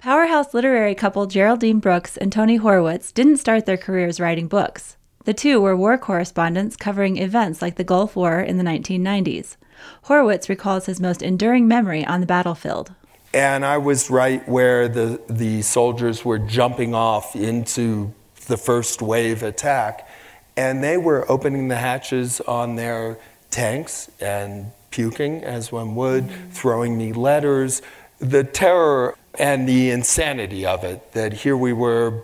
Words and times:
Powerhouse 0.00 0.54
literary 0.54 0.94
couple 0.94 1.26
Geraldine 1.26 1.78
Brooks 1.78 2.16
and 2.16 2.32
Tony 2.32 2.58
Horwitz 2.58 3.12
didn't 3.12 3.36
start 3.36 3.66
their 3.66 3.76
careers 3.76 4.18
writing 4.18 4.48
books. 4.48 4.96
The 5.26 5.34
two 5.34 5.60
were 5.60 5.76
war 5.76 5.98
correspondents 5.98 6.74
covering 6.74 7.18
events 7.18 7.60
like 7.60 7.76
the 7.76 7.84
Gulf 7.84 8.16
War 8.16 8.40
in 8.40 8.56
the 8.56 8.64
1990s. 8.64 9.58
Horwitz 10.06 10.48
recalls 10.48 10.86
his 10.86 11.02
most 11.02 11.20
enduring 11.20 11.68
memory 11.68 12.02
on 12.02 12.20
the 12.20 12.26
battlefield. 12.26 12.94
And 13.34 13.62
I 13.62 13.76
was 13.76 14.08
right 14.08 14.48
where 14.48 14.88
the, 14.88 15.20
the 15.28 15.60
soldiers 15.60 16.24
were 16.24 16.38
jumping 16.38 16.94
off 16.94 17.36
into 17.36 18.14
the 18.46 18.56
first 18.56 19.02
wave 19.02 19.42
attack, 19.42 20.08
and 20.56 20.82
they 20.82 20.96
were 20.96 21.30
opening 21.30 21.68
the 21.68 21.76
hatches 21.76 22.40
on 22.40 22.76
their 22.76 23.18
tanks 23.50 24.10
and 24.18 24.72
puking, 24.90 25.44
as 25.44 25.70
one 25.70 25.94
would, 25.94 26.24
mm-hmm. 26.24 26.50
throwing 26.50 26.96
me 26.96 27.12
letters. 27.12 27.82
The 28.20 28.44
terror 28.44 29.16
and 29.38 29.68
the 29.68 29.90
insanity 29.90 30.66
of 30.66 30.84
it 30.84 31.12
that 31.12 31.32
here 31.32 31.56
we 31.56 31.72
were, 31.72 32.22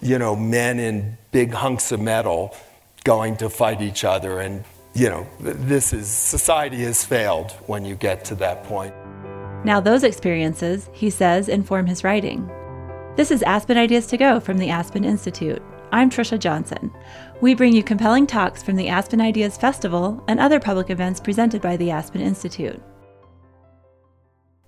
you 0.00 0.18
know, 0.18 0.36
men 0.36 0.78
in 0.78 1.18
big 1.32 1.52
hunks 1.52 1.90
of 1.90 2.00
metal 2.00 2.54
going 3.04 3.36
to 3.38 3.50
fight 3.50 3.82
each 3.82 4.04
other. 4.04 4.38
And, 4.38 4.64
you 4.94 5.08
know, 5.08 5.26
this 5.40 5.92
is 5.92 6.08
society 6.08 6.82
has 6.84 7.04
failed 7.04 7.50
when 7.66 7.84
you 7.84 7.96
get 7.96 8.24
to 8.26 8.34
that 8.36 8.62
point. 8.64 8.94
Now, 9.64 9.80
those 9.80 10.04
experiences, 10.04 10.88
he 10.92 11.10
says, 11.10 11.48
inform 11.48 11.86
his 11.86 12.04
writing. 12.04 12.48
This 13.16 13.30
is 13.30 13.42
Aspen 13.42 13.76
Ideas 13.76 14.06
to 14.08 14.16
Go 14.16 14.40
from 14.40 14.58
the 14.58 14.70
Aspen 14.70 15.04
Institute. 15.04 15.62
I'm 15.90 16.08
Trisha 16.08 16.38
Johnson. 16.38 16.90
We 17.40 17.54
bring 17.54 17.74
you 17.74 17.82
compelling 17.82 18.26
talks 18.26 18.62
from 18.62 18.76
the 18.76 18.88
Aspen 18.88 19.20
Ideas 19.20 19.56
Festival 19.56 20.22
and 20.28 20.40
other 20.40 20.60
public 20.60 20.88
events 20.88 21.20
presented 21.20 21.60
by 21.60 21.76
the 21.76 21.90
Aspen 21.90 22.20
Institute. 22.20 22.80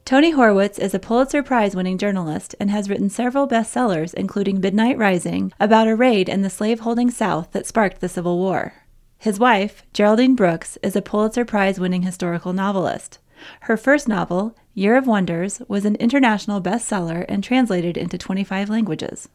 Tony 0.04 0.34
Horwitz 0.34 0.78
is 0.78 0.92
a 0.92 0.98
Pulitzer 0.98 1.42
Prize 1.42 1.74
winning 1.74 1.96
journalist 1.96 2.54
and 2.60 2.70
has 2.70 2.90
written 2.90 3.08
several 3.08 3.48
bestsellers, 3.48 4.12
including 4.12 4.60
Midnight 4.60 4.98
Rising, 4.98 5.50
about 5.58 5.88
a 5.88 5.96
raid 5.96 6.28
in 6.28 6.42
the 6.42 6.50
slaveholding 6.50 7.10
South 7.10 7.52
that 7.52 7.66
sparked 7.66 8.02
the 8.02 8.08
Civil 8.10 8.36
War. 8.36 8.74
His 9.16 9.38
wife, 9.38 9.82
Geraldine 9.94 10.34
Brooks, 10.34 10.76
is 10.82 10.94
a 10.94 11.00
Pulitzer 11.00 11.46
Prize 11.46 11.80
winning 11.80 12.02
historical 12.02 12.52
novelist. 12.52 13.18
Her 13.60 13.78
first 13.78 14.06
novel, 14.06 14.54
Year 14.74 14.98
of 14.98 15.06
Wonders, 15.06 15.62
was 15.68 15.86
an 15.86 15.96
international 15.96 16.60
bestseller 16.60 17.24
and 17.26 17.42
translated 17.42 17.96
into 17.96 18.18
25 18.18 18.68
languages. 18.68 19.30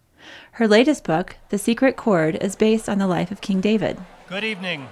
Her 0.51 0.67
latest 0.67 1.03
book, 1.03 1.37
The 1.49 1.57
Secret 1.57 1.97
Chord, 1.97 2.35
is 2.41 2.55
based 2.55 2.87
on 2.87 2.99
the 2.99 3.07
life 3.07 3.31
of 3.31 3.41
King 3.41 3.59
David. 3.59 3.97
Good 4.27 4.43
evening. 4.43 4.87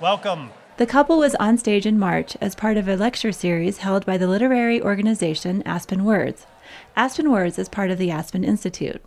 Welcome. 0.00 0.50
The 0.78 0.86
couple 0.86 1.18
was 1.18 1.34
on 1.40 1.58
stage 1.58 1.86
in 1.86 1.98
March 1.98 2.36
as 2.40 2.54
part 2.54 2.76
of 2.76 2.86
a 2.86 2.94
lecture 2.94 3.32
series 3.32 3.78
held 3.78 4.06
by 4.06 4.16
the 4.16 4.28
literary 4.28 4.80
organization 4.80 5.60
Aspen 5.66 6.04
Words. 6.04 6.46
Aspen 6.94 7.32
Words 7.32 7.58
is 7.58 7.68
part 7.68 7.90
of 7.90 7.98
the 7.98 8.12
Aspen 8.12 8.44
Institute. 8.44 9.02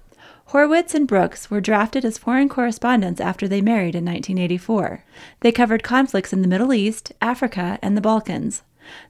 Horwitz 0.49 0.94
and 0.94 1.08
Brooks 1.08 1.49
were 1.49 1.61
drafted 1.61 2.03
as 2.03 2.17
foreign 2.17 2.49
correspondents 2.49 3.22
after 3.22 3.47
they 3.47 3.61
married 3.61 3.95
in 3.95 4.03
1984. 4.03 5.05
They 5.39 5.53
covered 5.53 5.81
conflicts 5.81 6.33
in 6.33 6.42
the 6.42 6.49
Middle 6.49 6.73
East, 6.73 7.14
Africa, 7.22 7.80
and 7.81 7.95
the 7.95 8.02
Balkans. 8.02 8.64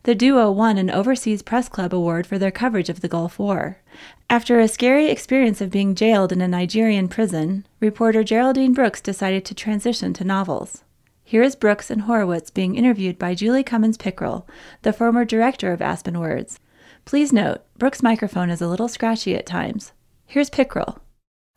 The 0.03 0.13
duo 0.13 0.51
won 0.51 0.77
an 0.77 0.91
Overseas 0.91 1.41
Press 1.41 1.67
Club 1.67 1.95
award 1.95 2.27
for 2.27 2.37
their 2.37 2.51
coverage 2.51 2.89
of 2.89 3.01
the 3.01 3.07
Gulf 3.07 3.39
War. 3.39 3.79
After 4.29 4.59
a 4.59 4.67
scary 4.67 5.07
experience 5.07 5.61
of 5.61 5.71
being 5.71 5.95
jailed 5.95 6.31
in 6.31 6.41
a 6.41 6.47
Nigerian 6.47 7.07
prison, 7.07 7.65
reporter 7.79 8.23
Geraldine 8.23 8.73
Brooks 8.73 9.01
decided 9.01 9.45
to 9.45 9.55
transition 9.55 10.13
to 10.13 10.23
novels. 10.23 10.83
Here 11.31 11.43
is 11.43 11.55
Brooks 11.55 11.89
and 11.89 12.01
Horowitz 12.01 12.49
being 12.49 12.75
interviewed 12.75 13.17
by 13.17 13.35
Julie 13.35 13.63
Cummins 13.63 13.97
Pickrell, 13.97 14.45
the 14.81 14.91
former 14.91 15.23
director 15.23 15.71
of 15.71 15.81
Aspen 15.81 16.19
Words. 16.19 16.59
Please 17.05 17.31
note, 17.31 17.61
Brooks' 17.77 18.03
microphone 18.03 18.49
is 18.49 18.61
a 18.61 18.67
little 18.67 18.89
scratchy 18.89 19.33
at 19.38 19.45
times. 19.45 19.93
Here's 20.25 20.49
Pickrell. 20.49 20.99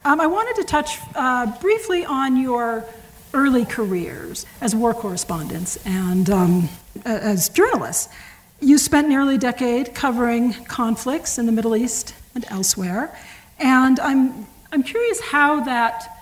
Um, 0.05 0.20
I 0.20 0.28
wanted 0.28 0.62
to 0.62 0.69
touch 0.69 0.98
uh, 1.16 1.47
briefly 1.61 2.05
on 2.05 2.36
your 2.36 2.84
early 3.33 3.64
careers 3.64 4.47
as 4.61 4.77
war 4.77 4.94
correspondents 4.94 5.76
and 5.84 6.31
um, 6.31 6.69
as 7.04 7.49
journalists. 7.49 8.15
You 8.60 8.78
spent 8.78 9.09
nearly 9.09 9.34
a 9.34 9.38
decade 9.38 9.93
covering 9.93 10.53
conflicts 10.69 11.37
in 11.37 11.47
the 11.47 11.53
Middle 11.53 11.75
East 11.75 12.15
and 12.37 12.44
elsewhere, 12.49 13.12
and 13.59 13.99
I'm, 13.99 14.47
I'm 14.70 14.84
curious 14.84 15.20
how 15.20 15.65
that 15.65 16.16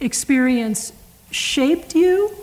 experience 0.00 0.92
shaped 1.30 1.94
you 1.94 2.36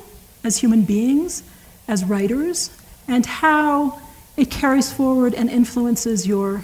as 0.44 0.58
human 0.58 0.84
beings, 0.84 1.44
as 1.88 2.04
writers, 2.04 2.70
and 3.08 3.26
how 3.26 4.00
it 4.38 4.50
carries 4.50 4.92
forward 4.92 5.34
and 5.34 5.50
influences 5.50 6.28
your, 6.28 6.62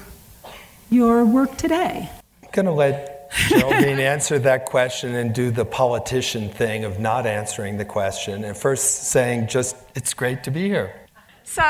your 0.90 1.26
work 1.26 1.58
today. 1.58 2.10
I'm 2.44 2.50
going 2.52 2.66
to 2.66 2.72
let 2.72 3.32
Geraldine 3.48 4.00
answer 4.00 4.40
that 4.40 4.66
question 4.66 5.16
and 5.16 5.34
do 5.34 5.52
the 5.52 5.66
politician 5.66 6.50
thing 6.50 6.84
of 6.84 7.00
not 7.00 7.26
answering 7.26 7.78
the 7.78 7.86
question 7.86 8.44
and 8.44 8.58
first 8.58 9.06
saying 9.06 9.48
just, 9.48 9.76
it's 9.96 10.14
great 10.14 10.44
to 10.44 10.52
be 10.52 10.68
here. 10.68 10.96
So 11.44 11.64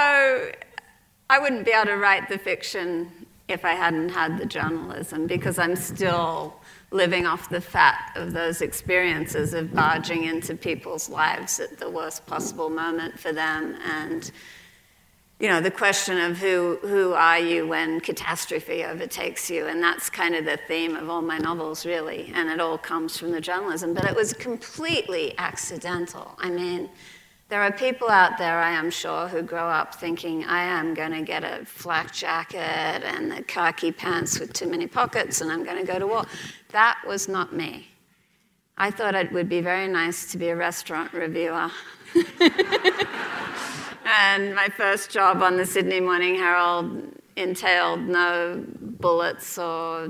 I 1.30 1.40
wouldn't 1.40 1.66
be 1.66 1.72
able 1.72 1.88
to 1.88 1.98
write 1.98 2.30
the 2.30 2.38
fiction 2.38 3.26
if 3.48 3.66
I 3.66 3.74
hadn't 3.74 4.10
had 4.10 4.38
the 4.38 4.46
journalism 4.46 5.28
because 5.28 5.58
I'm 5.60 5.76
still 5.76 6.59
living 6.92 7.26
off 7.26 7.50
the 7.50 7.62
fat 7.62 8.12
of 8.16 8.34
those 8.34 8.62
experiences 8.62 9.54
of 9.54 9.74
barging 9.74 10.24
into 10.24 10.56
people's 10.56 11.10
lives 11.10 11.60
at 11.60 11.78
the 11.78 11.90
worst 11.90 12.26
possible 12.26 12.70
moment 12.70 13.20
for 13.20 13.32
them. 13.32 13.78
And 13.86 14.32
you 15.40 15.48
know 15.48 15.62
the 15.62 15.72
question 15.72 16.20
of 16.20 16.38
who 16.38 16.80
who 16.82 17.14
are 17.14 17.40
you 17.40 17.68
when 17.68 18.02
catastrophe 18.02 18.84
overtakes 18.84 19.50
you? 19.50 19.68
And 19.68 19.82
that's 19.82 20.10
kind 20.10 20.36
of 20.36 20.46
the 20.46 20.58
theme 20.68 20.96
of 20.96 21.10
all 21.10 21.22
my 21.22 21.38
novels 21.38 21.86
really. 21.86 22.32
And 22.34 22.50
it 22.50 22.60
all 22.60 22.78
comes 22.78 23.18
from 23.18 23.32
the 23.32 23.40
journalism. 23.40 23.94
But 23.94 24.06
it 24.06 24.16
was 24.16 24.34
completely 24.34 25.38
accidental. 25.38 26.36
I 26.40 26.50
mean 26.50 26.90
there 27.50 27.64
are 27.64 27.72
people 27.72 28.10
out 28.10 28.38
there, 28.38 28.60
I 28.60 28.70
am 28.70 28.92
sure, 28.92 29.28
who 29.28 29.42
grow 29.42 29.68
up 29.68 29.96
thinking, 29.96 30.44
I 30.46 30.62
am 30.64 30.94
going 30.94 31.12
to 31.12 31.24
get 31.24 31.44
a 31.44 31.66
flak 31.66 32.14
jacket 32.14 33.04
and 33.04 33.32
the 33.32 33.42
khaki 33.42 33.92
pants 33.92 34.40
with 34.40 34.54
too 34.54 34.68
many 34.68 34.86
pockets, 34.86 35.42
and 35.42 35.52
I'm 35.52 35.64
going 35.64 35.84
to 35.84 35.92
go 35.92 35.98
to 35.98 36.06
war. 36.06 36.26
That 36.72 37.00
was 37.08 37.28
not 37.28 37.52
me. 37.52 37.88
I 38.78 38.92
thought 38.92 39.16
it 39.16 39.32
would 39.32 39.50
be 39.50 39.62
very 39.62 39.88
nice 39.88 40.32
to 40.32 40.38
be 40.38 40.50
a 40.50 40.56
restaurant 40.56 41.12
reviewer. 41.12 41.72
and 44.06 44.54
my 44.54 44.70
first 44.78 45.10
job 45.10 45.42
on 45.42 45.58
the 45.58 45.66
Sydney 45.66 46.00
Morning 46.00 46.36
Herald 46.36 47.02
entailed 47.36 48.02
no 48.02 48.64
bullets 48.80 49.58
or 49.58 50.08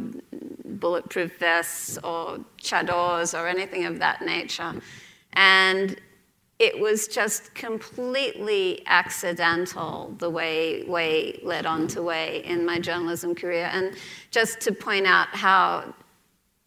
bulletproof 0.65 1.39
vests 1.39 1.97
or 2.03 2.39
chadors 2.61 3.33
or 3.33 3.47
anything 3.47 3.85
of 3.85 3.99
that 3.99 4.21
nature. 4.21 4.73
And 5.33 5.99
it 6.59 6.77
was 6.77 7.07
just 7.07 7.55
completely 7.55 8.83
accidental 8.85 10.13
the 10.17 10.29
way 10.29 10.83
way 10.83 11.39
led 11.41 11.65
on 11.65 11.87
to 11.87 12.03
way 12.03 12.43
in 12.45 12.65
my 12.65 12.79
journalism 12.79 13.33
career. 13.33 13.69
And 13.71 13.95
just 14.29 14.59
to 14.61 14.73
point 14.73 15.07
out 15.07 15.29
how 15.29 15.93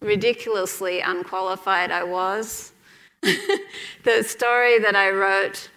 ridiculously 0.00 1.00
unqualified 1.00 1.92
i 1.92 2.02
was 2.02 2.72
the 3.22 4.22
story 4.24 4.80
that 4.80 4.96
i 4.96 5.08
wrote 5.08 5.70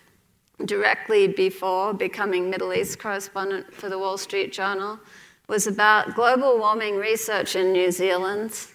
directly 0.65 1.27
before 1.27 1.93
becoming 1.93 2.49
middle 2.49 2.73
east 2.73 2.97
correspondent 2.97 3.71
for 3.71 3.87
the 3.87 3.99
wall 3.99 4.17
street 4.17 4.51
journal 4.51 4.99
was 5.47 5.67
about 5.67 6.15
global 6.15 6.57
warming 6.57 6.95
research 6.95 7.55
in 7.55 7.71
new 7.71 7.91
zealand. 7.91 8.67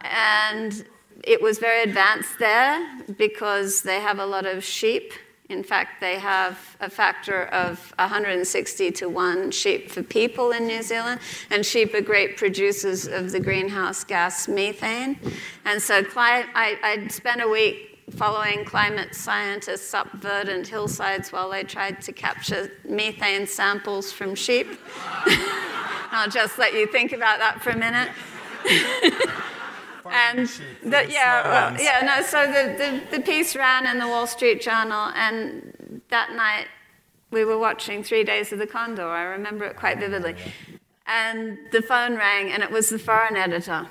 And 0.00 0.86
it 1.24 1.42
was 1.42 1.58
very 1.58 1.82
advanced 1.82 2.38
there 2.38 2.86
because 3.16 3.82
they 3.82 4.00
have 4.00 4.18
a 4.18 4.26
lot 4.26 4.46
of 4.46 4.64
sheep. 4.64 5.12
In 5.48 5.62
fact, 5.62 6.00
they 6.00 6.18
have 6.18 6.76
a 6.80 6.90
factor 6.90 7.44
of 7.46 7.92
160 7.98 8.90
to 8.92 9.08
1 9.08 9.50
sheep 9.50 9.90
for 9.90 10.02
people 10.02 10.50
in 10.50 10.66
New 10.66 10.82
Zealand, 10.82 11.20
and 11.50 11.64
sheep 11.64 11.94
are 11.94 12.02
great 12.02 12.36
producers 12.36 13.06
of 13.06 13.32
the 13.32 13.40
greenhouse 13.40 14.04
gas 14.04 14.46
methane. 14.46 15.18
And 15.64 15.80
so 15.80 16.04
I, 16.14 16.44
I 16.54 17.08
spent 17.08 17.40
a 17.40 17.48
week 17.48 17.98
following 18.10 18.64
climate 18.64 19.14
scientists 19.14 19.94
up 19.94 20.10
verdant 20.12 20.66
hillsides 20.66 21.32
while 21.32 21.50
they 21.50 21.62
tried 21.62 22.00
to 22.02 22.12
capture 22.12 22.70
methane 22.84 23.46
samples 23.46 24.12
from 24.12 24.34
sheep. 24.34 24.66
I'll 26.10 26.30
just 26.30 26.58
let 26.58 26.74
you 26.74 26.86
think 26.86 27.12
about 27.12 27.38
that 27.38 27.62
for 27.62 27.70
a 27.70 27.76
minute. 27.76 28.10
and 30.10 30.48
the, 30.82 31.06
yeah, 31.10 31.70
well, 31.70 31.80
yeah, 31.80 32.00
no. 32.04 32.22
So 32.22 32.46
the, 32.46 32.76
the, 33.10 33.16
the 33.18 33.22
piece 33.22 33.54
ran 33.54 33.86
in 33.86 33.98
the 33.98 34.06
Wall 34.06 34.26
Street 34.26 34.60
Journal, 34.60 35.12
and 35.14 36.02
that 36.08 36.32
night 36.32 36.66
we 37.30 37.44
were 37.44 37.58
watching 37.58 38.02
Three 38.02 38.24
Days 38.24 38.52
of 38.52 38.58
the 38.58 38.66
Condor. 38.66 39.06
I 39.06 39.22
remember 39.24 39.64
it 39.64 39.76
quite 39.76 39.98
vividly. 39.98 40.36
And 41.06 41.58
the 41.72 41.82
phone 41.82 42.16
rang, 42.16 42.50
and 42.50 42.62
it 42.62 42.70
was 42.70 42.90
the 42.90 42.98
foreign 42.98 43.36
editor. 43.36 43.88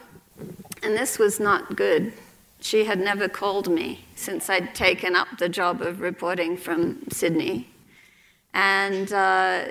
And 0.84 0.96
this 0.96 1.18
was 1.18 1.40
not 1.40 1.76
good. 1.76 2.14
She 2.60 2.86
had 2.86 3.00
never 3.00 3.28
called 3.28 3.70
me 3.70 4.06
since 4.16 4.50
I'd 4.50 4.74
taken 4.74 5.16
up 5.16 5.28
the 5.38 5.50
job 5.50 5.82
of 5.82 6.00
reporting 6.00 6.58
from 6.58 7.10
Sydney. 7.10 7.70
And 8.58 9.14
uh, 9.14 9.66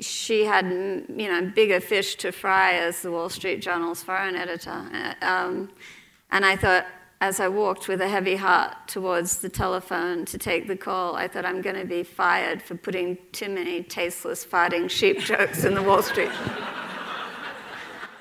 she 0.00 0.44
had, 0.44 0.66
you 0.66 1.28
know, 1.28 1.52
bigger 1.54 1.78
fish 1.78 2.16
to 2.16 2.32
fry 2.32 2.72
as 2.72 3.00
the 3.00 3.12
Wall 3.12 3.28
Street 3.28 3.62
Journal's 3.62 4.02
foreign 4.02 4.34
editor. 4.34 4.72
Uh, 4.92 5.14
um, 5.24 5.70
and 6.32 6.44
I 6.44 6.56
thought, 6.56 6.84
as 7.20 7.38
I 7.38 7.46
walked 7.46 7.86
with 7.86 8.00
a 8.00 8.08
heavy 8.08 8.34
heart 8.34 8.74
towards 8.88 9.38
the 9.38 9.48
telephone 9.48 10.24
to 10.24 10.36
take 10.36 10.66
the 10.66 10.76
call, 10.76 11.14
I 11.14 11.28
thought 11.28 11.46
I'm 11.46 11.62
going 11.62 11.76
to 11.76 11.84
be 11.84 12.02
fired 12.02 12.60
for 12.60 12.74
putting 12.74 13.18
too 13.30 13.48
many 13.48 13.84
tasteless 13.84 14.44
farting 14.44 14.90
sheep 14.90 15.20
jokes 15.30 15.62
in 15.62 15.74
the 15.74 15.82
Wall 15.82 16.02
Street. 16.02 16.32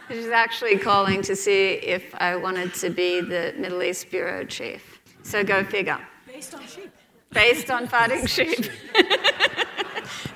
She's 0.09 0.27
actually 0.27 0.77
calling 0.77 1.23
to 1.23 1.35
see 1.35 1.69
if 1.71 2.13
I 2.21 2.35
wanted 2.35 2.75
to 2.75 2.91
be 2.91 3.19
the 3.19 3.55
Middle 3.57 3.81
East 3.81 4.11
bureau 4.11 4.45
chief. 4.45 5.01
So 5.23 5.43
go 5.43 5.63
figure. 5.63 5.99
Based 6.27 6.53
on 6.53 6.67
sheep. 6.67 6.91
Based 7.31 7.71
on 7.71 7.87
farting 7.87 8.29
sheep. 8.29 8.69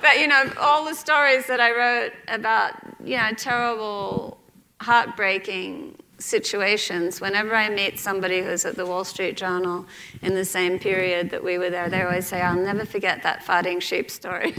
but 0.00 0.18
you 0.18 0.26
know, 0.26 0.50
all 0.58 0.84
the 0.84 0.94
stories 0.94 1.46
that 1.46 1.60
I 1.60 1.70
wrote 1.72 2.12
about, 2.28 2.74
you 3.04 3.16
know, 3.16 3.30
terrible, 3.36 4.38
heartbreaking 4.80 5.96
situations, 6.18 7.20
whenever 7.20 7.54
I 7.54 7.68
meet 7.68 7.98
somebody 7.98 8.42
who's 8.42 8.64
at 8.64 8.76
the 8.76 8.86
Wall 8.86 9.04
Street 9.04 9.36
Journal 9.36 9.86
in 10.22 10.34
the 10.34 10.44
same 10.44 10.78
period 10.78 11.30
that 11.30 11.42
we 11.42 11.58
were 11.58 11.70
there, 11.70 11.88
they 11.88 12.02
always 12.02 12.26
say, 12.26 12.40
I'll 12.40 12.56
never 12.56 12.84
forget 12.84 13.22
that 13.22 13.44
farting 13.44 13.80
sheep 13.80 14.10
story. 14.10 14.54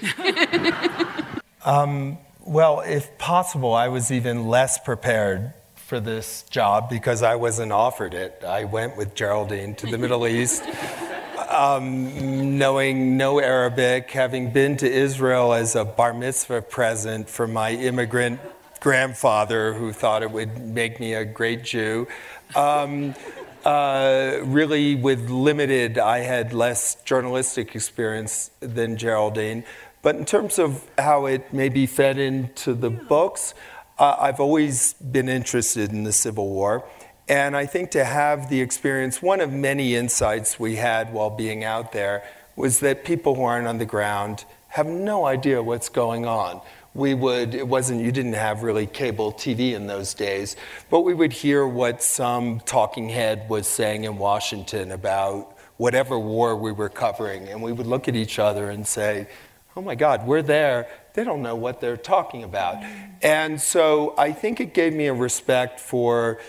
um, 1.65 2.17
well, 2.45 2.81
if 2.81 3.17
possible, 3.17 3.73
I 3.73 3.89
was 3.89 4.11
even 4.11 4.47
less 4.47 4.79
prepared 4.79 5.53
for 5.75 5.99
this 5.99 6.43
job 6.43 6.89
because 6.89 7.23
I 7.23 7.35
wasn't 7.35 7.71
offered 7.71 8.13
it. 8.13 8.43
I 8.45 8.63
went 8.63 8.95
with 8.95 9.15
Geraldine 9.15 9.75
to 9.75 9.87
the 9.87 9.97
Middle 9.97 10.27
East. 10.27 10.63
Um, 11.49 12.59
knowing 12.59 13.17
no 13.17 13.39
Arabic, 13.39 14.11
having 14.11 14.51
been 14.51 14.77
to 14.77 14.87
Israel 14.87 15.51
as 15.51 15.75
a 15.75 15.83
bar 15.83 16.13
mitzvah 16.13 16.61
present 16.61 17.27
for 17.27 17.47
my 17.47 17.71
immigrant 17.71 18.39
grandfather 18.79 19.73
who 19.73 19.91
thought 19.91 20.21
it 20.21 20.29
would 20.29 20.59
make 20.59 20.99
me 20.99 21.15
a 21.15 21.25
great 21.25 21.63
Jew. 21.63 22.07
Um, 22.55 23.15
uh, 23.65 24.37
really, 24.43 24.93
with 24.93 25.31
limited, 25.31 25.97
I 25.97 26.19
had 26.19 26.53
less 26.53 26.95
journalistic 27.03 27.75
experience 27.75 28.51
than 28.59 28.95
Geraldine. 28.95 29.63
But 30.03 30.17
in 30.17 30.25
terms 30.25 30.59
of 30.59 30.87
how 30.99 31.25
it 31.25 31.51
maybe 31.51 31.87
fed 31.87 32.19
into 32.19 32.75
the 32.75 32.91
books, 32.91 33.55
uh, 33.97 34.15
I've 34.19 34.39
always 34.39 34.93
been 34.93 35.27
interested 35.27 35.91
in 35.91 36.03
the 36.03 36.13
Civil 36.13 36.47
War. 36.47 36.85
And 37.29 37.55
I 37.55 37.65
think 37.65 37.91
to 37.91 38.03
have 38.03 38.49
the 38.49 38.59
experience, 38.59 39.21
one 39.21 39.39
of 39.39 39.53
many 39.53 39.95
insights 39.95 40.59
we 40.59 40.75
had 40.75 41.13
while 41.13 41.29
being 41.29 41.63
out 41.63 41.91
there 41.91 42.23
was 42.55 42.79
that 42.79 43.05
people 43.05 43.35
who 43.35 43.43
aren't 43.43 43.67
on 43.67 43.77
the 43.77 43.85
ground 43.85 44.43
have 44.69 44.87
no 44.87 45.25
idea 45.25 45.63
what's 45.63 45.89
going 45.89 46.25
on 46.25 46.59
we 46.93 47.13
would, 47.13 47.53
it 47.53 47.67
wasn't, 47.67 48.01
you 48.01 48.11
didn't 48.11 48.33
have 48.33 48.63
really 48.63 48.87
cable 48.87 49.31
TV 49.31 49.73
in 49.73 49.87
those 49.87 50.13
days, 50.13 50.55
but 50.89 51.01
we 51.01 51.13
would 51.13 51.31
hear 51.31 51.67
what 51.67 52.01
some 52.01 52.59
talking 52.61 53.09
head 53.09 53.47
was 53.49 53.67
saying 53.67 54.05
in 54.05 54.17
Washington 54.17 54.91
about 54.91 55.55
whatever 55.77 56.17
war 56.17 56.55
we 56.55 56.71
were 56.71 56.89
covering. 56.89 57.47
And 57.47 57.61
we 57.61 57.71
would 57.71 57.87
look 57.87 58.07
at 58.07 58.15
each 58.15 58.39
other 58.39 58.69
and 58.69 58.85
say, 58.87 59.27
oh 59.75 59.81
my 59.81 59.95
God, 59.95 60.25
we're 60.25 60.41
there. 60.41 60.87
They 61.13 61.23
don't 61.23 61.41
know 61.41 61.55
what 61.55 61.79
they're 61.79 61.97
talking 61.97 62.43
about. 62.43 62.83
And 63.21 63.61
so 63.61 64.15
I 64.17 64.31
think 64.31 64.59
it 64.59 64.73
gave 64.73 64.93
me 64.93 65.07
a 65.07 65.13
respect 65.13 65.79
for 65.79 66.39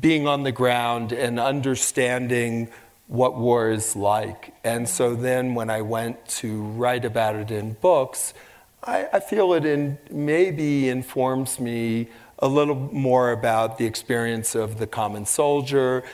being 0.00 0.26
on 0.26 0.42
the 0.42 0.52
ground 0.52 1.12
and 1.12 1.38
understanding 1.38 2.68
what 3.06 3.36
war 3.36 3.70
is 3.70 3.96
like. 3.96 4.54
And 4.64 4.88
so 4.88 5.14
then 5.14 5.54
when 5.54 5.70
I 5.70 5.82
went 5.82 6.26
to 6.28 6.62
write 6.62 7.04
about 7.04 7.36
it 7.36 7.50
in 7.50 7.72
books, 7.74 8.34
I, 8.84 9.08
I 9.12 9.20
feel 9.20 9.54
it 9.54 9.64
in, 9.64 9.98
maybe 10.10 10.88
informs 10.88 11.58
me 11.58 12.08
a 12.38 12.48
little 12.48 12.76
more 12.76 13.32
about 13.32 13.78
the 13.78 13.86
experience 13.86 14.54
of 14.54 14.78
the 14.78 14.86
common 14.86 15.26
soldier, 15.26 16.04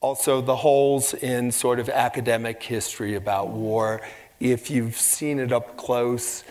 also 0.00 0.42
the 0.42 0.56
holes 0.56 1.14
in 1.14 1.50
sort 1.50 1.78
of 1.78 1.88
academic 1.88 2.62
history 2.62 3.14
about 3.14 3.48
war. 3.48 4.02
If 4.40 4.70
you've 4.70 4.96
seen 4.96 5.38
it 5.38 5.52
up 5.52 5.76
close, 5.76 6.44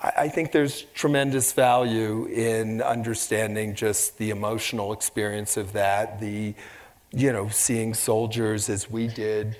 I 0.00 0.28
think 0.28 0.52
there's 0.52 0.82
tremendous 0.94 1.52
value 1.52 2.26
in 2.26 2.80
understanding 2.82 3.74
just 3.74 4.16
the 4.18 4.30
emotional 4.30 4.92
experience 4.92 5.56
of 5.56 5.72
that, 5.72 6.20
the, 6.20 6.54
you 7.10 7.32
know, 7.32 7.48
seeing 7.48 7.94
soldiers 7.94 8.68
as 8.68 8.88
we 8.88 9.08
did 9.08 9.56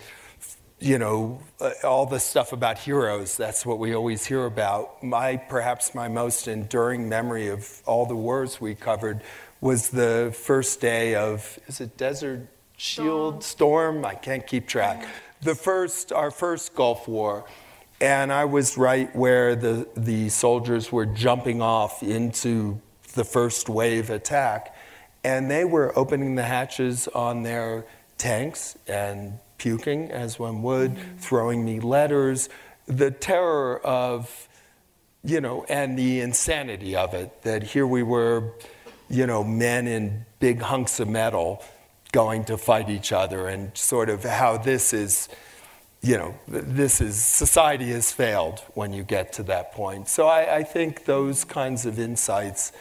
you 0.81 0.99
know, 0.99 1.41
uh, 1.61 1.71
all 1.85 2.07
the 2.07 2.21
stuff 2.21 2.53
about 2.53 2.79
heroes, 2.79 3.37
that's 3.37 3.67
what 3.67 3.79
we 3.79 3.95
always 3.95 4.25
hear 4.25 4.47
about. 4.47 5.03
My, 5.03 5.37
perhaps 5.37 5.95
my 5.95 6.09
most 6.09 6.47
enduring 6.47 7.09
memory 7.09 7.49
of 7.49 7.83
all 7.85 8.07
the 8.07 8.15
wars 8.15 8.61
we 8.61 8.75
covered 8.75 9.23
was 9.61 9.91
the 9.91 10.33
first 10.37 10.81
day 10.81 11.17
of, 11.17 11.59
is 11.67 11.81
it 11.81 11.97
Desert 11.97 12.47
Shield 12.77 13.43
Storm? 13.43 13.97
Storm? 13.97 14.05
I 14.05 14.15
can't 14.15 14.47
keep 14.47 14.69
track. 14.69 15.09
The 15.43 15.55
first, 15.55 16.13
our 16.13 16.31
first 16.31 16.75
Gulf 16.75 17.09
War. 17.09 17.45
And 18.01 18.33
I 18.33 18.45
was 18.45 18.79
right 18.79 19.15
where 19.15 19.57
the, 19.57 19.89
the 19.97 20.29
soldiers 20.29 20.93
were 20.93 21.07
jumping 21.07 21.61
off 21.61 22.03
into 22.03 22.81
the 23.15 23.25
first 23.25 23.69
wave 23.69 24.11
attack. 24.11 24.75
And 25.25 25.51
they 25.51 25.65
were 25.65 25.99
opening 25.99 26.37
the 26.37 26.45
hatches 26.45 27.09
on 27.09 27.43
their 27.43 27.85
tanks 28.17 28.79
and 28.87 29.39
puking, 29.59 30.13
as 30.13 30.39
one 30.39 30.63
would, 30.63 30.93
mm-hmm. 30.93 31.17
throwing 31.17 31.65
me 31.65 31.81
letters. 31.81 32.49
The 32.87 33.11
terror 33.11 33.81
of, 33.85 34.49
you 35.25 35.41
know, 35.41 35.65
and 35.69 35.99
the 35.99 36.21
insanity 36.21 36.95
of 36.95 37.15
it 37.15 37.43
that 37.43 37.65
here 37.65 37.87
we 37.87 38.05
were, 38.05 38.53
you 39.11 39.27
know, 39.27 39.43
men 39.43 39.89
in 39.89 40.25
big 40.39 40.61
hunks 40.61 41.01
of 41.01 41.09
metal 41.09 41.65
going 42.13 42.45
to 42.45 42.57
fight 42.57 42.89
each 42.89 43.13
other, 43.13 43.49
and 43.49 43.77
sort 43.77 44.09
of 44.09 44.23
how 44.25 44.57
this 44.57 44.95
is, 44.95 45.29
you 46.01 46.17
know, 46.17 46.35
this 46.47 47.01
is 47.01 47.17
society 47.17 47.91
has 47.91 48.13
failed 48.13 48.61
when 48.75 48.93
you 48.93 49.03
get 49.03 49.33
to 49.35 49.43
that 49.45 49.73
point. 49.73 50.09
So 50.09 50.27
I, 50.27 50.59
I 50.59 50.63
think 50.63 51.05
those 51.05 51.45
kinds 51.45 51.87
of 51.87 51.99
insights 51.99 52.73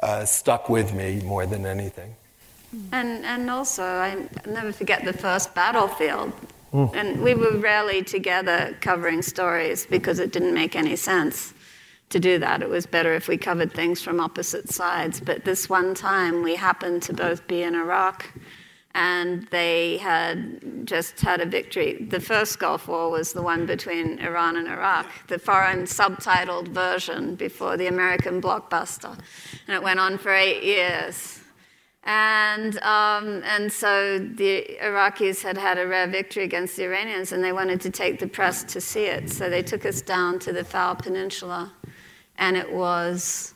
uh, 0.00 0.24
stuck 0.24 0.68
with 0.68 0.92
me 0.92 1.20
more 1.24 1.46
than 1.46 1.64
anything. 1.64 2.14
And, 2.92 3.24
and 3.24 3.48
also, 3.48 3.82
I 3.82 4.28
never 4.46 4.72
forget 4.72 5.04
the 5.04 5.12
first 5.12 5.54
battlefield. 5.54 6.32
Mm. 6.72 6.94
And 6.94 7.22
we 7.22 7.34
were 7.34 7.56
rarely 7.56 8.02
together 8.02 8.76
covering 8.80 9.22
stories 9.22 9.86
because 9.86 10.18
it 10.18 10.32
didn't 10.32 10.52
make 10.52 10.76
any 10.76 10.96
sense 10.96 11.54
to 12.10 12.20
do 12.20 12.38
that. 12.38 12.62
It 12.62 12.68
was 12.68 12.86
better 12.86 13.14
if 13.14 13.28
we 13.28 13.38
covered 13.38 13.72
things 13.72 14.02
from 14.02 14.20
opposite 14.20 14.68
sides. 14.68 15.20
But 15.20 15.44
this 15.44 15.70
one 15.70 15.94
time, 15.94 16.42
we 16.42 16.56
happened 16.56 17.02
to 17.04 17.14
both 17.14 17.46
be 17.46 17.62
in 17.62 17.74
Iraq 17.74 18.30
and 18.96 19.46
they 19.48 19.98
had 19.98 20.86
just 20.86 21.20
had 21.20 21.42
a 21.42 21.44
victory. 21.44 22.06
The 22.08 22.18
first 22.18 22.58
Gulf 22.58 22.88
War 22.88 23.10
was 23.10 23.34
the 23.34 23.42
one 23.42 23.66
between 23.66 24.18
Iran 24.20 24.56
and 24.56 24.66
Iraq, 24.66 25.06
the 25.26 25.38
foreign 25.38 25.82
subtitled 25.82 26.68
version 26.68 27.34
before 27.34 27.76
the 27.76 27.88
American 27.88 28.40
blockbuster. 28.40 29.12
And 29.68 29.76
it 29.76 29.82
went 29.82 30.00
on 30.00 30.16
for 30.16 30.32
eight 30.32 30.62
years. 30.62 31.40
And, 32.04 32.78
um, 32.78 33.42
and 33.44 33.70
so 33.70 34.18
the 34.18 34.78
Iraqis 34.82 35.42
had 35.42 35.58
had 35.58 35.76
a 35.76 35.86
rare 35.86 36.06
victory 36.06 36.44
against 36.44 36.76
the 36.76 36.84
Iranians, 36.84 37.32
and 37.32 37.44
they 37.44 37.52
wanted 37.52 37.82
to 37.82 37.90
take 37.90 38.18
the 38.18 38.28
press 38.28 38.64
to 38.64 38.80
see 38.80 39.04
it. 39.04 39.28
So 39.28 39.50
they 39.50 39.62
took 39.62 39.84
us 39.84 40.00
down 40.00 40.38
to 40.38 40.54
the 40.54 40.64
Fao 40.64 40.94
Peninsula, 40.94 41.70
and 42.38 42.56
it 42.56 42.72
was 42.72 43.52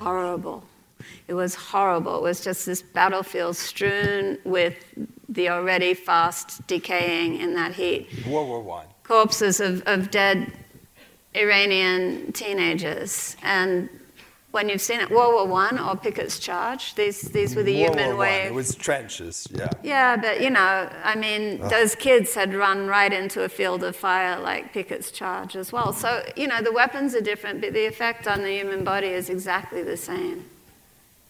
horrible. 0.00 0.64
It 1.28 1.34
was 1.34 1.54
horrible. 1.54 2.16
It 2.16 2.22
was 2.22 2.40
just 2.40 2.66
this 2.66 2.82
battlefield 2.82 3.56
strewn 3.56 4.38
with 4.44 4.76
the 5.28 5.48
already 5.48 5.94
fast 5.94 6.66
decaying 6.66 7.40
in 7.40 7.54
that 7.54 7.74
heat. 7.74 8.08
World 8.26 8.48
War 8.48 8.62
One. 8.62 8.86
Corpses 9.04 9.60
of, 9.60 9.82
of 9.86 10.10
dead 10.10 10.52
Iranian 11.34 12.32
teenagers. 12.32 13.36
And 13.42 13.88
when 14.50 14.68
you've 14.68 14.80
seen 14.80 15.00
it, 15.00 15.10
World 15.10 15.34
War 15.34 15.46
One 15.46 15.78
or 15.78 15.96
Pickett's 15.96 16.38
Charge. 16.40 16.94
These 16.96 17.20
these 17.30 17.54
were 17.54 17.62
the 17.62 17.80
World 17.82 17.96
human 17.96 18.16
War 18.16 18.26
wave. 18.26 18.46
It 18.46 18.54
was 18.54 18.74
trenches, 18.74 19.46
yeah. 19.52 19.68
Yeah, 19.82 20.16
but 20.16 20.40
you 20.40 20.50
know, 20.50 20.90
I 21.04 21.14
mean, 21.14 21.60
those 21.68 21.94
kids 21.94 22.34
had 22.34 22.54
run 22.54 22.88
right 22.88 23.12
into 23.12 23.44
a 23.44 23.48
field 23.48 23.84
of 23.84 23.94
fire 23.94 24.40
like 24.40 24.72
Pickett's 24.72 25.12
Charge 25.12 25.54
as 25.54 25.72
well. 25.72 25.92
So 25.92 26.24
you 26.36 26.48
know, 26.48 26.60
the 26.60 26.72
weapons 26.72 27.14
are 27.14 27.20
different, 27.20 27.60
but 27.60 27.72
the 27.72 27.86
effect 27.86 28.26
on 28.26 28.42
the 28.42 28.50
human 28.50 28.82
body 28.82 29.08
is 29.08 29.30
exactly 29.30 29.84
the 29.84 29.96
same. 29.96 30.44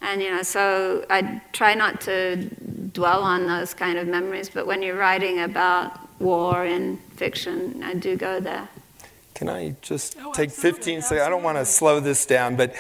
And 0.02 0.23
you 0.23 0.30
know, 0.30 0.42
so 0.42 1.04
I 1.11 1.42
try 1.52 1.75
not 1.75 2.00
to 2.02 2.49
dwell 2.92 3.23
on 3.23 3.47
those 3.47 3.75
kind 3.75 3.99
of 3.99 4.09
memories, 4.09 4.49
but 4.49 4.66
when 4.66 4.83
you're 4.83 4.97
writing 4.97 5.40
about 5.40 5.99
war 6.21 6.64
in 6.64 6.97
fiction, 7.16 7.83
I 7.83 7.95
do 7.95 8.16
go 8.16 8.40
there. 8.40 8.69
Can 9.35 9.49
I 9.49 9.76
just 9.80 10.16
oh, 10.23 10.33
take 10.33 10.50
15 10.50 11.02
seconds? 11.02 11.21
I 11.21 11.28
don't 11.28 11.42
want 11.42 11.59
to 11.59 11.64
slow 11.64 12.00
this 12.00 12.26
down, 12.26 12.57
but 12.57 12.75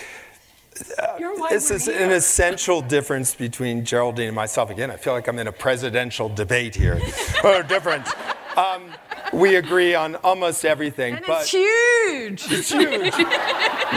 this 1.50 1.70
is 1.70 1.88
an 1.88 2.10
essential 2.10 2.80
difference 2.80 3.34
between 3.34 3.84
Geraldine 3.84 4.28
and 4.28 4.36
myself. 4.36 4.70
Again, 4.70 4.90
I 4.90 4.96
feel 4.96 5.12
like 5.12 5.28
I'm 5.28 5.38
in 5.38 5.46
a 5.46 5.52
presidential 5.52 6.28
debate 6.28 6.74
here. 6.74 7.00
oh, 7.44 7.62
difference. 7.62 8.10
Um, 8.56 8.90
we 9.32 9.56
agree 9.56 9.94
on 9.94 10.16
almost 10.16 10.64
everything. 10.64 11.14
And 11.16 11.24
but 11.26 11.42
it's 11.42 11.50
huge. 11.50 12.44
It's 12.50 12.70
huge. 12.70 13.14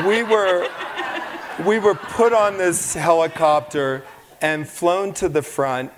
we 0.06 0.24
were 0.24 0.70
we 1.66 1.80
were 1.80 1.96
put 1.96 2.34
on 2.34 2.58
this 2.58 2.94
helicopter 2.94 4.04
and 4.42 4.68
flown 4.68 5.14
to 5.16 5.30
the 5.30 5.42
front. 5.42 5.92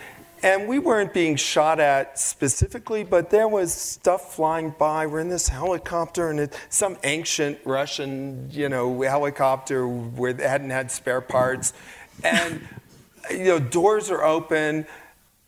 And 0.43 0.67
we 0.67 0.77
weren't 0.77 1.11
being 1.13 1.37
shot 1.37 1.79
at 1.79 2.19
specifically, 2.19 3.03
but 3.03 3.31
there 3.31 3.47
was 3.47 3.73
stuff 3.73 4.35
flying 4.35 4.75
by. 4.77 5.07
We're 5.07 5.21
in 5.21 5.29
this 5.29 5.47
helicopter, 5.47 6.29
and 6.29 6.39
it's 6.39 6.57
some 6.69 6.97
ancient 7.03 7.57
Russian, 7.65 8.49
you 8.51 8.69
know, 8.69 9.01
helicopter 9.01 9.87
where 9.87 10.33
they 10.33 10.47
hadn't 10.47 10.69
had 10.69 10.91
spare 10.91 11.21
parts, 11.21 11.73
and 12.23 12.61
you 13.31 13.45
know, 13.45 13.57
doors 13.59 14.11
are 14.11 14.23
open, 14.23 14.85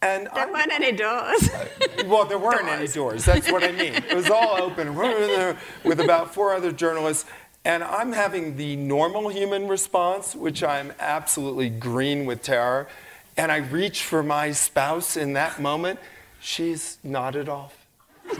and 0.01 0.25
There 0.25 0.33
I'm- 0.45 0.51
weren't 0.53 0.71
any 0.71 0.93
doors. 0.93 1.47
Uh, 1.49 1.67
well, 2.07 2.25
there 2.25 2.39
weren't 2.39 2.67
any 2.67 2.87
doors. 3.01 3.23
That's 3.23 3.51
what 3.51 3.63
I 3.63 3.73
mean. 3.73 3.93
It 3.93 4.15
was 4.15 4.31
all 4.31 4.59
open 4.59 4.95
with 5.83 5.99
about 5.99 6.33
four 6.33 6.55
other 6.55 6.71
journalists. 6.71 7.29
And 7.67 7.83
I'm 7.83 8.13
having 8.13 8.55
the 8.55 8.77
normal 8.77 9.27
human 9.27 9.67
response, 9.67 10.33
which 10.33 10.63
I'm 10.63 10.93
absolutely 11.01 11.69
green 11.69 12.25
with 12.25 12.41
terror. 12.41 12.87
And 13.35 13.51
I 13.51 13.57
reach 13.57 14.03
for 14.03 14.23
my 14.23 14.53
spouse 14.53 15.17
in 15.17 15.33
that 15.33 15.59
moment. 15.59 15.99
She's 16.39 16.97
nodded 17.03 17.49
off. 17.49 17.75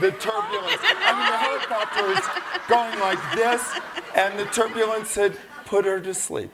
The 0.00 0.12
turbulence. 0.12 0.80
I 0.82 1.12
mean, 1.18 1.28
the 1.30 1.38
helicopter 1.44 2.06
is 2.12 2.68
going 2.68 2.98
like 3.00 3.18
this, 3.36 3.62
and 4.16 4.38
the 4.38 4.46
turbulence 4.46 5.14
had 5.14 5.36
put 5.66 5.84
her 5.84 6.00
to 6.00 6.14
sleep. 6.14 6.50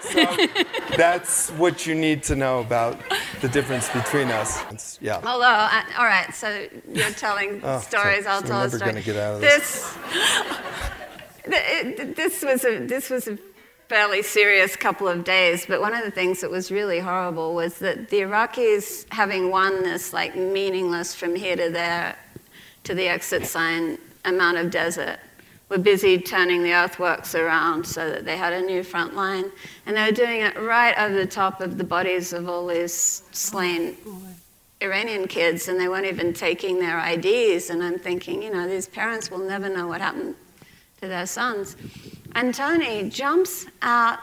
So 0.00 0.24
that's 0.96 1.50
what 1.50 1.86
you 1.86 1.94
need 1.96 2.22
to 2.24 2.36
know 2.36 2.60
about 2.60 3.00
the 3.40 3.48
difference 3.48 3.88
between 3.88 4.28
us. 4.28 4.60
It's- 4.62 4.98
yeah. 5.00 5.16
Although, 5.24 5.44
uh, 5.44 5.82
all 5.98 6.04
right, 6.04 6.32
so 6.32 6.66
you're 6.92 7.10
telling 7.10 7.60
Oh, 7.64 7.80
stories. 7.80 8.24
so 8.24 8.30
I'll 8.30 8.40
we're 8.42 8.46
tell 8.46 8.60
a 8.60 8.64
never 8.64 8.76
story. 8.78 8.92
gonna 8.92 9.04
get 9.04 9.16
out 9.16 9.34
of 9.34 9.40
this. 9.40 9.60
This, 9.82 9.94
th- 10.12 10.92
this 11.44 12.42
was 12.42 12.64
a 12.64 12.78
this 12.86 13.10
was 13.10 13.28
a 13.28 13.38
fairly 13.92 14.22
serious 14.22 14.74
couple 14.74 15.06
of 15.06 15.22
days. 15.22 15.66
But 15.66 15.82
one 15.82 15.94
of 15.94 16.02
the 16.02 16.10
things 16.10 16.40
that 16.40 16.50
was 16.50 16.70
really 16.70 16.98
horrible 16.98 17.54
was 17.54 17.78
that 17.80 18.08
the 18.08 18.20
Iraqis, 18.20 19.04
having 19.12 19.50
won 19.50 19.82
this 19.82 20.14
like 20.14 20.34
meaningless 20.34 21.14
from 21.14 21.34
here 21.34 21.56
to 21.56 21.68
there, 21.68 22.16
to 22.84 22.94
the 22.94 23.06
exit 23.08 23.44
sign 23.44 23.98
amount 24.24 24.56
of 24.56 24.70
desert, 24.70 25.18
were 25.68 25.76
busy 25.76 26.18
turning 26.18 26.62
the 26.62 26.72
earthworks 26.72 27.34
around 27.34 27.86
so 27.86 28.08
that 28.08 28.24
they 28.24 28.36
had 28.36 28.54
a 28.54 28.62
new 28.62 28.82
front 28.82 29.14
line, 29.14 29.52
and 29.84 29.96
they 29.96 30.04
were 30.04 30.12
doing 30.12 30.40
it 30.40 30.58
right 30.58 30.96
over 30.98 31.14
the 31.14 31.26
top 31.26 31.60
of 31.60 31.76
the 31.76 31.84
bodies 31.84 32.32
of 32.32 32.48
all 32.48 32.66
these 32.66 33.24
slain 33.32 33.96
Iranian 34.80 35.28
kids, 35.28 35.68
and 35.68 35.78
they 35.78 35.88
weren't 35.88 36.06
even 36.06 36.32
taking 36.32 36.78
their 36.78 36.98
IDs. 36.98 37.68
And 37.68 37.82
I'm 37.82 37.98
thinking, 37.98 38.42
you 38.42 38.50
know, 38.50 38.66
these 38.66 38.88
parents 38.88 39.30
will 39.30 39.38
never 39.38 39.68
know 39.68 39.86
what 39.86 40.00
happened 40.00 40.34
to 41.02 41.08
their 41.08 41.26
sons. 41.26 41.76
And 42.34 42.54
Tony 42.54 43.10
jumps 43.10 43.66
out 43.82 44.20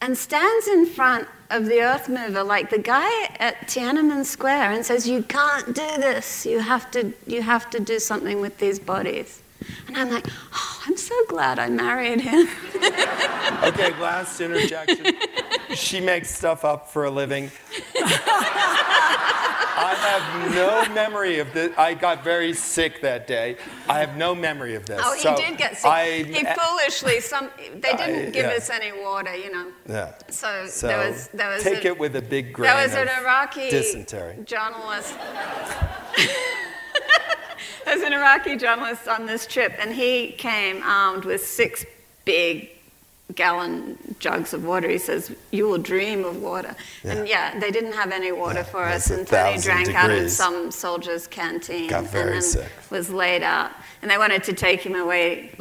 and 0.00 0.18
stands 0.18 0.68
in 0.68 0.84
front 0.84 1.26
of 1.50 1.64
the 1.64 1.80
earth 1.80 2.08
mover 2.08 2.42
like 2.42 2.70
the 2.70 2.78
guy 2.78 3.10
at 3.38 3.68
Tiananmen 3.68 4.24
Square 4.24 4.72
and 4.72 4.84
says, 4.84 5.08
"You 5.08 5.22
can't 5.22 5.66
do 5.66 5.88
this. 5.96 6.44
You 6.44 6.58
have 6.58 6.90
to. 6.90 7.12
You 7.26 7.42
have 7.42 7.70
to 7.70 7.80
do 7.80 7.98
something 7.98 8.40
with 8.40 8.58
these 8.58 8.78
bodies." 8.78 9.40
And 9.86 9.96
I'm 9.96 10.10
like, 10.10 10.26
"Oh, 10.52 10.82
I'm 10.86 10.96
so 10.96 11.14
glad 11.26 11.58
I 11.58 11.68
married 11.68 12.20
him." 12.20 12.48
Okay, 13.62 13.90
last 14.00 14.40
interjection. 14.40 15.16
she 15.74 16.00
makes 16.00 16.32
stuff 16.34 16.64
up 16.64 16.90
for 16.90 17.04
a 17.04 17.10
living. 17.10 17.50
I 19.80 19.94
have 19.94 20.54
no 20.54 20.94
memory 20.94 21.38
of 21.38 21.52
this. 21.52 21.72
I 21.78 21.94
got 21.94 22.24
very 22.24 22.52
sick 22.52 23.00
that 23.02 23.26
day. 23.26 23.56
I 23.88 24.00
have 24.00 24.16
no 24.16 24.34
memory 24.34 24.74
of 24.74 24.84
this. 24.86 25.00
Oh, 25.02 25.14
he 25.14 25.20
So 25.20 25.36
did 25.36 25.56
get 25.56 25.76
sick. 25.76 25.86
I- 25.86 26.22
he 26.24 26.46
eh, 26.46 26.54
foolishly 26.54 27.20
some. 27.20 27.50
They 27.74 27.92
didn't 27.92 28.28
I- 28.28 28.30
give 28.30 28.46
yeah. 28.46 28.56
us 28.58 28.70
any 28.70 28.92
water, 29.00 29.34
you 29.36 29.50
know. 29.52 29.72
yeah. 29.88 30.12
So, 30.30 30.66
So 30.66 30.86
there 30.88 30.98
was 31.10 31.28
there 31.28 31.48
was 31.50 31.62
take 31.62 31.84
a, 31.84 31.88
it 31.88 31.98
with 31.98 32.16
a 32.16 32.22
big 32.22 32.52
grain 32.52 32.70
there 32.72 32.82
was 32.84 32.94
an 32.94 33.08
Iraqi 33.08 33.70
dysentery. 33.70 34.36
journalist. 34.44 35.14
There's 37.84 38.02
an 38.02 38.12
Iraqi 38.12 38.56
journalist 38.56 39.08
on 39.08 39.24
this 39.24 39.46
trip, 39.46 39.72
and 39.80 39.92
he 39.94 40.32
came 40.32 40.82
armed 40.82 41.24
with 41.24 41.42
six 41.46 41.86
big 42.26 42.70
gallon 43.34 43.98
jugs 44.18 44.52
of 44.54 44.64
water. 44.64 44.88
He 44.88 44.98
says, 44.98 45.30
"You 45.50 45.68
will 45.68 45.78
dream 45.78 46.24
of 46.24 46.36
water." 46.42 46.74
And 47.04 47.28
yeah, 47.28 47.58
they 47.58 47.70
didn't 47.70 47.92
have 47.92 48.10
any 48.10 48.32
water 48.32 48.64
for 48.64 48.84
us, 48.84 49.10
was 49.10 49.10
a 49.10 49.14
and 49.20 49.26
Tony 49.28 49.52
thousand 49.52 49.70
drank 49.84 49.94
out 49.94 50.10
of 50.10 50.30
some 50.30 50.70
soldier's 50.70 51.26
canteen, 51.26 51.90
Got 51.90 52.04
very 52.04 52.36
and 52.36 52.44
sick. 52.44 52.70
was 52.90 53.10
laid 53.10 53.42
out. 53.42 53.70
And 54.02 54.10
they 54.10 54.18
wanted 54.18 54.44
to 54.44 54.52
take 54.52 54.80
him 54.80 54.94
away 54.94 55.52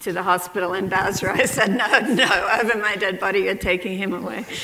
to 0.00 0.12
the 0.12 0.22
hospital 0.22 0.74
in 0.74 0.88
Basra. 0.88 1.34
I 1.36 1.46
said, 1.46 1.70
"No, 1.74 1.86
no, 2.00 2.48
over 2.60 2.76
my 2.78 2.96
dead 2.96 3.18
body, 3.18 3.40
you're 3.40 3.54
taking 3.54 3.96
him 3.98 4.12
away." 4.12 4.44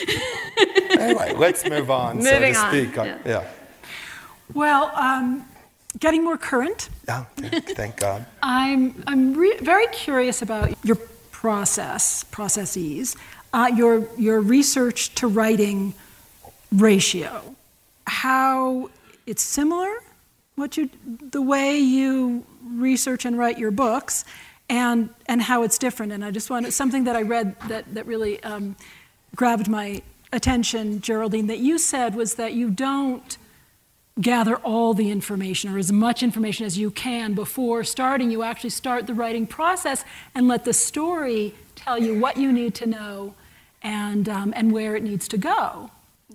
Anyway, 0.93 1.33
let's 1.35 1.67
move 1.69 1.91
on, 1.91 2.19
Moving 2.19 2.55
so 2.55 2.61
to 2.61 2.67
on, 2.67 2.71
speak. 2.71 2.95
yeah. 2.97 3.19
yeah. 3.25 3.51
Well, 4.55 4.93
um, 4.95 5.45
getting 5.99 6.23
more 6.23 6.37
current, 6.37 6.91
Oh, 7.09 7.27
thank, 7.37 7.65
thank 7.71 7.97
God. 7.97 8.27
I'm, 8.43 9.03
I'm 9.07 9.35
re- 9.35 9.57
very 9.59 9.87
curious 9.89 10.43
about 10.43 10.73
your 10.85 10.97
process, 11.43 12.23
processes, 12.23 13.17
uh, 13.53 13.69
your, 13.75 14.07
your 14.17 14.41
research 14.41 15.13
to 15.17 15.27
writing 15.27 15.93
ratio, 16.71 17.57
how 18.07 18.89
it's 19.27 19.43
similar, 19.43 19.93
what 20.55 20.77
you, 20.77 20.89
the 21.05 21.43
way 21.43 21.77
you 21.81 22.47
research 22.77 23.25
and 23.25 23.37
write 23.37 23.59
your 23.59 23.73
books, 23.73 24.25
and, 24.69 25.11
and 25.27 25.43
how 25.43 25.65
it's 25.65 25.79
different. 25.79 26.13
And 26.13 26.25
I 26.25 26.31
just 26.31 26.49
wanted 26.49 26.73
something 26.73 27.03
that 27.05 27.17
I 27.17 27.23
read 27.23 27.57
that, 27.67 27.93
that 27.93 28.07
really 28.07 28.41
um, 28.45 28.77
grabbed 29.35 29.67
my 29.67 30.01
attention, 30.33 31.01
Geraldine, 31.01 31.49
that 31.49 31.59
you 31.59 31.77
said 31.77 32.15
was 32.15 32.37
that 32.37 32.53
you 32.53 32.71
don't 32.71 33.37
gather 34.21 34.57
all 34.57 34.95
the 34.95 35.11
information 35.11 35.73
or 35.73 35.79
as 35.79 35.91
much 35.91 36.23
information 36.23 36.67
as 36.67 36.77
you 36.77 36.91
can 36.91 37.35
before 37.35 37.83
starting. 37.85 38.31
You 38.31 38.43
actually 38.43 38.71
start 38.71 39.07
the 39.07 39.15
writing 39.15 39.47
process 39.47 40.05
and 40.35 40.49
let 40.49 40.65
the 40.65 40.73
story 40.73 41.55
tell 41.75 41.99
you 41.99 42.19
what 42.19 42.37
you 42.37 42.53
need 42.53 42.75
to 42.77 42.87
know 42.87 43.35
and, 43.83 44.29
um, 44.29 44.53
and 44.55 44.73
where 44.73 44.97
it 44.97 45.03
needs 45.03 45.27
to 45.29 45.39
go. 45.39 45.91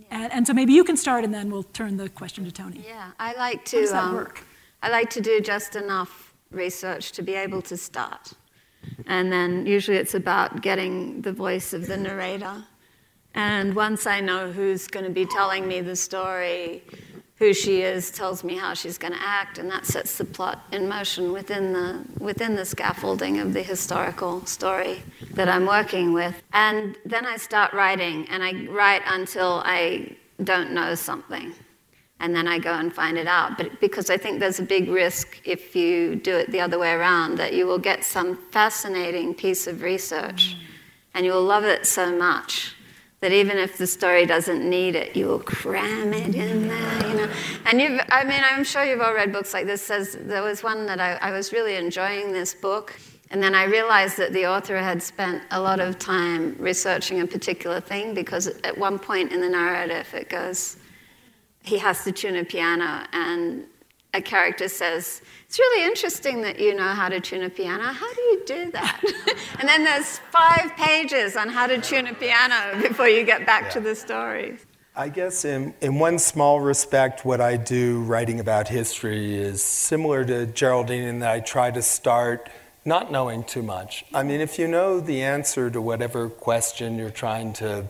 And, 0.09 0.31
and 0.31 0.47
so 0.47 0.53
maybe 0.53 0.73
you 0.73 0.83
can 0.83 0.97
start 0.97 1.23
and 1.23 1.33
then 1.33 1.51
we'll 1.51 1.63
turn 1.63 1.97
the 1.97 2.09
question 2.09 2.45
to 2.45 2.51
Tony. 2.51 2.83
Yeah, 2.85 3.11
I 3.19 3.33
like 3.33 3.65
to. 3.65 3.77
How 3.77 3.81
does 3.81 3.91
that 3.91 4.03
um, 4.03 4.15
work? 4.15 4.43
I 4.81 4.89
like 4.89 5.09
to 5.11 5.21
do 5.21 5.41
just 5.41 5.75
enough 5.75 6.33
research 6.51 7.11
to 7.13 7.21
be 7.21 7.33
able 7.33 7.61
to 7.63 7.75
start, 7.75 8.33
and 9.05 9.31
then 9.31 9.65
usually 9.65 9.97
it's 9.97 10.13
about 10.13 10.61
getting 10.61 11.21
the 11.21 11.33
voice 11.33 11.73
of 11.73 11.87
the 11.87 11.97
narrator. 11.97 12.63
And 13.33 13.75
once 13.75 14.07
I 14.07 14.19
know 14.19 14.51
who's 14.51 14.87
going 14.87 15.05
to 15.05 15.11
be 15.11 15.25
telling 15.25 15.67
me 15.67 15.81
the 15.81 15.95
story, 15.95 16.83
who 17.37 17.53
she 17.53 17.81
is, 17.81 18.11
tells 18.11 18.43
me 18.43 18.55
how 18.55 18.73
she's 18.73 18.97
going 18.97 19.13
to 19.13 19.21
act, 19.21 19.57
and 19.57 19.69
that 19.69 19.85
sets 19.85 20.17
the 20.17 20.25
plot 20.25 20.63
in 20.71 20.87
motion 20.87 21.31
within 21.31 21.73
the 21.73 22.03
within 22.19 22.55
the 22.55 22.65
scaffolding 22.65 23.39
of 23.39 23.53
the 23.53 23.61
historical 23.61 24.45
story 24.45 25.03
that 25.33 25.47
I'm 25.47 25.65
working 25.65 26.13
with. 26.13 26.41
And 26.53 26.97
then 27.05 27.25
I 27.25 27.37
start 27.37 27.73
writing, 27.73 28.27
and 28.29 28.43
I 28.43 28.65
write 28.67 29.03
until 29.05 29.61
I 29.65 30.15
don't 30.43 30.71
know 30.71 30.95
something 30.95 31.53
and 32.19 32.35
then 32.35 32.47
I 32.47 32.59
go 32.59 32.73
and 32.73 32.93
find 32.93 33.17
it 33.17 33.27
out. 33.27 33.57
But 33.57 33.79
because 33.79 34.09
I 34.09 34.17
think 34.17 34.39
there's 34.39 34.59
a 34.59 34.63
big 34.63 34.89
risk 34.89 35.39
if 35.45 35.75
you 35.75 36.15
do 36.15 36.35
it 36.35 36.51
the 36.51 36.59
other 36.59 36.79
way 36.79 36.91
around 36.91 37.37
that 37.37 37.53
you 37.53 37.67
will 37.67 37.77
get 37.77 38.03
some 38.03 38.37
fascinating 38.51 39.33
piece 39.35 39.67
of 39.67 39.81
research 39.81 40.57
and 41.13 41.25
you 41.25 41.31
will 41.31 41.43
love 41.43 41.63
it 41.63 41.85
so 41.85 42.15
much 42.15 42.75
that 43.19 43.31
even 43.31 43.57
if 43.57 43.77
the 43.77 43.87
story 43.87 44.25
doesn't 44.25 44.67
need 44.67 44.95
it, 44.95 45.15
you 45.15 45.25
will 45.25 45.39
cram 45.39 46.13
it 46.13 46.35
in 46.35 46.67
there, 46.67 47.07
you 47.07 47.13
know. 47.15 47.29
And 47.65 47.81
you've, 47.81 47.99
I 48.09 48.23
mean, 48.23 48.41
I'm 48.43 48.63
sure 48.63 48.83
you've 48.83 49.01
all 49.01 49.13
read 49.13 49.31
books 49.31 49.53
like 49.53 49.65
this. 49.65 49.81
Says 49.81 50.17
there 50.21 50.43
was 50.43 50.61
one 50.61 50.85
that 50.85 50.99
I, 50.99 51.15
I 51.15 51.31
was 51.31 51.51
really 51.51 51.75
enjoying 51.75 52.31
this 52.31 52.53
book, 52.53 52.95
and 53.31 53.41
then 53.41 53.55
I 53.55 53.63
realized 53.63 54.17
that 54.17 54.33
the 54.33 54.45
author 54.45 54.77
had 54.77 55.01
spent 55.01 55.41
a 55.49 55.59
lot 55.59 55.79
of 55.79 55.97
time 55.97 56.55
researching 56.59 57.21
a 57.21 57.27
particular 57.27 57.81
thing 57.81 58.13
because 58.13 58.47
at 58.47 58.77
one 58.77 58.99
point 58.99 59.31
in 59.31 59.41
the 59.41 59.49
narrative 59.49 60.07
it 60.13 60.29
goes, 60.29 60.77
he 61.63 61.77
has 61.79 62.03
to 62.03 62.11
tune 62.11 62.37
a 62.37 62.45
piano, 62.45 63.05
and 63.13 63.65
a 64.17 64.21
character 64.21 64.67
says, 64.67 65.21
It's 65.45 65.59
really 65.59 65.85
interesting 65.85 66.41
that 66.41 66.59
you 66.59 66.73
know 66.75 66.89
how 66.89 67.07
to 67.07 67.19
tune 67.19 67.43
a 67.43 67.49
piano. 67.49 67.83
How 67.83 68.13
do 68.13 68.21
you 68.21 68.43
do 68.45 68.71
that? 68.71 69.01
and 69.59 69.69
then 69.69 69.83
there's 69.83 70.19
five 70.31 70.75
pages 70.75 71.37
on 71.37 71.47
how 71.47 71.67
to 71.67 71.79
tune 71.79 72.07
a 72.07 72.13
piano 72.13 72.81
before 72.81 73.07
you 73.07 73.23
get 73.23 73.45
back 73.45 73.69
to 73.71 73.79
the 73.79 73.95
story. 73.95 74.57
I 74.95 75.09
guess 75.09 75.45
in, 75.45 75.75
in 75.79 75.99
one 75.99 76.17
small 76.17 76.59
respect, 76.59 77.23
what 77.23 77.39
I 77.39 77.55
do 77.55 78.01
writing 78.01 78.39
about 78.39 78.67
history 78.67 79.35
is 79.35 79.61
similar 79.61 80.25
to 80.25 80.47
Geraldine 80.47 81.03
in 81.03 81.19
that 81.19 81.31
I 81.31 81.39
try 81.39 81.69
to 81.69 81.83
start 81.83 82.49
not 82.83 83.11
knowing 83.11 83.43
too 83.43 83.61
much. 83.61 84.05
I 84.11 84.23
mean, 84.23 84.41
if 84.41 84.57
you 84.57 84.67
know 84.67 84.99
the 84.99 85.21
answer 85.21 85.69
to 85.69 85.79
whatever 85.79 86.29
question 86.29 86.97
you're 86.97 87.11
trying 87.11 87.53
to, 87.53 87.85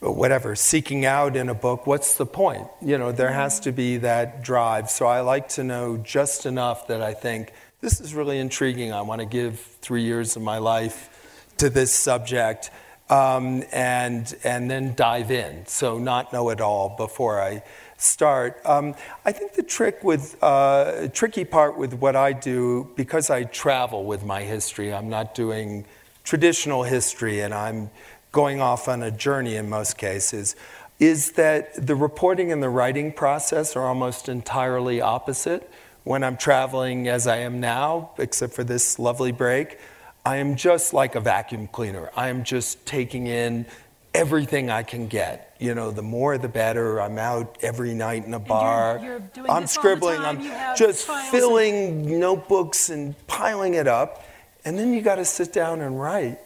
whatever, 0.00 0.54
seeking 0.54 1.04
out 1.04 1.36
in 1.36 1.48
a 1.48 1.54
book, 1.54 1.86
what's 1.86 2.16
the 2.16 2.26
point? 2.26 2.66
You 2.80 2.98
know, 2.98 3.12
there 3.12 3.32
has 3.32 3.60
to 3.60 3.72
be 3.72 3.96
that 3.98 4.42
drive. 4.42 4.90
So 4.90 5.06
I 5.06 5.20
like 5.20 5.48
to 5.50 5.64
know 5.64 5.96
just 5.96 6.46
enough 6.46 6.86
that 6.86 7.02
I 7.02 7.14
think 7.14 7.52
this 7.80 8.00
is 8.00 8.14
really 8.14 8.38
intriguing. 8.38 8.92
I 8.92 9.02
want 9.02 9.20
to 9.20 9.26
give 9.26 9.58
three 9.58 10.02
years 10.02 10.36
of 10.36 10.42
my 10.42 10.58
life 10.58 11.52
to 11.58 11.70
this 11.70 11.92
subject 11.92 12.70
um, 13.10 13.64
and, 13.72 14.36
and 14.44 14.70
then 14.70 14.94
dive 14.94 15.30
in. 15.30 15.66
So, 15.66 15.98
not 15.98 16.32
know 16.32 16.50
it 16.50 16.60
all 16.60 16.94
before 16.96 17.40
I 17.40 17.62
start. 17.96 18.60
Um, 18.64 18.94
I 19.24 19.32
think 19.32 19.54
the 19.54 19.62
trick 19.62 20.04
with, 20.04 20.36
uh, 20.42 21.08
tricky 21.08 21.44
part 21.44 21.78
with 21.78 21.94
what 21.94 22.16
I 22.16 22.32
do, 22.32 22.90
because 22.96 23.30
I 23.30 23.44
travel 23.44 24.04
with 24.04 24.24
my 24.24 24.42
history, 24.42 24.92
I'm 24.92 25.08
not 25.08 25.34
doing 25.34 25.84
traditional 26.22 26.82
history 26.82 27.40
and 27.40 27.54
I'm 27.54 27.90
going 28.32 28.60
off 28.60 28.88
on 28.88 29.02
a 29.02 29.10
journey 29.10 29.56
in 29.56 29.68
most 29.68 29.98
cases, 29.98 30.56
is 30.98 31.32
that 31.32 31.74
the 31.86 31.94
reporting 31.94 32.50
and 32.52 32.62
the 32.62 32.68
writing 32.68 33.12
process 33.12 33.76
are 33.76 33.86
almost 33.86 34.28
entirely 34.28 35.00
opposite. 35.00 35.70
When 36.04 36.24
I'm 36.24 36.36
traveling 36.36 37.08
as 37.08 37.26
I 37.26 37.38
am 37.38 37.60
now, 37.60 38.10
except 38.18 38.54
for 38.54 38.64
this 38.64 38.98
lovely 38.98 39.32
break, 39.32 39.78
I 40.24 40.36
am 40.36 40.56
just 40.56 40.92
like 40.92 41.14
a 41.14 41.20
vacuum 41.20 41.68
cleaner. 41.68 42.10
I 42.16 42.28
am 42.28 42.44
just 42.44 42.84
taking 42.84 43.26
in 43.26 43.66
everything 44.14 44.70
I 44.70 44.82
can 44.82 45.06
get. 45.06 45.54
You 45.58 45.74
know, 45.74 45.90
the 45.90 46.02
more 46.02 46.38
the 46.38 46.48
better. 46.48 47.00
I'm 47.00 47.18
out 47.18 47.58
every 47.62 47.94
night 47.94 48.24
in 48.24 48.34
a 48.34 48.38
bar. 48.38 49.00
You're, 49.02 49.22
you're 49.36 49.50
I'm 49.50 49.66
scribbling. 49.66 50.20
I'm 50.20 50.42
just 50.76 51.06
filling 51.06 51.74
and... 51.74 52.20
notebooks 52.20 52.90
and 52.90 53.14
piling 53.26 53.74
it 53.74 53.86
up. 53.86 54.24
And 54.64 54.78
then 54.78 54.92
you 54.92 55.02
got 55.02 55.16
to 55.16 55.24
sit 55.24 55.52
down 55.52 55.80
and 55.80 56.00
write. 56.00 56.38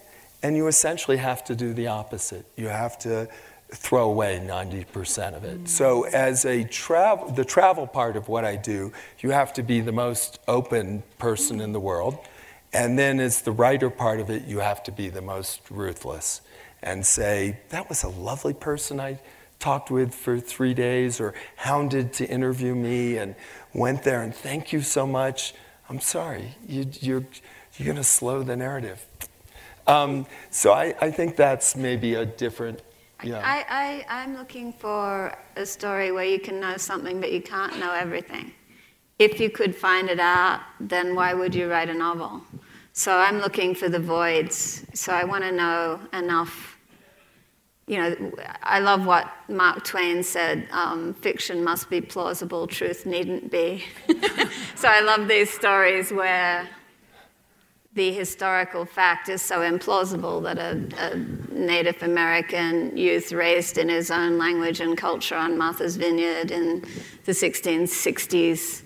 And 0.43 0.57
you 0.57 0.67
essentially 0.67 1.19
have 1.19 1.45
to 1.45 1.55
do 1.55 1.73
the 1.73 1.87
opposite. 1.87 2.47
You 2.57 2.69
have 2.69 2.99
to 3.01 3.29
throw 3.75 4.11
away 4.11 4.43
90% 4.45 5.35
of 5.35 5.45
it. 5.45 5.65
Mm. 5.65 5.69
So 5.69 6.05
as 6.05 6.45
a 6.45 6.65
travel 6.65 7.31
the 7.31 7.45
travel 7.45 7.87
part 7.87 8.17
of 8.17 8.29
what 8.29 8.45
I 8.45 8.57
do, 8.57 8.93
you 9.21 9.31
have 9.31 9.53
to 9.55 9.63
be 9.63 9.81
the 9.81 9.93
most 9.93 10.41
open 10.47 11.03
person 11.19 11.61
in 11.61 11.73
the 11.73 11.81
world. 11.81 12.19
And 12.73 12.99
then 12.99 13.21
as 13.21 13.43
the 13.43 13.53
writer 13.53 13.91
part 13.91 14.21
of 14.21 14.31
it, 14.31 14.45
you 14.45 14.59
have 14.61 14.83
to 14.85 14.93
be 14.93 15.09
the 15.09 15.23
most 15.23 15.61
ruthless 15.71 16.41
and 16.83 17.07
say, 17.07 17.59
that 17.69 17.89
was 17.89 18.03
a 18.03 18.09
lovely 18.09 18.55
person 18.55 18.99
I 18.99 19.19
talked 19.59 19.91
with 19.91 20.15
for 20.15 20.41
three 20.41 20.75
days 20.75 21.21
or 21.21 21.35
hounded 21.57 22.13
to 22.15 22.29
interview 22.29 22.75
me 22.75 23.17
and 23.17 23.35
went 23.73 24.03
there 24.03 24.23
and 24.23 24.35
thank 24.35 24.73
you 24.73 24.83
so 24.83 25.07
much. 25.07 25.55
I'm 25.89 26.01
sorry, 26.01 26.57
you, 26.67 26.87
you're, 27.01 27.25
you're 27.77 27.87
going 27.87 27.97
to 27.97 28.05
slow 28.05 28.43
the 28.43 28.57
narrative. 28.57 29.07
Um, 29.87 30.27
so 30.51 30.73
I, 30.73 30.95
I 31.01 31.11
think 31.11 31.37
that's 31.37 31.77
maybe 31.77 32.15
a 32.15 32.25
different 32.25 32.83
yeah. 33.25 33.41
I, 33.45 34.05
I, 34.09 34.23
I'm 34.23 34.37
looking 34.37 34.73
for 34.73 35.37
a 35.57 35.65
story 35.65 36.13
where 36.13 36.25
you 36.25 36.41
can 36.41 36.59
know 36.61 36.77
something, 36.77 37.21
but 37.21 37.33
you 37.33 37.41
can't 37.41 37.79
know 37.79 37.93
everything. 37.93 38.53
If 39.19 39.39
you 39.39 39.51
could 39.51 39.77
find 39.77 40.09
it 40.09 40.19
out, 40.19 40.61
then 40.81 41.15
why 41.15 41.35
would 41.35 41.55
you 41.55 41.71
write 41.71 41.89
a 41.89 41.95
novel? 41.95 42.43
So 42.93 43.17
I'm 43.17 43.39
looking 43.39 43.75
for 43.75 43.89
the 43.89 43.99
voids. 43.99 44.85
So 44.95 45.13
I 45.13 45.25
want 45.25 45.45
to 45.45 45.53
know 45.53 46.01
enough. 46.13 46.79
You 47.87 47.99
know, 47.99 48.33
I 48.63 48.81
love 48.81 49.07
what 49.07 49.31
Mark 49.49 49.85
Twain 49.85 50.23
said 50.23 50.69
um, 50.73 51.15
fiction 51.15 51.63
must 51.63 51.91
be 51.91 52.01
plausible, 52.01 52.67
truth 52.67 53.07
needn't 53.07 53.51
be. 53.51 53.85
so 54.75 54.89
I 54.89 55.01
love 55.01 55.29
these 55.29 55.51
stories 55.51 56.13
where 56.13 56.69
the 57.95 58.13
historical 58.13 58.85
fact 58.87 59.29
is 59.29 59.43
so 59.43 59.61
implausible 59.61 60.43
that 60.43 60.59
a, 60.59 61.13
a, 61.13 61.17
Native 61.53 62.03
American 62.03 62.97
youth 62.97 63.33
raised 63.33 63.77
in 63.77 63.89
his 63.89 64.11
own 64.11 64.39
language 64.39 64.81
and 64.81 64.97
culture 64.97 65.37
on 65.37 65.59
Martha's 65.59 65.97
Vineyard 65.97 66.51
in 66.51 66.81
the 67.25 67.33
1660s 67.33 68.83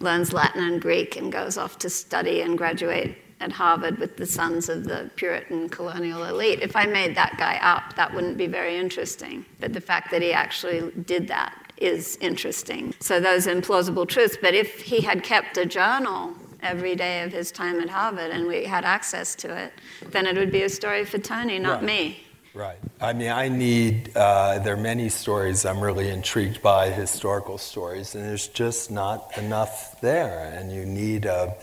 learns 0.00 0.32
Latin 0.32 0.62
and 0.62 0.80
Greek 0.80 1.16
and 1.16 1.32
goes 1.32 1.56
off 1.56 1.78
to 1.78 1.90
study 1.90 2.42
and 2.42 2.58
graduate 2.58 3.16
at 3.40 3.50
Harvard 3.50 3.98
with 3.98 4.18
the 4.18 4.26
sons 4.26 4.68
of 4.68 4.84
the 4.84 5.10
Puritan 5.16 5.70
colonial 5.70 6.24
elite. 6.24 6.60
If 6.60 6.76
I 6.76 6.84
made 6.84 7.14
that 7.16 7.36
guy 7.38 7.58
up, 7.62 7.96
that 7.96 8.14
wouldn't 8.14 8.36
be 8.36 8.46
very 8.46 8.76
interesting. 8.76 9.46
But 9.58 9.72
the 9.72 9.80
fact 9.80 10.10
that 10.10 10.20
he 10.20 10.32
actually 10.32 10.90
did 11.02 11.28
that 11.28 11.72
is 11.78 12.18
interesting. 12.20 12.94
So 13.00 13.18
those 13.18 13.46
implausible 13.46 14.06
truths. 14.06 14.36
But 14.40 14.52
if 14.52 14.82
he 14.82 15.00
had 15.00 15.22
kept 15.22 15.56
a 15.56 15.64
journal 15.64 16.34
every 16.62 16.94
day 16.94 17.22
of 17.22 17.32
his 17.32 17.50
time 17.50 17.80
at 17.80 17.88
Harvard 17.88 18.30
and 18.30 18.46
we 18.46 18.64
had 18.64 18.84
access 18.84 19.34
to 19.36 19.56
it, 19.56 19.72
then 20.10 20.26
it 20.26 20.36
would 20.36 20.52
be 20.52 20.62
a 20.62 20.68
story 20.68 21.04
for 21.04 21.18
Tony, 21.18 21.58
not 21.58 21.76
right. 21.76 21.84
me. 21.84 22.26
Right. 22.52 22.78
I 23.00 23.12
mean, 23.12 23.30
I 23.30 23.48
need, 23.48 24.16
uh, 24.16 24.58
there 24.58 24.74
are 24.74 24.76
many 24.76 25.08
stories 25.08 25.64
I'm 25.64 25.80
really 25.80 26.08
intrigued 26.08 26.60
by, 26.60 26.90
historical 26.90 27.58
stories, 27.58 28.16
and 28.16 28.24
there's 28.24 28.48
just 28.48 28.90
not 28.90 29.38
enough 29.38 30.00
there, 30.00 30.52
and 30.52 30.72
you 30.72 30.84
need 30.84 31.26
a, 31.26 31.54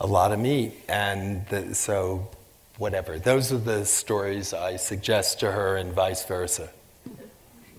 a 0.00 0.06
lot 0.06 0.32
of 0.32 0.38
meat. 0.38 0.72
And 0.88 1.46
the, 1.48 1.74
so, 1.74 2.26
whatever. 2.78 3.18
Those 3.18 3.52
are 3.52 3.58
the 3.58 3.84
stories 3.84 4.54
I 4.54 4.76
suggest 4.76 5.40
to 5.40 5.52
her, 5.52 5.76
and 5.76 5.92
vice 5.92 6.24
versa. 6.24 6.70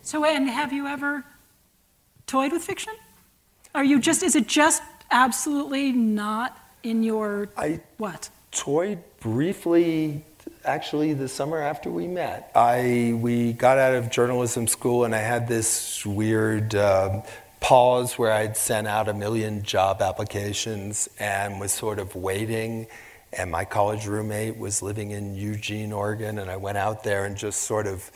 So, 0.04 0.24
and 0.24 0.48
have 0.48 0.72
you 0.72 0.86
ever 0.86 1.26
toyed 2.28 2.52
with 2.52 2.64
fiction? 2.64 2.94
Are 3.74 3.84
you 3.84 4.00
just, 4.00 4.22
is 4.22 4.36
it 4.36 4.48
just 4.48 4.84
absolutely 5.10 5.92
not 5.92 6.58
in 6.84 7.04
your 7.04 7.50
I 7.58 7.82
what? 7.98 8.30
Toyed 8.52 9.00
briefly 9.20 10.26
actually 10.66 11.14
the 11.14 11.28
summer 11.28 11.60
after 11.60 11.90
we 11.90 12.08
met. 12.08 12.52
I 12.56 13.18
we 13.18 13.54
got 13.54 13.78
out 13.78 13.94
of 13.94 14.10
journalism 14.10 14.68
school 14.68 15.06
and 15.06 15.16
I 15.16 15.20
had 15.20 15.48
this 15.48 16.06
weird 16.06 16.76
um, 16.76 17.24
pause 17.60 18.18
where 18.18 18.32
I'd 18.32 18.58
sent 18.58 18.88
out 18.88 19.08
a 19.08 19.14
million 19.14 19.64
job 19.64 20.02
applications 20.02 21.10
and 21.20 21.60
was 21.60 21.72
sort 21.72 22.00
of 22.00 22.16
waiting. 22.16 22.88
And 23.34 23.50
my 23.50 23.64
college 23.64 24.08
roommate 24.08 24.58
was 24.58 24.82
living 24.82 25.12
in 25.12 25.36
Eugene, 25.36 25.94
Oregon, 25.94 26.38
and 26.40 26.52
I 26.52 26.58
went 26.58 26.78
out 26.78 27.04
there 27.04 27.24
and 27.24 27.38
just 27.38 27.62
sort 27.62 27.88
of 27.88 28.12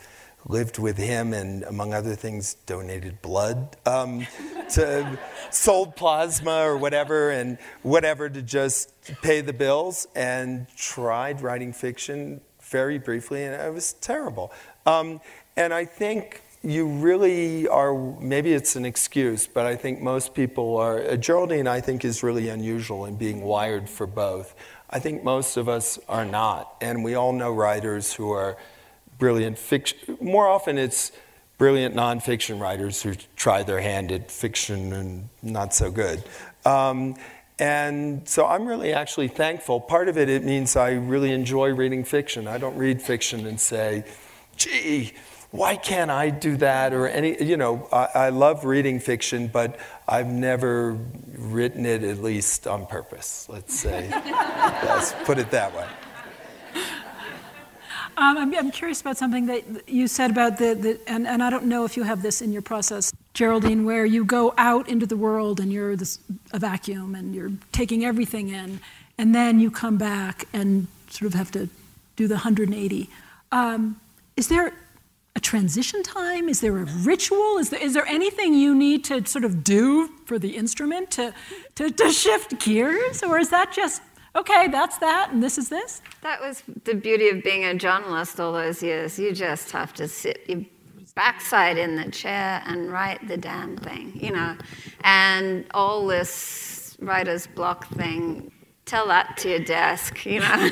lived 0.48 0.78
with 0.78 0.96
him 0.96 1.32
and, 1.32 1.64
among 1.64 1.92
other 1.92 2.14
things, 2.14 2.54
donated 2.66 3.20
blood 3.20 3.76
um, 3.84 4.26
to 4.70 5.18
sold 5.50 5.96
plasma 5.96 6.62
or 6.62 6.76
whatever 6.76 7.30
and 7.30 7.58
whatever 7.82 8.28
to 8.28 8.42
just 8.42 8.92
pay 9.22 9.40
the 9.40 9.52
bills 9.52 10.06
and 10.14 10.66
tried 10.76 11.40
writing 11.40 11.72
fiction 11.72 12.40
very 12.62 12.98
briefly, 12.98 13.44
and 13.44 13.54
it 13.54 13.72
was 13.72 13.94
terrible. 13.94 14.52
Um, 14.86 15.20
and 15.56 15.72
I 15.72 15.84
think 15.84 16.42
you 16.62 16.86
really 16.86 17.68
are, 17.68 17.94
maybe 18.20 18.52
it's 18.52 18.76
an 18.76 18.84
excuse, 18.84 19.46
but 19.46 19.66
I 19.66 19.76
think 19.76 20.00
most 20.00 20.34
people 20.34 20.76
are, 20.76 21.00
uh, 21.00 21.16
Geraldine, 21.16 21.68
I 21.68 21.80
think, 21.80 22.04
is 22.04 22.22
really 22.22 22.48
unusual 22.48 23.04
in 23.04 23.16
being 23.16 23.42
wired 23.42 23.88
for 23.88 24.06
both. 24.06 24.54
I 24.90 24.98
think 24.98 25.22
most 25.22 25.56
of 25.56 25.68
us 25.68 25.98
are 26.08 26.24
not. 26.24 26.74
And 26.80 27.04
we 27.04 27.14
all 27.14 27.32
know 27.32 27.52
writers 27.52 28.12
who 28.12 28.30
are 28.32 28.56
brilliant 29.18 29.58
fiction. 29.58 30.18
More 30.20 30.48
often, 30.48 30.78
it's 30.78 31.12
brilliant 31.58 31.94
nonfiction 31.94 32.60
writers 32.60 33.02
who 33.02 33.14
try 33.34 33.62
their 33.62 33.80
hand 33.80 34.12
at 34.12 34.30
fiction 34.30 34.92
and 34.92 35.28
not 35.42 35.74
so 35.74 35.90
good. 35.90 36.22
Um, 36.64 37.16
and 37.58 38.28
so 38.28 38.46
I'm 38.46 38.66
really 38.66 38.92
actually 38.92 39.28
thankful. 39.28 39.80
Part 39.80 40.08
of 40.08 40.18
it, 40.18 40.28
it 40.28 40.44
means 40.44 40.76
I 40.76 40.90
really 40.92 41.32
enjoy 41.32 41.72
reading 41.72 42.04
fiction. 42.04 42.46
I 42.46 42.58
don't 42.58 42.76
read 42.76 43.00
fiction 43.00 43.46
and 43.46 43.58
say, 43.58 44.04
gee, 44.56 45.14
why 45.52 45.76
can't 45.76 46.10
I 46.10 46.28
do 46.28 46.58
that? 46.58 46.92
Or 46.92 47.08
any, 47.08 47.42
you 47.42 47.56
know, 47.56 47.88
I, 47.90 48.08
I 48.14 48.28
love 48.28 48.66
reading 48.66 49.00
fiction, 49.00 49.48
but 49.48 49.78
I've 50.06 50.26
never 50.26 50.98
written 51.32 51.86
it 51.86 52.02
at 52.02 52.22
least 52.22 52.66
on 52.66 52.86
purpose, 52.86 53.46
let's 53.48 53.78
say. 53.78 54.10
let's 54.12 55.12
put 55.24 55.38
it 55.38 55.50
that 55.52 55.74
way. 55.74 55.86
Um, 58.18 58.38
I'm, 58.38 58.54
I'm, 58.54 58.70
curious 58.70 59.02
about 59.02 59.18
something 59.18 59.44
that 59.46 59.88
you 59.88 60.08
said 60.08 60.30
about 60.30 60.56
the, 60.56 60.74
the 60.74 61.00
and, 61.06 61.26
and, 61.26 61.42
I 61.42 61.50
don't 61.50 61.66
know 61.66 61.84
if 61.84 61.98
you 61.98 62.02
have 62.02 62.22
this 62.22 62.40
in 62.40 62.50
your 62.50 62.62
process, 62.62 63.12
Geraldine, 63.34 63.84
where 63.84 64.06
you 64.06 64.24
go 64.24 64.54
out 64.56 64.88
into 64.88 65.04
the 65.04 65.18
world 65.18 65.60
and 65.60 65.70
you're 65.70 65.96
this, 65.96 66.18
a 66.50 66.58
vacuum 66.58 67.14
and 67.14 67.34
you're 67.34 67.52
taking 67.72 68.06
everything 68.06 68.48
in, 68.48 68.80
and 69.18 69.34
then 69.34 69.60
you 69.60 69.70
come 69.70 69.98
back 69.98 70.48
and 70.54 70.86
sort 71.10 71.26
of 71.26 71.34
have 71.34 71.50
to 71.52 71.68
do 72.16 72.26
the 72.26 72.36
180. 72.36 73.10
Um, 73.52 74.00
is 74.34 74.48
there 74.48 74.72
a 75.34 75.40
transition 75.40 76.02
time? 76.02 76.48
Is 76.48 76.62
there 76.62 76.78
a 76.78 76.84
ritual? 76.84 77.58
Is 77.58 77.68
there, 77.68 77.82
is 77.82 77.92
there 77.92 78.06
anything 78.06 78.54
you 78.54 78.74
need 78.74 79.04
to 79.04 79.26
sort 79.26 79.44
of 79.44 79.62
do 79.62 80.08
for 80.24 80.38
the 80.38 80.56
instrument 80.56 81.10
to, 81.12 81.34
to, 81.74 81.90
to 81.90 82.10
shift 82.10 82.58
gears? 82.60 83.22
Or 83.22 83.38
is 83.38 83.50
that 83.50 83.72
just 83.74 84.00
okay, 84.36 84.68
that's 84.68 84.98
that, 84.98 85.30
and 85.32 85.42
this 85.42 85.58
is 85.58 85.68
this? 85.68 86.02
That 86.22 86.40
was 86.40 86.62
the 86.84 86.94
beauty 86.94 87.28
of 87.30 87.42
being 87.42 87.64
a 87.64 87.74
journalist 87.74 88.38
all 88.38 88.52
those 88.52 88.82
years. 88.82 89.18
You 89.18 89.32
just 89.32 89.70
have 89.72 89.92
to 89.94 90.06
sit 90.06 90.44
your 90.46 90.64
backside 91.14 91.78
in 91.78 91.96
the 91.96 92.10
chair 92.10 92.62
and 92.66 92.92
write 92.92 93.26
the 93.26 93.36
damn 93.36 93.76
thing, 93.78 94.12
you 94.14 94.30
know. 94.30 94.56
And 95.02 95.64
all 95.72 96.06
this 96.06 96.96
writer's 97.00 97.46
block 97.46 97.88
thing, 97.88 98.52
tell 98.84 99.08
that 99.08 99.36
to 99.38 99.50
your 99.50 99.60
desk, 99.60 100.24
you 100.26 100.40
know. 100.40 100.70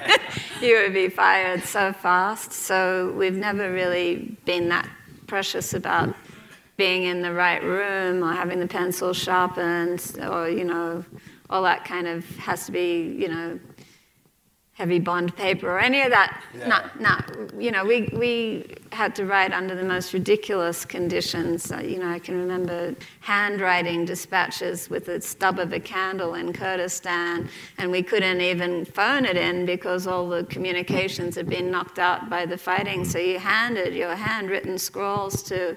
you 0.60 0.76
would 0.76 0.92
be 0.92 1.08
fired 1.08 1.62
so 1.62 1.92
fast. 1.92 2.52
So 2.52 3.14
we've 3.16 3.36
never 3.36 3.72
really 3.72 4.36
been 4.44 4.68
that 4.70 4.88
precious 5.26 5.72
about 5.72 6.14
being 6.76 7.04
in 7.04 7.22
the 7.22 7.32
right 7.32 7.62
room 7.62 8.22
or 8.22 8.32
having 8.32 8.60
the 8.60 8.66
pencil 8.66 9.12
sharpened 9.12 10.16
or, 10.28 10.48
you 10.48 10.64
know, 10.64 11.04
all 11.50 11.62
that 11.62 11.84
kind 11.84 12.06
of 12.06 12.24
has 12.36 12.66
to 12.66 12.72
be, 12.72 13.16
you 13.18 13.28
know, 13.28 13.58
heavy 14.76 14.98
bond 14.98 15.34
paper 15.36 15.70
or 15.70 15.80
any 15.80 16.02
of 16.02 16.10
that. 16.10 16.42
Yeah. 16.54 16.66
No, 17.00 17.00
no. 17.00 17.58
You 17.58 17.70
know, 17.70 17.82
we, 17.82 18.10
we 18.12 18.74
had 18.92 19.14
to 19.14 19.24
write 19.24 19.52
under 19.52 19.74
the 19.74 19.82
most 19.82 20.12
ridiculous 20.12 20.84
conditions. 20.84 21.72
You 21.82 21.98
know, 21.98 22.10
I 22.10 22.18
can 22.18 22.36
remember 22.36 22.94
handwriting 23.20 24.04
dispatches 24.04 24.90
with 24.90 25.06
the 25.06 25.22
stub 25.22 25.58
of 25.58 25.72
a 25.72 25.80
candle 25.80 26.34
in 26.34 26.52
Kurdistan, 26.52 27.48
and 27.78 27.90
we 27.90 28.02
couldn't 28.02 28.42
even 28.42 28.84
phone 28.84 29.24
it 29.24 29.38
in 29.38 29.64
because 29.64 30.06
all 30.06 30.28
the 30.28 30.44
communications 30.44 31.36
had 31.36 31.48
been 31.48 31.70
knocked 31.70 31.98
out 31.98 32.28
by 32.28 32.44
the 32.44 32.58
fighting. 32.58 33.06
So 33.06 33.18
you 33.18 33.38
handed 33.38 33.94
your 33.94 34.14
handwritten 34.14 34.76
scrolls 34.76 35.42
to 35.44 35.74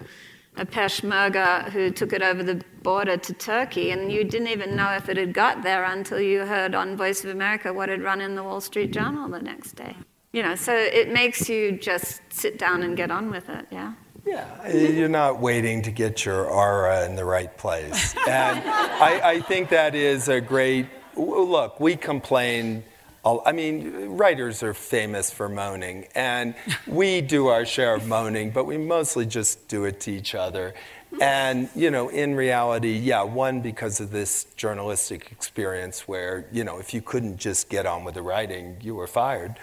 a 0.60 0.66
Peshmerga 0.66 1.70
who 1.72 1.90
took 1.90 2.14
it 2.14 2.22
over 2.22 2.44
the 2.44 2.62
border 2.84 3.18
to 3.18 3.34
Turkey, 3.34 3.92
and 3.92 4.12
you 4.12 4.24
didn't 4.24 4.50
even 4.50 4.76
know 4.76 4.92
if 4.92 5.10
it 5.10 5.18
had 5.18 5.34
got 5.34 5.64
there 5.64 5.86
until 5.86 6.20
you 6.20 6.46
heard 6.46 6.76
on 6.76 6.98
Voice 6.98 7.24
of 7.24 7.30
America 7.30 7.74
what 7.74 7.90
had 7.90 8.02
run 8.02 8.22
in 8.22 8.36
the 8.36 8.44
Wall 8.44 8.62
Street 8.62 8.92
Journal 8.92 9.30
the 9.30 9.40
next 9.40 9.74
day. 9.74 9.96
You 10.32 10.44
know, 10.44 10.56
so 10.56 10.76
it 10.76 11.12
makes 11.12 11.50
you 11.50 11.72
just 11.72 12.22
sit 12.30 12.60
down 12.60 12.84
and 12.84 12.96
get 12.96 13.10
on 13.10 13.32
with 13.32 13.50
it, 13.50 13.66
yeah? 13.72 13.94
Yeah, 14.26 14.72
you're 14.72 15.10
not 15.10 15.40
waiting 15.40 15.82
to 15.84 15.92
get 15.92 16.24
your 16.26 16.46
aura 16.46 17.06
in 17.06 17.16
the 17.16 17.26
right 17.26 17.56
place. 17.58 18.16
And 18.28 18.60
I, 18.70 19.22
I 19.24 19.40
think 19.42 19.70
that 19.70 19.96
is 19.96 20.28
a 20.28 20.40
great 20.40 20.86
look, 21.16 21.80
we 21.80 21.96
complain 21.96 22.84
I 23.26 23.52
mean, 23.52 24.18
writers 24.18 24.64
are 24.64 24.74
famous 24.74 25.30
for 25.32 25.50
moaning, 25.50 26.08
and 26.16 26.56
we 26.88 27.22
do 27.22 27.48
our 27.48 27.66
share 27.66 27.96
of 27.96 28.08
moaning, 28.08 28.52
but 28.52 28.66
we 28.66 28.78
mostly 28.78 29.26
just 29.26 29.68
do 29.68 29.86
it 29.86 30.00
to 30.02 30.12
each 30.12 30.36
other. 30.36 30.74
And, 31.20 31.70
you 31.76 31.90
know, 31.90 32.10
in 32.10 32.36
reality, 32.36 32.92
yeah, 32.92 33.24
one, 33.24 33.62
because 33.62 34.00
of 34.00 34.12
this 34.12 34.46
journalistic 34.56 35.32
experience 35.32 36.08
where, 36.08 36.46
you 36.52 36.64
know, 36.64 36.78
if 36.78 36.94
you 36.94 37.02
couldn't 37.02 37.38
just 37.38 37.68
get 37.70 37.86
on 37.86 38.04
with 38.04 38.14
the 38.14 38.22
writing, 38.22 38.78
you 38.82 38.96
were 38.96 39.08
fired. 39.08 39.56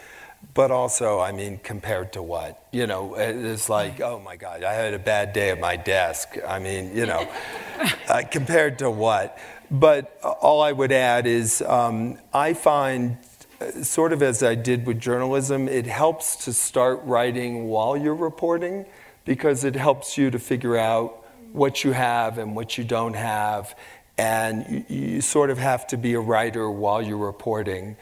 But 0.54 0.70
also, 0.70 1.18
I 1.20 1.32
mean, 1.32 1.58
compared 1.62 2.12
to 2.14 2.22
what? 2.22 2.66
You 2.72 2.86
know, 2.86 3.14
it's 3.14 3.68
like, 3.68 4.00
oh 4.00 4.20
my 4.20 4.36
God, 4.36 4.64
I 4.64 4.74
had 4.74 4.92
a 4.92 4.98
bad 4.98 5.32
day 5.32 5.50
at 5.50 5.60
my 5.60 5.76
desk. 5.76 6.36
I 6.46 6.58
mean, 6.58 6.94
you 6.94 7.06
know, 7.06 7.28
uh, 8.08 8.22
compared 8.30 8.78
to 8.80 8.90
what? 8.90 9.38
But 9.70 10.20
all 10.22 10.62
I 10.62 10.72
would 10.72 10.92
add 10.92 11.26
is 11.26 11.62
um, 11.62 12.18
I 12.32 12.54
find 12.54 13.18
sort 13.82 14.12
of 14.12 14.22
as 14.22 14.42
I 14.42 14.54
did 14.54 14.86
with 14.86 15.00
journalism, 15.00 15.68
it 15.68 15.86
helps 15.86 16.44
to 16.44 16.52
start 16.52 17.00
writing 17.04 17.68
while 17.68 17.96
you're 17.96 18.14
reporting 18.14 18.86
because 19.24 19.64
it 19.64 19.74
helps 19.74 20.16
you 20.16 20.30
to 20.30 20.38
figure 20.38 20.76
out 20.76 21.24
what 21.52 21.84
you 21.84 21.92
have 21.92 22.38
and 22.38 22.54
what 22.54 22.76
you 22.78 22.84
don't 22.84 23.14
have. 23.14 23.76
And 24.18 24.84
you, 24.88 24.96
you 24.96 25.20
sort 25.20 25.50
of 25.50 25.58
have 25.58 25.86
to 25.88 25.96
be 25.96 26.14
a 26.14 26.20
writer 26.20 26.70
while 26.70 27.02
you're 27.02 27.16
reporting 27.16 27.96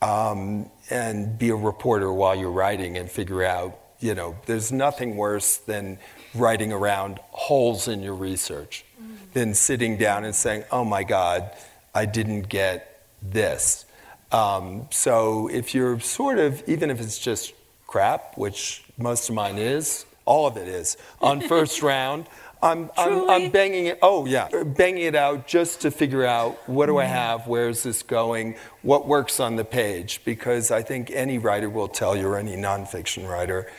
um, 0.00 0.70
and 0.90 1.38
be 1.38 1.50
a 1.50 1.56
reporter 1.56 2.12
while 2.12 2.36
you're 2.36 2.50
writing 2.50 2.96
and 2.96 3.10
figure 3.10 3.42
out, 3.42 3.78
you 4.00 4.14
know, 4.14 4.36
there's 4.46 4.70
nothing 4.70 5.16
worse 5.16 5.56
than 5.56 5.98
writing 6.34 6.72
around 6.72 7.18
holes 7.30 7.88
in 7.88 8.02
your 8.02 8.14
research 8.14 8.84
mm-hmm. 9.00 9.14
than 9.32 9.54
sitting 9.54 9.96
down 9.96 10.24
and 10.24 10.34
saying, 10.34 10.64
oh 10.70 10.84
my 10.84 11.02
God, 11.02 11.50
I 11.94 12.06
didn't 12.06 12.48
get 12.48 13.02
this 13.20 13.84
um, 14.32 14.86
so 14.90 15.48
if 15.48 15.74
you're 15.74 16.00
sort 16.00 16.38
of, 16.38 16.62
even 16.68 16.90
if 16.90 17.00
it's 17.00 17.18
just 17.18 17.54
crap, 17.86 18.36
which 18.36 18.84
most 18.98 19.28
of 19.28 19.34
mine 19.34 19.58
is, 19.58 20.04
all 20.24 20.46
of 20.46 20.56
it 20.56 20.68
is, 20.68 20.96
on 21.20 21.40
first 21.48 21.82
round, 21.82 22.26
I'm, 22.60 22.90
I'm, 22.96 23.30
I'm, 23.30 23.50
banging 23.50 23.86
it, 23.86 23.98
oh 24.02 24.26
yeah, 24.26 24.48
banging 24.64 25.04
it 25.04 25.14
out 25.14 25.46
just 25.46 25.82
to 25.82 25.92
figure 25.92 26.24
out 26.24 26.68
what 26.68 26.86
do 26.86 26.98
I 26.98 27.04
mm. 27.04 27.08
have, 27.08 27.46
where 27.46 27.68
is 27.68 27.84
this 27.84 28.02
going, 28.02 28.56
what 28.82 29.06
works 29.06 29.38
on 29.38 29.56
the 29.56 29.64
page, 29.64 30.22
because 30.24 30.72
I 30.72 30.82
think 30.82 31.10
any 31.12 31.38
writer 31.38 31.70
will 31.70 31.88
tell 31.88 32.16
you, 32.16 32.26
or 32.26 32.36
any 32.36 32.56
nonfiction 32.56 33.28
writer, 33.28 33.70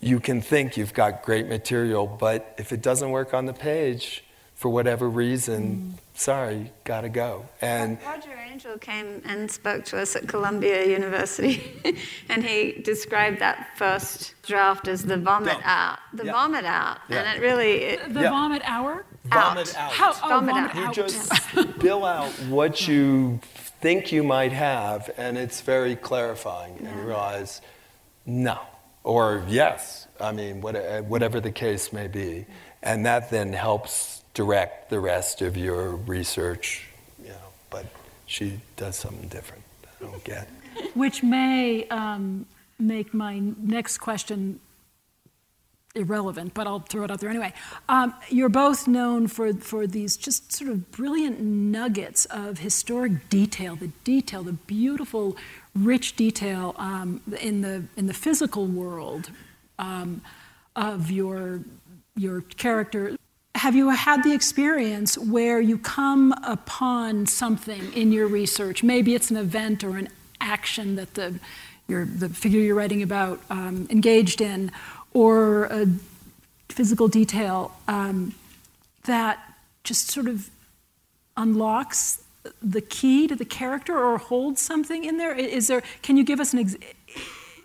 you 0.00 0.18
can 0.18 0.40
think 0.40 0.76
you've 0.76 0.94
got 0.94 1.22
great 1.22 1.46
material, 1.46 2.06
but 2.06 2.54
if 2.58 2.72
it 2.72 2.80
doesn't 2.80 3.10
work 3.10 3.34
on 3.34 3.44
the 3.44 3.52
page, 3.52 4.24
for 4.62 4.68
whatever 4.68 5.10
reason, 5.10 5.92
mm. 5.92 6.16
sorry, 6.16 6.70
gotta 6.84 7.08
go. 7.08 7.44
And 7.60 7.98
Roger 8.06 8.30
Angell 8.30 8.78
came 8.78 9.20
and 9.24 9.50
spoke 9.50 9.84
to 9.86 9.98
us 9.98 10.14
at 10.14 10.28
Columbia 10.28 10.86
University, 10.86 11.82
and 12.28 12.44
he 12.44 12.80
described 12.80 13.40
that 13.40 13.76
first 13.76 14.34
draft 14.46 14.86
as 14.86 15.02
the 15.02 15.16
vomit 15.16 15.58
out, 15.64 15.98
the 16.12 16.26
yeah. 16.26 16.32
vomit 16.32 16.64
out, 16.64 16.98
yeah. 17.08 17.16
and 17.16 17.36
it 17.36 17.42
really 17.44 17.72
it, 17.72 18.06
the, 18.06 18.14
the 18.14 18.20
yeah. 18.20 18.30
vomit 18.30 18.62
hour. 18.64 19.04
Vomit 19.24 19.76
out. 19.76 19.90
How, 19.90 20.10
oh, 20.10 20.28
vomit, 20.28 20.54
vomit 20.54 20.76
out. 20.76 20.96
You 20.96 21.02
just 21.02 21.32
spill 21.76 22.04
out 22.04 22.30
what 22.48 22.86
you 22.86 23.40
think 23.80 24.12
you 24.12 24.22
might 24.22 24.52
have, 24.52 25.10
and 25.16 25.36
it's 25.36 25.60
very 25.60 25.96
clarifying, 25.96 26.76
and 26.78 26.86
you 26.86 27.02
realize, 27.02 27.62
no, 28.26 28.60
or 29.02 29.44
yes. 29.48 30.06
I 30.20 30.30
mean, 30.30 30.60
whatever 30.60 31.40
the 31.40 31.50
case 31.50 31.92
may 31.92 32.06
be, 32.06 32.46
and 32.80 33.06
that 33.06 33.28
then 33.28 33.52
helps 33.52 34.21
direct 34.34 34.90
the 34.90 35.00
rest 35.00 35.42
of 35.42 35.56
your 35.56 35.90
research, 35.90 36.86
you 37.22 37.28
know, 37.28 37.34
but 37.70 37.86
she 38.26 38.60
does 38.76 38.96
something 38.96 39.28
different. 39.28 39.62
I 39.84 40.04
don't 40.04 40.24
get. 40.24 40.48
Which 40.94 41.22
may 41.22 41.86
um, 41.88 42.46
make 42.78 43.12
my 43.12 43.40
next 43.58 43.98
question 43.98 44.60
irrelevant, 45.94 46.54
but 46.54 46.66
I'll 46.66 46.80
throw 46.80 47.04
it 47.04 47.10
out 47.10 47.20
there 47.20 47.28
anyway. 47.28 47.52
Um, 47.88 48.14
you're 48.30 48.48
both 48.48 48.88
known 48.88 49.28
for, 49.28 49.52
for 49.52 49.86
these 49.86 50.16
just 50.16 50.52
sort 50.52 50.70
of 50.70 50.90
brilliant 50.90 51.40
nuggets 51.40 52.24
of 52.26 52.58
historic 52.58 53.28
detail, 53.28 53.76
the 53.76 53.88
detail, 54.04 54.42
the 54.42 54.54
beautiful, 54.54 55.36
rich 55.74 56.16
detail 56.16 56.74
um, 56.78 57.20
in, 57.38 57.60
the, 57.60 57.84
in 57.96 58.06
the 58.06 58.14
physical 58.14 58.66
world 58.66 59.30
um, 59.78 60.22
of 60.74 61.10
your, 61.10 61.60
your 62.16 62.40
character 62.40 63.16
have 63.62 63.76
you 63.76 63.90
had 63.90 64.24
the 64.24 64.32
experience 64.32 65.16
where 65.16 65.60
you 65.60 65.78
come 65.78 66.32
upon 66.42 67.26
something 67.26 67.92
in 67.92 68.10
your 68.10 68.26
research? 68.26 68.82
Maybe 68.82 69.14
it's 69.14 69.30
an 69.30 69.36
event 69.36 69.84
or 69.84 69.96
an 69.98 70.08
action 70.40 70.96
that 70.96 71.14
the, 71.14 71.38
your, 71.86 72.04
the 72.04 72.28
figure 72.28 72.58
you're 72.58 72.74
writing 72.74 73.04
about 73.04 73.40
um, 73.50 73.86
engaged 73.88 74.40
in, 74.40 74.72
or 75.14 75.66
a 75.66 75.86
physical 76.70 77.06
detail 77.06 77.70
um, 77.86 78.34
that 79.04 79.38
just 79.84 80.10
sort 80.10 80.26
of 80.26 80.50
unlocks 81.36 82.20
the 82.60 82.80
key 82.80 83.28
to 83.28 83.36
the 83.36 83.44
character 83.44 83.96
or 83.96 84.18
holds 84.18 84.60
something 84.60 85.04
in 85.04 85.18
there? 85.18 85.36
Is 85.36 85.68
there? 85.68 85.84
Can 86.02 86.16
you 86.16 86.24
give 86.24 86.40
us 86.40 86.52
an 86.52 86.58
ex- 86.58 86.76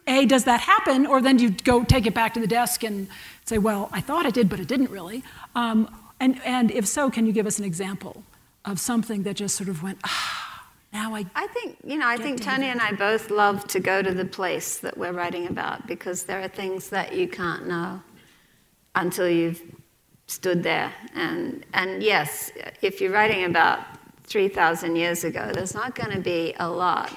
a, 0.06 0.28
does 0.28 0.44
that 0.44 0.60
happen? 0.60 1.08
Or 1.08 1.24
then 1.24 1.40
you 1.40 1.50
go 1.50 1.84
take 1.84 2.06
it 2.06 2.14
back 2.14 2.36
to 2.36 2.40
the 2.40 2.46
desk 2.46 2.84
and 2.84 3.08
say, 3.48 3.58
well, 3.58 3.90
I 3.92 4.02
thought 4.02 4.26
it 4.26 4.34
did, 4.34 4.50
but 4.50 4.60
it 4.60 4.68
didn't 4.68 4.92
really. 4.92 5.24
Um, 5.56 5.90
and, 6.20 6.42
and 6.44 6.72
if 6.72 6.86
so, 6.88 7.10
can 7.10 7.26
you 7.26 7.32
give 7.32 7.48
us 7.48 7.60
an 7.60 7.66
example 7.66 8.24
of 8.66 8.80
something 8.80 9.24
that 9.24 9.36
just 9.36 9.56
sort 9.56 9.70
of 9.70 9.82
went, 9.82 10.00
ah, 10.04 10.66
now 10.92 11.16
I. 11.16 11.26
I 11.36 11.48
think, 11.48 11.78
you 11.84 11.98
know, 11.98 12.08
I 12.08 12.18
think 12.18 12.42
Tony 12.42 12.68
and 12.68 12.82
I 12.82 12.92
both 12.92 13.30
love 13.30 13.66
to 13.70 13.80
go 13.80 14.02
to 14.02 14.14
the 14.14 14.26
place 14.26 14.80
that 14.80 14.98
we're 14.98 15.14
writing 15.14 15.48
about 15.48 15.88
because 15.88 16.24
there 16.24 16.42
are 16.42 16.48
things 16.50 16.90
that 16.90 17.16
you 17.16 17.28
can't 17.28 17.68
know 17.68 18.02
until 18.96 19.30
you've 19.30 19.62
stood 20.26 20.64
there. 20.64 20.92
And, 21.16 21.66
and 21.74 22.04
yes, 22.04 22.52
if 22.82 23.00
you're 23.00 23.12
writing 23.12 23.46
about 23.46 23.80
3,000 24.24 24.96
years 24.98 25.24
ago, 25.24 25.52
there's 25.54 25.74
not 25.74 25.96
going 25.96 26.12
to 26.12 26.20
be 26.20 26.54
a 26.60 26.70
lot 26.70 27.12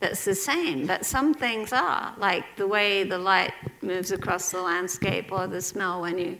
that's 0.00 0.24
the 0.24 0.34
same, 0.34 0.86
but 0.86 1.04
some 1.04 1.34
things 1.34 1.72
are, 1.72 2.14
like 2.18 2.44
the 2.56 2.66
way 2.66 3.02
the 3.02 3.18
light 3.18 3.52
moves 3.82 4.12
across 4.12 4.50
the 4.50 4.60
landscape 4.60 5.32
or 5.32 5.46
the 5.46 5.60
smell 5.60 6.00
when 6.00 6.18
you 6.18 6.38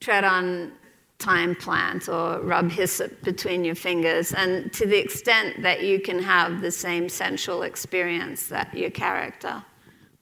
tread 0.00 0.24
on 0.24 0.72
thyme 1.18 1.54
plant 1.54 2.08
or 2.08 2.40
rub 2.40 2.70
hyssop 2.70 3.22
between 3.22 3.64
your 3.64 3.74
fingers, 3.74 4.32
and 4.32 4.72
to 4.72 4.86
the 4.86 4.98
extent 4.98 5.62
that 5.62 5.82
you 5.82 6.00
can 6.00 6.18
have 6.18 6.60
the 6.60 6.70
same 6.70 7.08
sensual 7.08 7.62
experience 7.62 8.48
that 8.48 8.74
your 8.74 8.90
character 8.90 9.62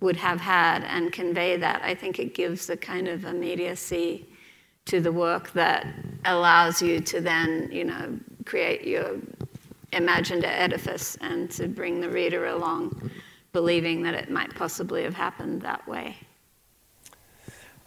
would 0.00 0.16
have 0.16 0.40
had 0.40 0.82
and 0.84 1.12
convey 1.12 1.56
that, 1.56 1.80
I 1.82 1.94
think 1.94 2.18
it 2.18 2.34
gives 2.34 2.68
a 2.68 2.76
kind 2.76 3.08
of 3.08 3.24
immediacy 3.24 4.28
to 4.86 5.00
the 5.00 5.12
work 5.12 5.52
that 5.52 5.86
allows 6.24 6.82
you 6.82 7.00
to 7.00 7.20
then, 7.20 7.68
you 7.72 7.84
know, 7.84 8.18
create 8.44 8.84
your 8.84 9.16
imagined 9.92 10.44
an 10.44 10.50
edifice 10.50 11.16
and 11.20 11.50
to 11.52 11.68
bring 11.68 12.00
the 12.00 12.08
reader 12.08 12.46
along, 12.46 13.10
believing 13.52 14.02
that 14.02 14.14
it 14.14 14.30
might 14.30 14.54
possibly 14.54 15.02
have 15.02 15.14
happened 15.14 15.62
that 15.62 15.86
way. 15.86 16.16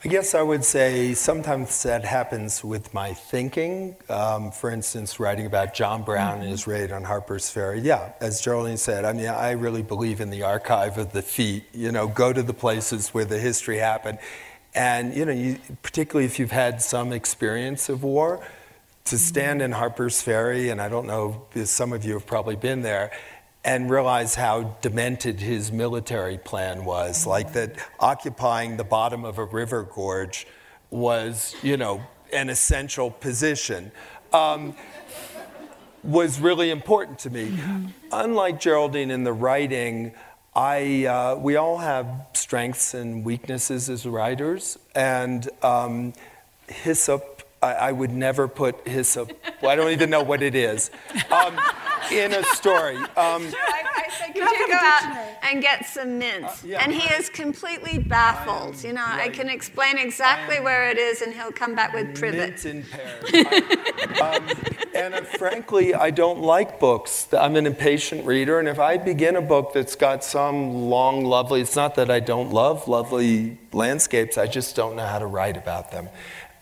I 0.04 0.08
guess 0.08 0.36
I 0.36 0.44
would 0.44 0.64
say 0.64 1.16
sometimes 1.16 1.82
that 1.82 2.06
happens 2.06 2.64
with 2.64 2.94
my 2.94 3.14
thinking. 3.14 3.96
Um, 4.08 4.52
for 4.52 4.70
instance, 4.70 5.20
writing 5.20 5.48
about 5.48 5.74
John 5.74 6.04
Brown 6.04 6.34
mm-hmm. 6.34 6.42
and 6.42 6.52
his 6.52 6.68
raid 6.68 6.92
on 6.92 7.04
Harper's 7.04 7.50
Ferry. 7.50 7.80
Yeah, 7.80 8.12
as 8.22 8.40
Geraldine 8.40 8.78
said, 8.78 9.04
I 9.04 9.14
mean, 9.14 9.28
I 9.28 9.52
really 9.52 9.82
believe 9.82 10.22
in 10.22 10.30
the 10.30 10.44
archive 10.44 11.00
of 11.00 11.12
the 11.12 11.24
feet. 11.24 11.64
You 11.74 11.92
know, 11.92 12.08
go 12.08 12.32
to 12.34 12.44
the 12.44 12.54
places 12.54 13.16
where 13.16 13.26
the 13.26 13.40
history 13.40 13.78
happened. 13.78 14.20
And, 14.76 15.16
you 15.16 15.26
know, 15.26 15.32
you, 15.32 15.58
particularly 15.82 16.26
if 16.26 16.38
you've 16.38 16.52
had 16.52 16.84
some 16.84 17.12
experience 17.12 17.90
of 17.90 18.04
war, 18.04 18.46
to 19.06 19.18
stand 19.18 19.62
in 19.62 19.72
Harper's 19.72 20.22
Ferry, 20.22 20.70
and 20.70 20.82
I 20.82 20.90
don't 20.90 21.08
know 21.08 21.46
some 21.66 21.94
of 21.94 22.04
you 22.06 22.14
have 22.14 22.26
probably 22.26 22.56
been 22.56 22.82
there, 22.82 23.12
and 23.64 23.90
realize 23.90 24.36
how 24.36 24.76
demented 24.82 25.40
his 25.40 25.72
military 25.72 26.38
plan 26.38 26.86
was. 26.86 27.26
Like 27.26 27.54
that 27.54 27.76
occupying 28.00 28.78
the 28.78 28.84
bottom 28.84 29.26
of 29.26 29.38
a 29.38 29.46
river 29.46 29.84
gorge 29.84 30.46
was, 30.90 31.56
you 31.64 31.78
know, 31.78 32.02
an 32.34 32.50
essential 32.50 33.12
position. 33.12 33.92
Um, 34.34 34.76
was 36.04 36.40
really 36.40 36.70
important 36.70 37.20
to 37.20 37.30
me. 37.30 37.58
Unlike 38.12 38.60
Geraldine 38.60 39.10
in 39.10 39.24
the 39.24 39.34
writing, 39.34 40.14
I, 40.56 41.06
uh, 41.06 41.36
we 41.36 41.56
all 41.56 41.78
have 41.80 42.08
strengths 42.34 42.94
and 42.94 43.26
weaknesses 43.26 43.90
as 43.90 44.06
writers, 44.06 44.78
and 44.94 45.50
um, 45.64 46.14
hyssop, 46.68 47.35
I, 47.66 47.90
I, 47.90 47.92
would 47.92 48.12
never 48.12 48.48
put 48.48 48.88
hyssop, 48.88 49.32
well, 49.62 49.72
I 49.72 49.76
don't 49.76 49.92
even 49.92 50.10
know 50.10 50.24
what 50.24 50.42
it 50.42 50.56
is, 50.56 50.92
um, 51.32 51.60
in 52.12 52.34
a 52.34 52.44
story. 52.44 52.98
Um, 53.18 53.52
could 54.36 54.60
you 54.60 54.68
go 54.68 54.74
out 54.74 55.28
and 55.44 55.62
get 55.62 55.86
some 55.86 56.20
mint? 56.20 56.46
Uh, 56.46 56.54
yeah, 56.66 56.84
and 56.84 56.94
he 56.94 57.08
is 57.14 57.30
completely 57.30 58.00
baffled. 58.00 58.84
You 58.84 58.94
know, 58.94 59.02
right. 59.02 59.22
I 59.22 59.30
can 59.30 59.50
explain 59.50 59.98
exactly 59.98 60.60
where 60.60 60.90
it 60.90 60.98
is, 60.98 61.22
and 61.22 61.34
he'll 61.34 61.52
come 61.52 61.76
back 61.76 61.94
with 61.94 62.16
privet. 62.16 62.64
Mint 62.64 62.66
in 62.66 62.84
pear. 62.84 64.22
um, 64.22 64.48
and 64.94 65.14
uh, 65.14 65.22
frankly, 65.22 65.94
I 65.94 66.12
don't 66.12 66.42
like 66.42 66.80
books. 66.80 67.28
I'm 67.34 67.56
an 67.56 67.66
impatient 67.66 68.26
reader, 68.26 68.60
and 68.60 68.68
if 68.68 68.80
I 68.80 68.98
begin 68.98 69.36
a 69.36 69.42
book 69.42 69.74
that's 69.74 69.96
got 69.96 70.24
some 70.24 70.90
long, 70.90 71.26
lovely, 71.26 71.62
it's 71.62 71.76
not 71.76 71.96
that 71.96 72.12
I 72.12 72.20
don't 72.20 72.52
love 72.52 72.88
lovely 72.88 73.58
landscapes, 73.72 74.38
I 74.38 74.48
just 74.48 74.76
don't 74.76 74.96
know 74.96 75.06
how 75.06 75.20
to 75.20 75.28
write 75.28 75.58
about 75.58 75.92
them. 75.92 76.10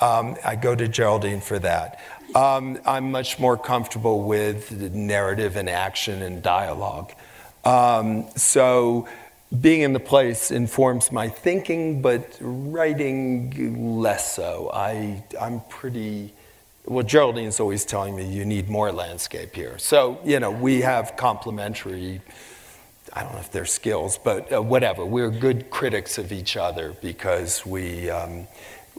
Um, 0.03 0.35
I 0.43 0.57
go 0.57 0.75
to 0.75 0.85
Geraldine 0.89 1.39
for 1.39 1.59
that. 1.59 1.97
Um, 2.35 2.77
I'm 2.85 3.09
much 3.11 3.39
more 3.39 3.57
comfortable 3.57 4.23
with 4.23 4.69
narrative 4.93 5.55
and 5.55 5.69
action 5.69 6.21
and 6.21 6.43
dialogue. 6.43 7.13
Um, 7.63 8.27
so 8.35 9.07
being 9.61 9.79
in 9.79 9.93
the 9.93 10.01
place 10.01 10.51
informs 10.51 11.09
my 11.09 11.29
thinking, 11.29 12.01
but 12.01 12.37
writing 12.41 14.01
less 14.01 14.35
so. 14.35 14.71
I, 14.73 15.23
I'm 15.39 15.61
pretty, 15.69 16.33
well, 16.83 17.05
Geraldine's 17.05 17.61
always 17.61 17.85
telling 17.85 18.13
me 18.13 18.25
you 18.25 18.43
need 18.43 18.67
more 18.67 18.91
landscape 18.91 19.55
here. 19.55 19.77
So, 19.77 20.19
you 20.25 20.41
know, 20.41 20.51
we 20.51 20.81
have 20.81 21.15
complementary, 21.15 22.19
I 23.13 23.23
don't 23.23 23.31
know 23.31 23.39
if 23.39 23.53
they're 23.53 23.65
skills, 23.65 24.17
but 24.17 24.51
uh, 24.51 24.61
whatever. 24.61 25.05
We're 25.05 25.31
good 25.31 25.69
critics 25.69 26.17
of 26.17 26.33
each 26.33 26.57
other 26.57 26.93
because 27.01 27.65
we, 27.65 28.09
um, 28.09 28.47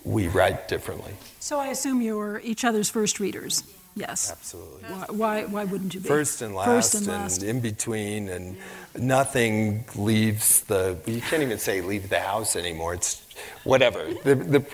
we 0.05 0.29
write 0.29 0.69
differently. 0.69 1.13
So 1.41 1.59
I 1.59 1.69
assume 1.69 2.03
you're 2.03 2.41
each 2.41 2.65
other's 2.65 2.91
first 2.91 3.21
readers. 3.21 3.65
Yes. 3.97 4.33
Absolutely. 4.33 4.83
Why, 4.83 5.07
why, 5.09 5.45
why 5.45 5.65
wouldn't 5.65 5.95
you 5.95 6.01
be? 6.01 6.09
First 6.09 6.43
and 6.43 6.55
last, 6.55 6.67
First 6.67 6.95
and, 6.95 7.07
last. 7.07 7.41
and 7.43 7.51
in 7.51 7.61
between, 7.61 8.29
and 8.29 8.57
nothing 8.99 9.85
leaves 9.95 10.63
the. 10.63 10.99
You 11.07 11.21
can't 11.21 11.43
even 11.43 11.59
say 11.59 11.81
leave 11.81 12.09
the 12.09 12.19
house 12.19 12.57
anymore. 12.57 12.95
It's 12.95 13.23
whatever. 13.63 14.13
The, 14.25 14.35
the 14.35 14.65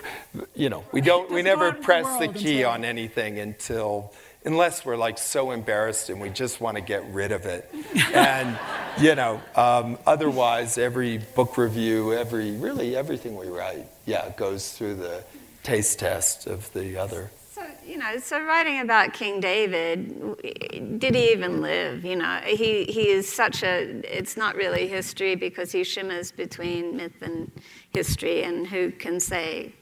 you 0.55 0.69
know, 0.69 0.83
we 0.91 1.01
don't. 1.01 1.29
We 1.29 1.43
never 1.43 1.71
press 1.71 2.17
the, 2.17 2.27
the 2.27 2.39
key 2.39 2.63
on 2.63 2.83
anything 2.83 3.37
until 3.37 4.11
unless 4.45 4.85
we're 4.85 4.97
like 4.97 5.17
so 5.17 5.51
embarrassed 5.51 6.09
and 6.09 6.19
we 6.19 6.29
just 6.29 6.59
want 6.61 6.75
to 6.75 6.81
get 6.81 7.05
rid 7.13 7.31
of 7.31 7.45
it. 7.45 7.69
and, 8.13 8.57
you 8.99 9.15
know, 9.15 9.41
um, 9.55 9.97
otherwise, 10.05 10.77
every 10.77 11.19
book 11.19 11.57
review, 11.57 12.13
every, 12.13 12.51
really 12.51 12.95
everything 12.95 13.35
we 13.35 13.47
write, 13.47 13.85
yeah, 14.05 14.29
goes 14.37 14.73
through 14.73 14.95
the 14.95 15.23
taste 15.63 15.99
test 15.99 16.47
of 16.47 16.71
the 16.73 16.97
other 16.97 17.29
So, 17.51 17.63
you 17.85 17.97
know, 17.97 18.17
so 18.17 18.41
writing 18.43 18.79
about 18.79 19.13
King 19.13 19.39
David, 19.39 20.97
did 20.97 21.13
he 21.13 21.31
even 21.31 21.61
live? 21.61 22.03
You 22.03 22.15
know, 22.15 22.39
he, 22.43 22.85
he 22.85 23.09
is 23.09 23.31
such 23.31 23.61
a, 23.61 24.01
it's 24.17 24.35
not 24.37 24.55
really 24.55 24.87
history 24.87 25.35
because 25.35 25.71
he 25.71 25.83
shimmers 25.83 26.31
between 26.31 26.97
myth 26.97 27.21
and 27.21 27.51
history 27.93 28.43
and 28.43 28.65
who 28.65 28.91
can 28.91 29.19
say 29.19 29.73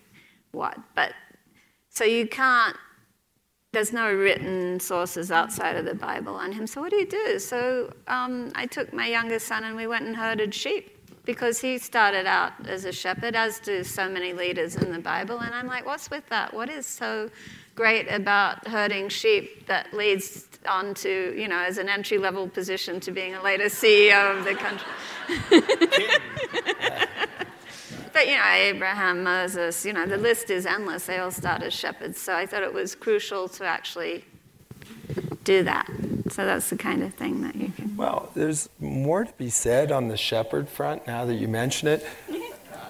what. 0.52 0.78
But 0.96 1.14
so 1.90 2.04
you 2.04 2.28
can't, 2.28 2.76
there's 3.72 3.94
no 3.94 4.12
written 4.12 4.80
sources 4.80 5.32
outside 5.32 5.76
of 5.76 5.86
the 5.86 5.94
Bible 5.94 6.36
on 6.36 6.52
him. 6.52 6.66
So 6.66 6.82
what 6.82 6.90
do 6.90 6.98
you 6.98 7.06
do? 7.06 7.38
So 7.40 7.94
um, 8.08 8.52
I 8.56 8.66
took 8.66 8.92
my 8.94 9.08
youngest 9.08 9.48
son 9.48 9.64
and 9.64 9.76
we 9.76 9.86
went 9.86 10.06
and 10.06 10.16
herded 10.16 10.54
sheep 10.56 10.96
because 11.24 11.60
he 11.62 11.78
started 11.78 12.26
out 12.26 12.54
as 12.66 12.86
a 12.86 12.92
shepherd, 12.92 13.36
as 13.36 13.60
do 13.60 13.84
so 13.84 14.10
many 14.10 14.34
leaders 14.34 14.76
in 14.76 14.92
the 14.92 14.98
Bible. 14.98 15.40
And 15.40 15.54
I'm 15.54 15.68
like, 15.68 15.86
what's 15.86 16.10
with 16.10 16.28
that? 16.30 16.52
What 16.52 16.70
is 16.70 16.88
so 16.88 17.30
great 17.76 18.08
about 18.08 18.68
herding 18.68 19.08
sheep 19.10 19.68
that 19.68 19.94
leads 19.94 20.48
on 20.68 20.96
to, 20.96 21.40
you 21.40 21.48
know, 21.48 21.60
as 21.60 21.78
an 21.78 21.88
entry 21.88 22.18
level 22.18 22.50
position 22.50 23.00
to 23.02 23.12
being 23.12 23.36
a 23.36 23.44
later 23.44 23.66
CEO 23.66 24.38
of 24.38 24.46
the 24.46 24.56
country. 24.56 24.88
but, 28.14 28.28
you 28.28 28.36
know, 28.36 28.46
Abraham, 28.46 29.24
Moses, 29.24 29.86
you 29.86 29.94
know, 29.94 30.06
the 30.06 30.18
list 30.18 30.50
is 30.50 30.66
endless. 30.66 31.06
They 31.06 31.18
all 31.18 31.32
start 31.32 31.62
as 31.64 31.74
shepherds. 31.74 32.20
So 32.20 32.36
I 32.36 32.46
thought 32.46 32.64
it 32.64 32.74
was 32.74 32.96
crucial 32.96 33.48
to 33.50 33.66
actually 33.66 34.26
do 35.44 35.64
that. 35.64 35.90
So 36.30 36.46
that's 36.46 36.70
the 36.70 36.78
kind 36.78 37.02
of 37.04 37.14
thing 37.14 37.42
that 37.42 37.56
you 37.56 37.70
can. 37.70 37.98
Well, 37.98 38.32
there's 38.36 38.70
more 38.80 39.26
to 39.26 39.34
be 39.34 39.50
said 39.50 39.92
on 39.92 40.08
the 40.08 40.18
shepherd 40.18 40.70
front 40.70 41.08
now 41.08 41.26
that 41.26 41.36
you 41.36 41.48
mention 41.48 41.88
it. 41.88 42.06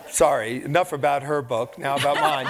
Sorry, 0.09 0.63
enough 0.63 0.91
about 0.91 1.23
her 1.23 1.41
book, 1.41 1.77
now 1.77 1.95
about 1.95 2.15
mine. 2.21 2.47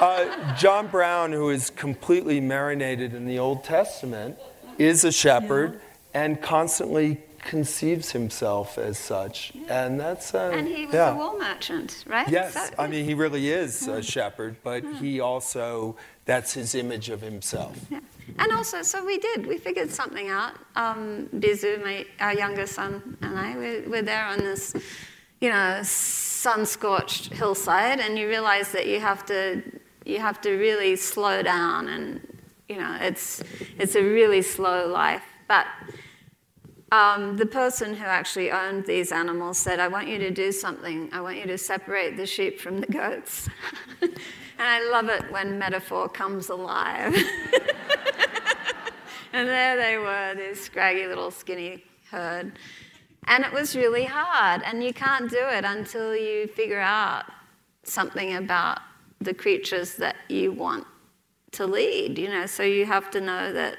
Uh, 0.00 0.54
John 0.56 0.86
Brown, 0.86 1.32
who 1.32 1.50
is 1.50 1.70
completely 1.70 2.40
marinated 2.40 3.14
in 3.14 3.26
the 3.26 3.38
Old 3.38 3.64
Testament, 3.64 4.38
is 4.78 5.04
a 5.04 5.12
shepherd 5.12 5.74
yeah. 5.74 6.22
and 6.22 6.40
constantly 6.40 7.20
conceives 7.40 8.12
himself 8.12 8.78
as 8.78 8.98
such. 8.98 9.52
Yeah. 9.54 9.86
And 9.86 10.00
that's 10.00 10.34
uh, 10.34 10.50
And 10.52 10.66
he 10.66 10.86
was 10.86 10.94
yeah. 10.94 11.12
a 11.12 11.16
wool 11.16 11.38
merchant, 11.38 12.04
right? 12.06 12.28
Yes. 12.28 12.54
So, 12.54 12.74
I 12.78 12.86
mean, 12.86 13.04
he 13.04 13.14
really 13.14 13.50
is 13.50 13.86
a 13.86 14.02
shepherd, 14.02 14.56
but 14.62 14.84
he 15.00 15.20
also, 15.20 15.96
that's 16.24 16.52
his 16.52 16.74
image 16.74 17.08
of 17.08 17.20
himself. 17.20 17.76
Yeah. 17.90 18.00
And 18.38 18.52
also, 18.52 18.82
so 18.82 19.04
we 19.04 19.18
did. 19.18 19.46
We 19.46 19.58
figured 19.58 19.90
something 19.90 20.28
out. 20.28 20.52
Um, 20.76 21.28
Bizu, 21.34 21.82
my, 21.82 22.04
our 22.20 22.34
younger 22.34 22.66
son, 22.66 23.16
and 23.22 23.38
I, 23.38 23.56
we, 23.56 23.80
we're 23.88 24.02
there 24.02 24.26
on 24.26 24.38
this, 24.38 24.74
you 25.40 25.48
know, 25.48 25.80
sun-scorched 25.82 27.32
hillside, 27.32 28.00
and 28.00 28.18
you 28.18 28.28
realize 28.28 28.70
that 28.72 28.86
you 28.86 29.00
have 29.00 29.24
to 29.26 29.62
you 30.08 30.18
have 30.18 30.40
to 30.40 30.56
really 30.56 30.96
slow 30.96 31.42
down 31.42 31.88
and 31.88 32.20
you 32.68 32.76
know 32.76 32.96
it's 33.00 33.42
it's 33.78 33.94
a 33.94 34.02
really 34.02 34.42
slow 34.42 34.88
life 34.88 35.22
but 35.46 35.66
um, 36.90 37.36
the 37.36 37.46
person 37.46 37.94
who 37.94 38.04
actually 38.04 38.50
owned 38.50 38.86
these 38.86 39.12
animals 39.12 39.58
said 39.58 39.78
i 39.78 39.88
want 39.88 40.08
you 40.08 40.18
to 40.18 40.30
do 40.30 40.52
something. 40.52 41.10
I 41.12 41.20
want 41.20 41.36
you 41.36 41.46
to 41.46 41.58
separate 41.58 42.16
the 42.16 42.26
sheep 42.26 42.60
from 42.60 42.80
the 42.80 42.86
goats. 42.86 43.48
And 44.60 44.66
i 44.66 44.90
love 44.90 45.08
it 45.08 45.30
when 45.30 45.56
metaphor 45.56 46.08
comes 46.08 46.48
alive. 46.48 47.14
And 49.32 49.48
there 49.48 49.76
they 49.76 49.98
were 49.98 50.34
this 50.34 50.60
scraggy 50.68 51.06
little 51.06 51.30
skinny 51.30 51.84
herd. 52.10 52.52
And 53.26 53.44
it 53.44 53.52
was 53.52 53.76
really 53.76 54.04
hard 54.04 54.62
and 54.64 54.82
you 54.82 54.94
can't 54.94 55.30
do 55.30 55.40
it 55.40 55.64
until 55.64 56.16
you 56.16 56.46
figure 56.46 56.80
out 56.80 57.26
something 57.82 58.36
about 58.36 58.80
the 59.20 59.34
creatures 59.34 59.96
that 59.96 60.16
you 60.28 60.52
want 60.52 60.86
to 61.52 61.66
lead, 61.66 62.18
you 62.18 62.28
know. 62.28 62.46
So 62.46 62.62
you 62.62 62.86
have 62.86 63.10
to 63.10 63.20
know 63.20 63.52
that 63.52 63.76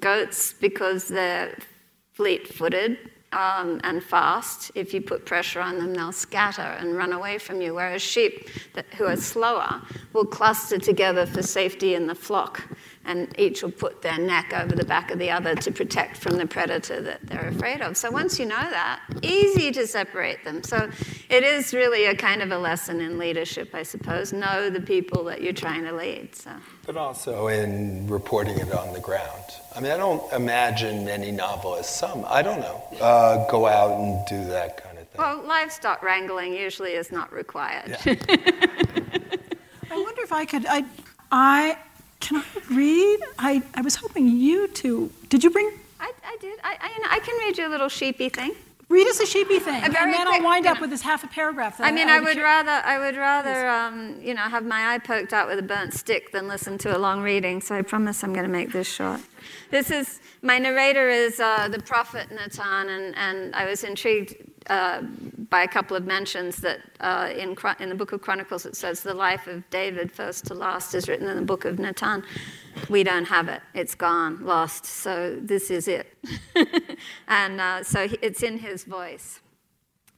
goats, 0.00 0.52
because 0.52 1.08
they're 1.08 1.56
fleet 2.12 2.46
footed 2.48 2.98
um, 3.34 3.80
and 3.82 4.02
fast, 4.02 4.70
if 4.74 4.94
you 4.94 5.00
put 5.00 5.26
pressure 5.26 5.60
on 5.60 5.78
them, 5.78 5.92
they'll 5.92 6.12
scatter 6.12 6.62
and 6.62 6.96
run 6.96 7.12
away 7.12 7.38
from 7.38 7.60
you, 7.60 7.74
whereas 7.74 8.00
sheep 8.00 8.48
that, 8.74 8.86
who 8.94 9.06
are 9.06 9.16
slower 9.16 9.82
will 10.12 10.24
cluster 10.24 10.78
together 10.78 11.26
for 11.26 11.42
safety 11.42 11.94
in 11.94 12.06
the 12.06 12.14
flock 12.14 12.62
and 13.04 13.34
each 13.38 13.62
will 13.62 13.70
put 13.70 14.02
their 14.02 14.18
neck 14.18 14.52
over 14.54 14.74
the 14.74 14.84
back 14.84 15.10
of 15.10 15.18
the 15.18 15.30
other 15.30 15.54
to 15.54 15.70
protect 15.70 16.16
from 16.16 16.36
the 16.36 16.46
predator 16.46 17.00
that 17.02 17.20
they're 17.26 17.48
afraid 17.48 17.80
of. 17.80 17.96
So 17.96 18.10
once 18.10 18.38
you 18.38 18.46
know 18.46 18.56
that, 18.56 19.00
easy 19.22 19.70
to 19.72 19.86
separate 19.86 20.44
them. 20.44 20.62
So 20.62 20.88
it 21.28 21.44
is 21.44 21.74
really 21.74 22.06
a 22.06 22.14
kind 22.14 22.42
of 22.42 22.50
a 22.50 22.58
lesson 22.58 23.00
in 23.00 23.18
leadership, 23.18 23.74
I 23.74 23.82
suppose. 23.82 24.32
Know 24.32 24.70
the 24.70 24.80
people 24.80 25.24
that 25.24 25.42
you're 25.42 25.52
trying 25.52 25.84
to 25.84 25.92
lead. 25.92 26.34
So. 26.34 26.50
But 26.86 26.96
also 26.96 27.48
in 27.48 28.06
reporting 28.06 28.58
it 28.58 28.72
on 28.72 28.92
the 28.92 29.00
ground. 29.00 29.44
I 29.76 29.80
mean, 29.80 29.90
I 29.90 29.96
don't 29.96 30.32
imagine 30.32 31.04
many 31.04 31.30
novelists, 31.30 31.98
some, 31.98 32.24
I 32.28 32.42
don't 32.42 32.60
know, 32.60 32.82
uh, 33.00 33.48
go 33.50 33.66
out 33.66 33.98
and 33.98 34.24
do 34.26 34.44
that 34.50 34.82
kind 34.82 34.98
of 34.98 35.08
thing. 35.08 35.18
Well, 35.18 35.42
livestock 35.44 36.02
wrangling 36.02 36.54
usually 36.54 36.92
is 36.92 37.10
not 37.10 37.32
required. 37.32 37.98
Yeah. 38.06 38.14
I 39.90 39.96
wonder 39.96 40.22
if 40.22 40.32
I 40.32 40.44
could, 40.44 40.66
I, 40.66 40.84
I 41.30 41.78
can 42.24 42.36
I 42.38 42.74
read? 42.74 43.20
I, 43.38 43.62
I 43.74 43.80
was 43.82 43.96
hoping 43.96 44.28
you 44.28 44.68
to. 44.68 45.10
Did 45.28 45.44
you 45.44 45.50
bring? 45.50 45.70
I, 46.00 46.12
I 46.24 46.36
did. 46.40 46.58
I, 46.64 46.76
I, 46.80 47.16
I 47.16 47.18
can 47.20 47.36
read 47.38 47.58
you 47.58 47.66
a 47.66 47.70
little 47.70 47.88
sheepy 47.88 48.28
thing. 48.28 48.52
Read 48.90 49.06
us 49.06 49.18
a 49.18 49.26
sheepy 49.26 49.58
thing, 49.58 49.82
A 49.82 49.86
and 49.86 49.94
then 49.94 50.12
quick, 50.12 50.26
I'll 50.28 50.42
wind 50.44 50.66
up 50.66 50.76
know. 50.76 50.82
with 50.82 50.90
this 50.90 51.00
half 51.00 51.24
a 51.24 51.26
paragraph. 51.26 51.78
That 51.78 51.86
I 51.86 51.90
mean, 51.90 52.08
I 52.08 52.20
would 52.20 52.36
cur- 52.36 52.42
rather, 52.42 52.70
I 52.70 52.98
would 52.98 53.16
rather, 53.16 53.66
um, 53.68 54.20
you 54.20 54.34
know, 54.34 54.42
have 54.42 54.64
my 54.64 54.92
eye 54.94 54.98
poked 54.98 55.32
out 55.32 55.48
with 55.48 55.58
a 55.58 55.62
burnt 55.62 55.94
stick 55.94 56.32
than 56.32 56.48
listen 56.48 56.76
to 56.78 56.96
a 56.96 56.98
long 56.98 57.22
reading. 57.22 57.62
So 57.62 57.74
I 57.74 57.82
promise 57.82 58.22
I'm 58.22 58.32
going 58.34 58.44
to 58.44 58.52
make 58.52 58.72
this 58.72 58.86
short. 58.86 59.20
This 59.70 59.90
is 59.90 60.20
my 60.42 60.58
narrator 60.58 61.08
is 61.08 61.40
uh, 61.40 61.68
the 61.68 61.80
prophet 61.80 62.30
Nathan, 62.30 62.88
and, 62.88 63.16
and 63.16 63.54
I 63.54 63.64
was 63.64 63.84
intrigued 63.84 64.36
uh, 64.66 65.02
by 65.50 65.62
a 65.62 65.68
couple 65.68 65.96
of 65.96 66.04
mentions 66.04 66.56
that 66.58 66.80
uh, 67.00 67.30
in 67.36 67.56
in 67.80 67.88
the 67.88 67.94
book 67.94 68.12
of 68.12 68.20
Chronicles 68.20 68.66
it 68.66 68.76
says 68.76 69.02
the 69.02 69.14
life 69.14 69.46
of 69.46 69.68
David, 69.70 70.10
first 70.10 70.46
to 70.46 70.54
last, 70.54 70.94
is 70.94 71.08
written 71.08 71.28
in 71.28 71.36
the 71.36 71.42
book 71.42 71.64
of 71.64 71.78
Nathan. 71.78 72.22
We 72.88 73.04
don't 73.04 73.26
have 73.26 73.48
it; 73.48 73.62
it's 73.74 73.94
gone, 73.94 74.44
lost. 74.44 74.86
So 74.86 75.38
this 75.40 75.70
is 75.70 75.88
it, 75.88 76.16
and 77.28 77.60
uh, 77.60 77.82
so 77.82 78.08
it's 78.22 78.42
in 78.42 78.58
his 78.58 78.84
voice. 78.84 79.40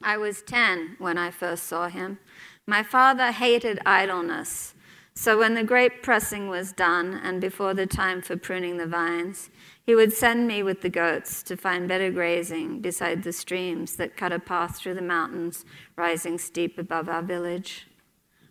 I 0.02 0.16
was 0.16 0.42
10 0.42 0.96
when 0.98 1.18
I 1.18 1.30
first 1.30 1.64
saw 1.64 1.88
him. 1.88 2.18
My 2.66 2.82
father 2.82 3.32
hated 3.32 3.80
idleness. 3.86 4.74
So 5.18 5.38
when 5.38 5.54
the 5.54 5.64
grape 5.64 6.02
pressing 6.02 6.48
was 6.50 6.72
done, 6.72 7.18
and 7.24 7.40
before 7.40 7.72
the 7.72 7.86
time 7.86 8.20
for 8.20 8.36
pruning 8.36 8.76
the 8.76 8.86
vines, 8.86 9.48
he 9.82 9.94
would 9.94 10.12
send 10.12 10.46
me 10.46 10.62
with 10.62 10.82
the 10.82 10.90
goats 10.90 11.42
to 11.44 11.56
find 11.56 11.88
better 11.88 12.10
grazing 12.10 12.82
beside 12.82 13.22
the 13.22 13.32
streams 13.32 13.96
that 13.96 14.18
cut 14.18 14.30
a 14.30 14.38
path 14.38 14.76
through 14.76 14.92
the 14.92 15.00
mountains 15.00 15.64
rising 15.96 16.36
steep 16.36 16.76
above 16.76 17.08
our 17.08 17.22
village. 17.22 17.86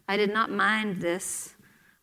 I 0.09 0.17
did 0.17 0.33
not 0.33 0.49
mind 0.49 1.01
this. 1.01 1.53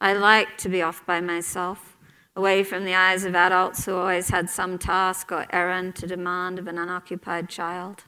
I 0.00 0.12
liked 0.12 0.60
to 0.60 0.68
be 0.68 0.80
off 0.80 1.04
by 1.04 1.20
myself, 1.20 1.96
away 2.36 2.62
from 2.62 2.84
the 2.84 2.94
eyes 2.94 3.24
of 3.24 3.34
adults 3.34 3.84
who 3.84 3.96
always 3.96 4.28
had 4.28 4.48
some 4.48 4.78
task 4.78 5.32
or 5.32 5.44
errand 5.50 5.96
to 5.96 6.06
demand 6.06 6.60
of 6.60 6.68
an 6.68 6.78
unoccupied 6.78 7.48
child. 7.48 8.04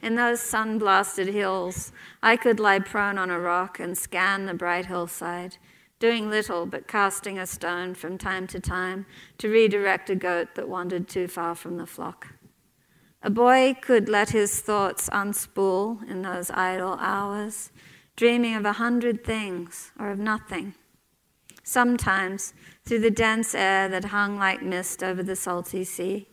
In 0.00 0.14
those 0.14 0.40
sun 0.40 0.78
blasted 0.78 1.28
hills, 1.28 1.92
I 2.22 2.36
could 2.36 2.60
lie 2.60 2.78
prone 2.78 3.18
on 3.18 3.30
a 3.30 3.38
rock 3.38 3.78
and 3.78 3.96
scan 3.96 4.46
the 4.46 4.54
bright 4.54 4.86
hillside, 4.86 5.56
doing 5.98 6.28
little 6.28 6.66
but 6.66 6.88
casting 6.88 7.38
a 7.38 7.46
stone 7.46 7.94
from 7.94 8.18
time 8.18 8.46
to 8.48 8.60
time 8.60 9.06
to 9.38 9.48
redirect 9.48 10.10
a 10.10 10.16
goat 10.16 10.54
that 10.54 10.68
wandered 10.68 11.08
too 11.08 11.28
far 11.28 11.54
from 11.54 11.76
the 11.76 11.86
flock. 11.86 12.28
A 13.22 13.30
boy 13.30 13.76
could 13.80 14.08
let 14.08 14.30
his 14.30 14.60
thoughts 14.60 15.08
unspool 15.10 16.08
in 16.10 16.22
those 16.22 16.50
idle 16.50 16.94
hours, 17.00 17.70
dreaming 18.16 18.56
of 18.56 18.64
a 18.64 18.72
hundred 18.72 19.24
things 19.24 19.92
or 19.98 20.10
of 20.10 20.18
nothing. 20.18 20.74
Sometimes, 21.62 22.52
through 22.84 22.98
the 22.98 23.10
dense 23.10 23.54
air 23.54 23.88
that 23.88 24.06
hung 24.06 24.36
like 24.36 24.62
mist 24.62 25.04
over 25.04 25.22
the 25.22 25.36
salty 25.36 25.84
sea, 25.84 26.26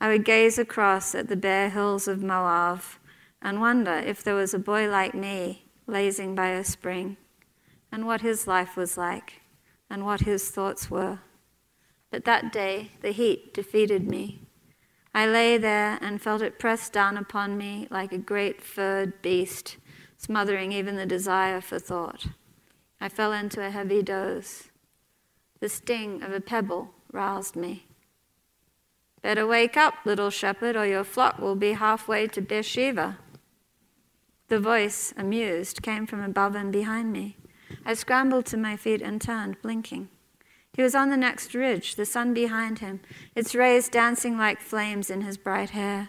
I 0.00 0.08
would 0.08 0.24
gaze 0.24 0.58
across 0.58 1.14
at 1.14 1.28
the 1.28 1.36
bare 1.36 1.70
hills 1.70 2.06
of 2.06 2.22
Moab 2.22 2.82
and 3.40 3.60
wonder 3.60 3.94
if 3.94 4.22
there 4.22 4.34
was 4.34 4.52
a 4.52 4.58
boy 4.58 4.88
like 4.88 5.14
me 5.14 5.64
lazing 5.86 6.34
by 6.34 6.48
a 6.48 6.64
spring, 6.64 7.16
and 7.92 8.06
what 8.06 8.20
his 8.20 8.46
life 8.46 8.76
was 8.76 8.98
like, 8.98 9.40
and 9.88 10.04
what 10.04 10.20
his 10.20 10.50
thoughts 10.50 10.90
were. 10.90 11.20
But 12.10 12.24
that 12.24 12.52
day 12.52 12.90
the 13.00 13.12
heat 13.12 13.54
defeated 13.54 14.08
me. 14.08 14.42
I 15.14 15.26
lay 15.26 15.56
there 15.56 15.98
and 16.02 16.20
felt 16.20 16.42
it 16.42 16.58
press 16.58 16.90
down 16.90 17.16
upon 17.16 17.56
me 17.56 17.88
like 17.90 18.12
a 18.12 18.18
great 18.18 18.60
furred 18.60 19.22
beast, 19.22 19.76
smothering 20.18 20.72
even 20.72 20.96
the 20.96 21.06
desire 21.06 21.60
for 21.60 21.78
thought. 21.78 22.26
I 23.00 23.08
fell 23.08 23.32
into 23.32 23.64
a 23.64 23.70
heavy 23.70 24.02
doze. 24.02 24.70
The 25.60 25.68
sting 25.68 26.22
of 26.22 26.32
a 26.32 26.40
pebble 26.40 26.90
roused 27.12 27.56
me. 27.56 27.86
Better 29.22 29.46
wake 29.46 29.76
up, 29.76 29.94
little 30.04 30.30
shepherd, 30.30 30.76
or 30.76 30.86
your 30.86 31.04
flock 31.04 31.38
will 31.38 31.56
be 31.56 31.72
halfway 31.72 32.26
to 32.28 32.40
Beersheba. 32.40 33.18
The 34.48 34.60
voice, 34.60 35.12
amused, 35.16 35.82
came 35.82 36.06
from 36.06 36.20
above 36.22 36.54
and 36.54 36.72
behind 36.72 37.12
me. 37.12 37.36
I 37.84 37.94
scrambled 37.94 38.46
to 38.46 38.56
my 38.56 38.76
feet 38.76 39.02
and 39.02 39.20
turned, 39.20 39.60
blinking. 39.62 40.08
He 40.72 40.82
was 40.82 40.94
on 40.94 41.10
the 41.10 41.16
next 41.16 41.54
ridge, 41.54 41.96
the 41.96 42.04
sun 42.04 42.34
behind 42.34 42.80
him, 42.80 43.00
its 43.34 43.54
rays 43.54 43.88
dancing 43.88 44.36
like 44.36 44.60
flames 44.60 45.10
in 45.10 45.22
his 45.22 45.38
bright 45.38 45.70
hair. 45.70 46.08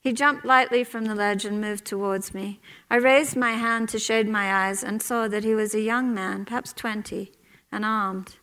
He 0.00 0.12
jumped 0.12 0.44
lightly 0.44 0.84
from 0.84 1.04
the 1.04 1.14
ledge 1.14 1.44
and 1.44 1.60
moved 1.60 1.84
towards 1.84 2.32
me. 2.32 2.60
I 2.88 2.96
raised 2.96 3.36
my 3.36 3.52
hand 3.52 3.88
to 3.90 3.98
shade 3.98 4.28
my 4.28 4.68
eyes 4.68 4.84
and 4.84 5.02
saw 5.02 5.26
that 5.28 5.44
he 5.44 5.54
was 5.54 5.74
a 5.74 5.80
young 5.80 6.14
man, 6.14 6.44
perhaps 6.44 6.72
twenty, 6.72 7.32
and 7.72 7.84
armed. 7.84 8.36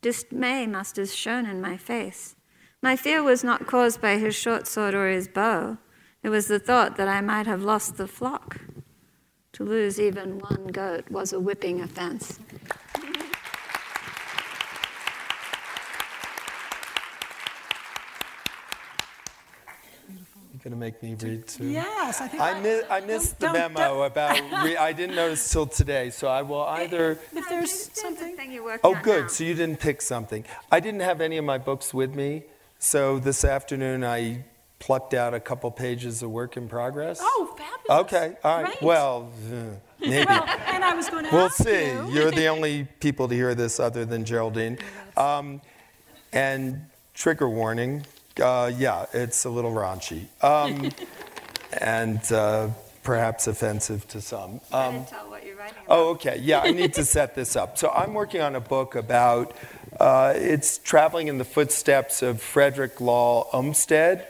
Dismay 0.00 0.66
must 0.66 0.96
have 0.96 1.10
shown 1.10 1.46
in 1.46 1.60
my 1.60 1.76
face. 1.76 2.34
My 2.82 2.96
fear 2.96 3.22
was 3.22 3.44
not 3.44 3.66
caused 3.66 4.00
by 4.00 4.18
his 4.18 4.34
short 4.34 4.66
sword 4.66 4.92
or 4.94 5.08
his 5.08 5.28
bow. 5.28 5.78
It 6.22 6.28
was 6.30 6.48
the 6.48 6.58
thought 6.58 6.96
that 6.96 7.08
I 7.08 7.20
might 7.20 7.46
have 7.46 7.62
lost 7.62 7.96
the 7.96 8.08
flock. 8.08 8.60
To 9.52 9.64
lose 9.64 10.00
even 10.00 10.38
one 10.40 10.66
goat 10.68 11.10
was 11.10 11.32
a 11.32 11.38
whipping 11.40 11.80
offense. 11.80 12.38
You're 20.52 20.60
going 20.62 20.72
to 20.72 20.76
make 20.76 21.02
me 21.02 21.14
read 21.14 21.46
too? 21.48 21.66
Yes, 21.66 22.20
I 22.20 22.28
think 22.28 22.42
I, 22.42 22.60
mi- 22.60 22.82
I 22.90 23.00
missed 23.00 23.38
the 23.40 23.46
Don't- 23.46 23.54
don't- 23.56 23.72
memo 23.74 24.02
about, 24.02 24.38
re- 24.64 24.76
I 24.76 24.92
didn't 24.92 25.16
notice 25.16 25.50
till 25.50 25.66
today, 25.66 26.10
so 26.10 26.28
I 26.28 26.42
will 26.42 26.62
either. 26.62 27.18
If 27.34 27.48
there's 27.48 27.90
something. 27.94 28.36
you're 28.52 28.62
working 28.64 28.80
Oh, 28.84 28.98
good. 29.02 29.22
now. 29.22 29.28
So 29.28 29.44
you 29.44 29.54
didn't 29.54 29.80
pick 29.80 30.02
something. 30.02 30.44
I 30.70 30.80
didn't 30.80 31.00
have 31.00 31.20
any 31.20 31.36
of 31.38 31.44
my 31.44 31.58
books 31.58 31.92
with 31.94 32.14
me, 32.14 32.44
so 32.82 33.18
this 33.18 33.44
afternoon 33.44 34.04
I 34.04 34.44
plucked 34.78 35.14
out 35.14 35.34
a 35.34 35.40
couple 35.40 35.70
pages 35.70 36.22
of 36.22 36.30
work 36.30 36.56
in 36.56 36.68
progress. 36.68 37.18
Oh, 37.22 37.54
fabulous. 37.56 38.12
Okay, 38.12 38.36
all 38.42 38.62
right. 38.62 38.78
Great. 38.78 38.82
Well, 38.82 39.32
uh, 39.48 39.54
maybe. 40.00 40.26
Well, 40.26 40.44
and 40.48 40.84
I 40.84 40.94
was 40.94 41.08
going 41.08 41.24
to 41.24 41.30
We'll 41.32 41.50
see. 41.50 41.86
you. 41.86 42.10
You're 42.10 42.32
the 42.32 42.48
only 42.48 42.88
people 42.98 43.28
to 43.28 43.34
hear 43.34 43.54
this 43.54 43.78
other 43.78 44.04
than 44.04 44.24
Geraldine. 44.24 44.78
Um, 45.16 45.60
and 46.32 46.86
trigger 47.14 47.48
warning 47.48 48.04
uh, 48.40 48.72
yeah, 48.76 49.06
it's 49.12 49.44
a 49.44 49.50
little 49.50 49.72
raunchy. 49.72 50.26
Um, 50.42 50.90
and 51.80 52.32
uh, 52.32 52.68
perhaps 53.02 53.46
offensive 53.46 54.06
to 54.08 54.20
some. 54.20 54.60
Um, 54.72 55.06
didn't 55.66 55.86
tell 55.86 55.96
what 55.96 56.24
you're 56.24 56.32
writing 56.32 56.34
about. 56.34 56.34
Oh, 56.34 56.34
okay. 56.34 56.40
Yeah, 56.42 56.60
I 56.60 56.70
need 56.70 56.94
to 56.94 57.04
set 57.04 57.34
this 57.34 57.56
up. 57.56 57.78
So 57.78 57.90
I'm 57.90 58.14
working 58.14 58.40
on 58.40 58.54
a 58.54 58.60
book 58.60 58.94
about 58.94 59.54
uh, 59.98 60.32
it's 60.36 60.78
traveling 60.78 61.28
in 61.28 61.38
the 61.38 61.44
footsteps 61.44 62.22
of 62.22 62.40
Frederick 62.40 63.00
Law 63.00 63.48
Olmsted, 63.52 64.24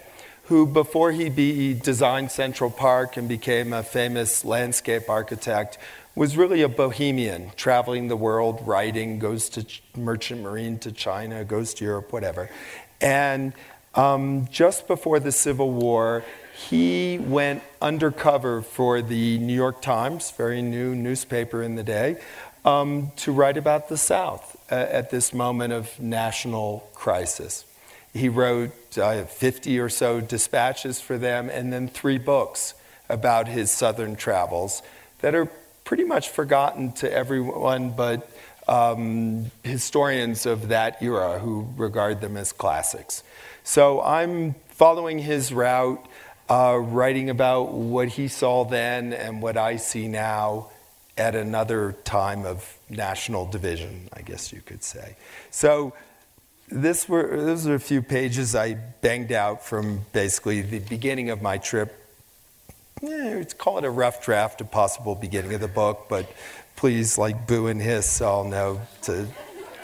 who 0.45 0.67
before 0.67 1.13
he 1.13 1.29
be, 1.29 1.75
designed 1.75 2.31
Central 2.31 2.71
Park 2.71 3.17
and 3.17 3.29
became 3.29 3.73
a 3.73 3.83
famous 3.83 4.45
landscape 4.45 5.09
architect, 5.09 5.79
was 6.15 6.37
really 6.37 6.61
a 6.63 6.69
bohemian, 6.69 7.53
traveling 7.57 8.09
the 8.09 8.17
world, 8.17 8.61
writing, 8.67 9.19
goes 9.19 9.49
to 9.51 9.65
Ch- 9.65 9.83
Merchant 9.97 10.43
Marine 10.43 10.79
to 10.81 10.93
China, 10.93 11.45
goes 11.45 11.73
to 11.75 11.85
Europe, 11.85 12.13
whatever. 12.13 12.51
And 13.01 13.55
um, 13.95 14.47
just 14.51 14.87
before 14.87 15.21
the 15.21 15.33
Civil 15.33 15.71
War, 15.71 16.25
he 16.69 17.19
went 17.19 17.63
undercover 17.81 18.63
for 18.63 19.03
the 19.03 19.39
New 19.39 19.55
York 19.55 19.83
Times, 19.83 20.31
very 20.33 20.63
new 20.63 20.95
newspaper 20.95 21.63
in 21.63 21.75
the 21.75 21.83
day, 21.83 22.17
um, 22.65 23.11
to 23.17 23.33
write 23.33 23.57
about 23.57 23.89
the 23.89 23.97
South 23.97 24.57
uh, 24.71 24.75
at 24.75 25.11
this 25.11 25.33
moment 25.33 25.73
of 25.73 25.99
national 26.01 26.89
crisis. 26.95 27.65
He 28.13 28.29
wrote 28.29 28.99
uh, 28.99 29.25
50 29.25 29.79
or 29.81 29.89
so 29.89 30.21
dispatches 30.21 31.01
for 31.01 31.19
them 31.19 31.49
and 31.49 31.73
then 31.73 31.89
three 31.89 32.19
books 32.19 32.75
about 33.09 33.49
his 33.49 33.71
Southern 33.71 34.17
travels 34.17 34.83
that 35.21 35.35
are 35.35 35.47
pretty 35.85 36.05
much 36.05 36.29
forgotten 36.29 36.93
to 36.93 37.13
everyone 37.13 37.91
but 37.91 38.31
um, 38.69 39.51
historians 39.65 40.47
of 40.47 40.69
that 40.69 41.03
era 41.03 41.39
who 41.39 41.67
regard 41.77 42.21
them 42.21 42.37
as 42.37 42.53
classics. 42.53 43.23
So 43.65 44.01
I'm 44.03 44.55
following 44.69 45.19
his 45.19 45.53
route, 45.53 46.05
uh, 46.49 46.77
writing 46.79 47.31
about 47.31 47.73
what 47.73 48.09
he 48.09 48.29
saw 48.29 48.65
then 48.65 49.13
and 49.13 49.43
what 49.43 49.57
I 49.57 49.77
see 49.77 50.09
now 50.09 50.71
at 51.17 51.35
another 51.35 51.93
time 52.05 52.45
of 52.45 52.79
national 52.89 53.47
division, 53.47 54.09
I 54.13 54.23
guess 54.23 54.53
you 54.53 54.61
could 54.61 54.83
say. 54.83 55.17
So 55.51 55.93
this 56.69 57.09
were, 57.09 57.37
those 57.37 57.67
are 57.67 57.75
a 57.75 57.81
few 57.81 58.03
pages 58.03 58.55
I 58.55 58.75
banged 58.75 59.33
out 59.33 59.65
from 59.65 60.07
basically 60.13 60.63
the 60.63 60.79
beginning 60.79 61.31
of 61.31 61.43
my 61.43 61.59
trip. 61.59 61.99
Yeah, 63.03 63.35
let's 63.37 63.55
call 63.55 63.79
it 63.79 63.85
a 63.85 63.91
rough 63.91 64.25
draft, 64.25 64.61
a 64.61 64.65
possible 64.65 65.15
beginning 65.15 65.53
of 65.55 65.61
the 65.61 65.69
book, 65.69 66.07
but 66.09 66.33
please, 66.77 67.19
like 67.19 67.47
boo 67.47 67.67
and 67.67 67.81
hiss, 67.81 68.23
I'll 68.23 68.45
know 68.45 68.81
to 69.03 69.27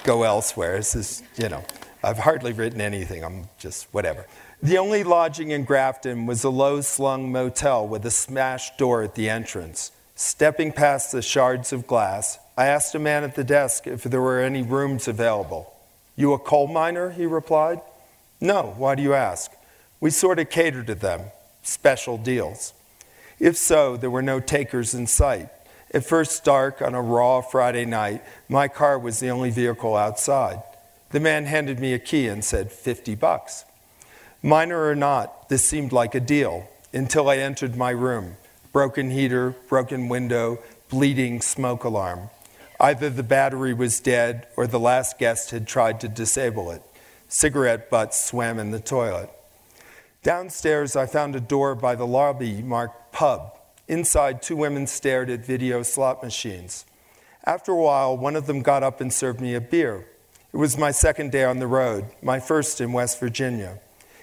go 0.04 0.22
elsewhere. 0.22 0.76
This 0.76 0.94
is, 0.94 1.22
you 1.36 1.48
know, 1.48 1.64
I've 2.02 2.18
hardly 2.18 2.52
written 2.52 2.80
anything. 2.80 3.24
I'm 3.24 3.48
just 3.59 3.86
whatever. 3.92 4.26
The 4.61 4.78
only 4.78 5.04
lodging 5.04 5.52
in 5.52 5.62
Grafton 5.62 6.26
was 6.26 6.42
a 6.42 6.50
low 6.50 6.80
slung 6.80 7.30
motel 7.30 7.86
with 7.86 8.04
a 8.04 8.11
smashed 8.11 8.76
door 8.76 9.04
at 9.04 9.14
the 9.14 9.30
entrance. 9.30 9.92
Stepping 10.16 10.72
past 10.72 11.12
the 11.12 11.22
shards 11.22 11.72
of 11.72 11.86
glass, 11.86 12.40
I 12.56 12.66
asked 12.66 12.96
a 12.96 12.98
man 12.98 13.22
at 13.22 13.36
the 13.36 13.44
desk 13.44 13.86
if 13.86 14.02
there 14.02 14.20
were 14.20 14.40
any 14.40 14.62
rooms 14.62 15.06
available. 15.06 15.72
You 16.16 16.32
a 16.32 16.40
coal 16.40 16.66
miner? 16.66 17.11
He 17.11 17.24
replied. 17.24 17.80
No, 18.40 18.74
why 18.76 18.96
do 18.96 19.02
you 19.02 19.14
ask? 19.14 19.52
We 20.00 20.11
sort 20.11 20.40
of 20.40 20.50
cater 20.50 20.82
to 20.82 20.94
them. 20.96 21.26
special 21.62 22.18
deals. 22.18 22.72
If 23.38 23.56
so, 23.56 23.96
there 23.96 24.11
were 24.11 24.22
no 24.22 24.40
takers 24.40 24.92
in 24.92 25.06
sight. 25.06 25.50
At 25.94 26.04
first 26.04 26.44
dark 26.44 26.82
on 26.82 26.94
a 26.94 27.02
raw 27.02 27.42
Friday 27.42 27.84
night, 27.84 28.24
my 28.48 28.66
car 28.66 28.98
was 28.98 29.20
the 29.20 29.28
only 29.28 29.50
vehicle 29.50 29.94
outside. 29.94 30.62
The 31.11 31.20
man 31.20 31.44
handed 31.44 31.78
me 31.78 31.92
a 31.92 31.98
key 31.98 32.26
and 32.26 32.44
said, 32.44 32.72
50 32.72 33.14
bucks. 33.14 33.64
Minor 34.43 34.86
or 34.86 34.95
not, 34.95 35.49
this 35.49 35.64
seemed 35.64 35.91
like 35.91 36.14
a 36.14 36.20
deal 36.20 36.68
until 36.93 37.28
I 37.28 37.39
entered 37.39 37.76
my 37.76 37.91
room. 37.91 38.36
Broken 38.72 39.11
heater, 39.11 39.57
broken 39.68 40.09
window, 40.09 40.61
bleeding 40.89 41.41
smoke 41.41 41.82
alarm. 41.82 42.30
Either 42.78 43.11
the 43.11 43.24
battery 43.24 43.74
was 43.74 43.99
dead 43.99 44.47
or 44.57 44.68
the 44.68 44.78
last 44.78 45.18
guest 45.18 45.51
had 45.51 45.66
tried 45.66 45.99
to 46.01 46.09
disable 46.09 46.70
it. 46.70 46.82
Cigarette 47.26 47.91
butts 47.91 48.24
swam 48.24 48.61
in 48.61 48.70
the 48.70 48.78
toilet. 48.78 49.28
Downstairs, 50.22 50.95
I 50.95 51.07
found 51.07 51.34
a 51.34 51.41
door 51.41 51.74
by 51.74 51.97
the 51.97 52.07
lobby 52.07 52.62
marked 52.62 53.12
pub. 53.12 53.59
Inside, 53.89 54.41
two 54.41 54.55
women 54.55 54.86
stared 54.86 55.30
at 55.30 55.45
video 55.45 55.82
slot 55.82 56.22
machines. 56.22 56.86
After 57.45 57.72
a 57.72 57.82
while, 57.82 58.16
one 58.16 58.36
of 58.36 58.47
them 58.47 58.62
got 58.62 58.84
up 58.84 59.01
and 59.01 59.12
served 59.12 59.41
me 59.41 59.57
a 59.57 59.61
beer. 59.61 60.07
It 60.53 60.57
was 60.57 60.78
my 60.78 60.93
second 60.93 61.32
day 61.32 61.43
on 61.43 61.59
the 61.59 61.66
road, 61.66 62.05
my 62.22 62.39
first 62.39 62.80
in 62.80 62.93
West 62.93 63.18
Virginia. 63.18 63.80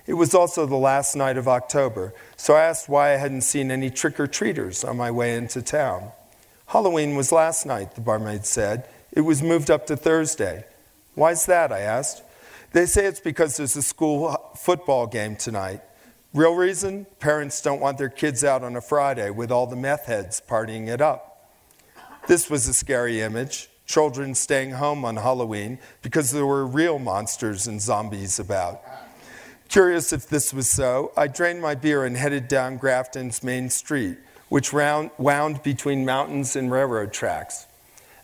It 0.08 0.14
was 0.14 0.36
also 0.36 0.66
the 0.66 0.76
last 0.76 1.16
night 1.16 1.38
of 1.38 1.48
October, 1.48 2.14
so 2.38 2.54
I 2.54 2.64
asked 2.64 2.88
why 2.88 3.14
I 3.14 3.18
hadn't 3.18 3.42
seen 3.42 3.72
any 3.72 3.90
trick 3.90 4.20
or 4.20 4.28
treaters 4.28 4.84
on 4.84 4.98
my 4.98 5.10
way 5.10 5.36
into 5.36 5.62
town. 5.62 6.12
Halloween 6.68 7.16
was 7.16 7.32
last 7.32 7.66
night, 7.66 7.96
the 7.96 8.02
barmaid 8.02 8.46
said. 8.46 8.88
It 9.12 9.22
was 9.22 9.42
moved 9.42 9.72
up 9.72 9.88
to 9.88 9.98
Thursday. 9.98 10.66
Why's 11.16 11.46
that? 11.48 11.72
I 11.72 11.80
asked. 11.80 12.24
They 12.72 12.86
say 12.86 13.06
it's 13.06 13.20
because 13.20 13.58
there's 13.58 13.76
a 13.76 13.82
school 13.82 14.54
football 14.58 15.08
game 15.08 15.36
tonight. 15.36 15.82
Real 16.34 16.54
reason? 16.54 17.08
Parents 17.20 17.62
don't 17.62 17.80
want 17.80 17.98
their 17.98 18.10
kids 18.10 18.44
out 18.44 18.64
on 18.64 18.76
a 18.76 18.82
Friday 18.82 19.30
with 19.30 19.52
all 19.52 19.66
the 19.66 19.76
meth 19.76 20.06
heads 20.06 20.42
partying 20.48 20.88
it 20.88 21.02
up. 21.02 21.50
This 22.28 22.50
was 22.50 22.68
a 22.68 22.74
scary 22.74 23.22
image 23.22 23.70
children 23.86 24.34
staying 24.34 24.72
home 24.72 25.06
on 25.06 25.16
Halloween 25.16 25.80
because 26.02 26.32
there 26.32 26.46
were 26.46 26.66
real 26.66 27.00
monsters 27.00 27.68
and 27.68 27.82
zombies 27.82 28.40
about. 28.40 28.82
Curious 29.76 30.14
if 30.14 30.30
this 30.30 30.54
was 30.54 30.70
so, 30.70 31.12
I 31.18 31.28
drained 31.28 31.62
my 31.62 31.76
beer 31.76 32.06
and 32.06 32.16
headed 32.16 32.48
down 32.48 32.78
Grafton's 32.78 33.44
main 33.44 33.70
street 33.70 34.18
which 34.48 34.72
round, 34.72 35.12
wound 35.18 35.64
between 35.64 36.06
mountains 36.06 36.56
and 36.56 36.72
railroad 36.72 37.12
tracks. 37.12 37.68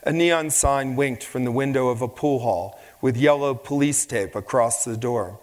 A 0.03 0.13
neon 0.13 0.49
sign 0.49 0.95
winked 0.95 1.25
from 1.25 1.43
the 1.43 1.51
window 1.51 1.89
of 1.89 2.01
a 2.01 2.07
pool 2.07 2.39
hall 2.39 2.79
with 3.01 3.17
yellow 3.17 3.53
police 3.53 4.05
tape 4.05 4.33
across 4.33 4.85
the 4.85 4.95
door. 4.95 5.41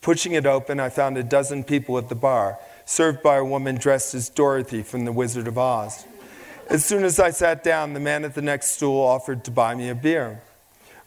Pushing 0.00 0.32
it 0.32 0.44
open, 0.44 0.80
I 0.80 0.88
found 0.88 1.16
a 1.16 1.22
dozen 1.22 1.62
people 1.62 1.98
at 1.98 2.08
the 2.08 2.16
bar, 2.16 2.58
served 2.84 3.22
by 3.22 3.36
a 3.36 3.44
woman 3.44 3.76
dressed 3.76 4.12
as 4.16 4.28
Dorothy 4.28 4.82
from 4.82 5.04
The 5.04 5.12
Wizard 5.12 5.46
of 5.46 5.56
Oz. 5.56 6.04
As 6.68 6.84
soon 6.84 7.04
as 7.04 7.20
I 7.20 7.30
sat 7.30 7.62
down, 7.62 7.92
the 7.92 8.00
man 8.00 8.24
at 8.24 8.34
the 8.34 8.42
next 8.42 8.72
stool 8.72 9.00
offered 9.00 9.44
to 9.44 9.52
buy 9.52 9.76
me 9.76 9.88
a 9.88 9.94
beer. 9.94 10.42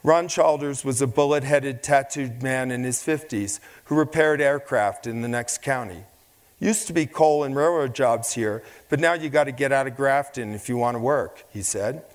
Ron 0.07 0.29
Childers 0.29 0.85
was 0.85 1.01
a 1.01 1.05
bullet 1.05 1.43
headed, 1.43 1.83
tattooed 1.83 2.41
man 2.41 2.71
in 2.71 2.85
his 2.85 2.99
50s 2.99 3.59
who 3.83 3.95
repaired 3.95 4.39
aircraft 4.39 5.05
in 5.05 5.21
the 5.21 5.27
next 5.27 5.61
county. 5.61 6.05
Used 6.61 6.87
to 6.87 6.93
be 6.93 7.05
coal 7.05 7.43
and 7.43 7.53
railroad 7.53 7.93
jobs 7.93 8.31
here, 8.31 8.63
but 8.87 9.01
now 9.01 9.11
you 9.11 9.29
got 9.29 9.43
to 9.43 9.51
get 9.51 9.73
out 9.73 9.85
of 9.85 9.97
Grafton 9.97 10.53
if 10.53 10.69
you 10.69 10.77
want 10.77 10.95
to 10.95 10.99
work, 10.99 11.43
he 11.51 11.61
said. 11.61 12.05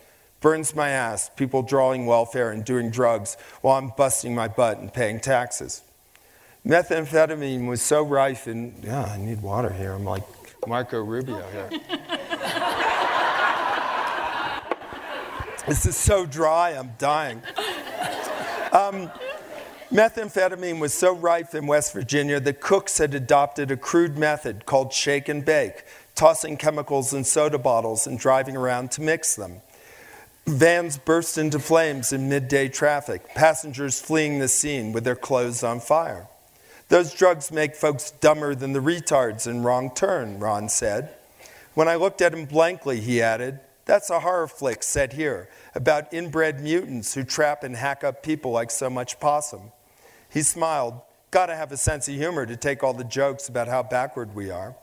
Burns 0.40 0.74
my 0.74 0.88
ass, 0.88 1.30
people 1.36 1.62
drawing 1.62 2.07
welfare 2.07 2.51
and 2.51 2.64
doing 2.64 2.90
drugs 2.90 3.36
while 3.61 3.76
I'm 3.76 3.93
busting 3.95 4.34
my 4.34 4.49
butt 4.49 4.78
and 4.78 4.90
paying 4.90 5.20
taxes. 5.20 5.82
Methamphetamine 6.66 7.68
was 7.68 7.82
so 7.82 8.03
rife 8.03 8.49
in, 8.49 8.74
yeah, 8.82 9.03
I 9.03 9.18
need 9.18 9.43
water 9.43 9.70
here. 9.70 9.93
I'm 9.93 10.07
like 10.07 10.24
Marco 10.66 10.99
Rubio 10.99 11.45
here. 11.51 11.68
this 15.67 15.87
is 15.87 15.97
so 15.97 16.27
dry, 16.27 16.71
I'm 16.71 16.93
dying. 16.99 17.43
Um, 18.73 19.11
Methamphetamine 19.91 20.81
was 20.81 20.95
so 20.95 21.15
rife 21.15 21.55
in 21.55 21.67
West 21.67 21.93
Virginia 21.93 22.41
that 22.41 22.61
cooks 22.61 22.99
had 22.99 23.15
adopted 23.15 23.71
a 23.71 23.77
crude 23.77 24.17
method 24.17 24.65
called 24.65 24.93
shake 24.93 25.29
and 25.29 25.45
bake, 25.45 25.85
tossing 26.15 26.57
chemicals 26.57 27.13
in 27.13 27.25
soda 27.25 27.59
bottles 27.59 28.07
and 28.07 28.19
driving 28.19 28.57
around 28.57 28.91
to 28.93 29.03
mix 29.03 29.37
them. 29.37 29.61
Vans 30.47 30.99
burst 30.99 31.39
into 31.39 31.59
flames 31.59 32.13
in 32.13 32.29
midday 32.29 32.69
traffic, 32.69 33.35
passengers 33.35 34.01
fleeing 34.01 34.39
the 34.39 34.49
scene 34.49 34.93
with 34.93 35.05
their 35.05 35.15
clothes 35.15 35.63
on 35.63 35.79
fire. 35.79 36.27
Those 36.89 37.15
drugs 37.15 37.53
make 37.53 37.77
folks 37.77 38.11
dumber 38.11 38.55
than 38.55 38.73
the 38.73 38.81
retards 38.81 39.47
in 39.47 39.63
Wrong 39.63 39.95
Turn, 39.95 40.39
Ron 40.39 40.69
said. 40.69 41.15
When 41.75 41.87
I 41.87 41.95
looked 41.95 42.21
at 42.21 42.35
him 42.35 42.47
blankly, 42.47 43.01
he 43.01 43.23
added, 43.23 43.61
That's 43.93 44.09
a 44.09 44.20
horror 44.20 44.49
flick 44.49 44.82
set 44.82 45.12
here 45.12 45.51
about 45.74 46.14
inbred 46.14 46.62
mutants 46.62 47.12
who 47.12 47.24
trap 47.24 47.62
and 47.62 47.76
hack 47.76 48.03
up 48.03 48.22
people 48.22 48.51
like 48.51 48.70
so 48.70 48.88
much 48.88 49.20
possum. 49.20 49.70
He 50.30 50.40
smiled. 50.40 51.03
Gotta 51.30 51.55
have 51.55 51.72
a 51.72 51.76
sense 51.76 52.09
of 52.09 52.14
humor 52.14 52.47
to 52.47 52.57
take 52.57 52.82
all 52.82 52.95
the 52.95 53.05
jokes 53.05 53.51
about 53.51 53.68
how 53.68 53.82
backward 53.82 54.34
we 54.34 54.51
are. 54.51 54.74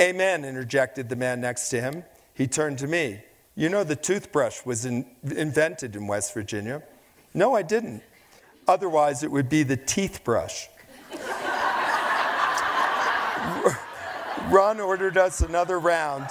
Amen, 0.00 0.44
interjected 0.44 1.08
the 1.08 1.14
man 1.14 1.40
next 1.40 1.68
to 1.68 1.80
him. 1.80 2.02
He 2.34 2.48
turned 2.48 2.78
to 2.78 2.88
me. 2.88 3.20
You 3.54 3.68
know 3.68 3.84
the 3.84 3.94
toothbrush 3.94 4.66
was 4.66 4.86
in, 4.86 5.06
invented 5.22 5.94
in 5.94 6.08
West 6.08 6.34
Virginia. 6.34 6.82
No, 7.34 7.54
I 7.54 7.62
didn't. 7.62 8.02
Otherwise, 8.66 9.22
it 9.22 9.30
would 9.30 9.48
be 9.48 9.62
the 9.62 9.76
teeth 9.76 10.24
brush. 10.24 10.68
Ron 14.50 14.80
ordered 14.80 15.16
us 15.16 15.42
another 15.42 15.78
round 15.78 16.26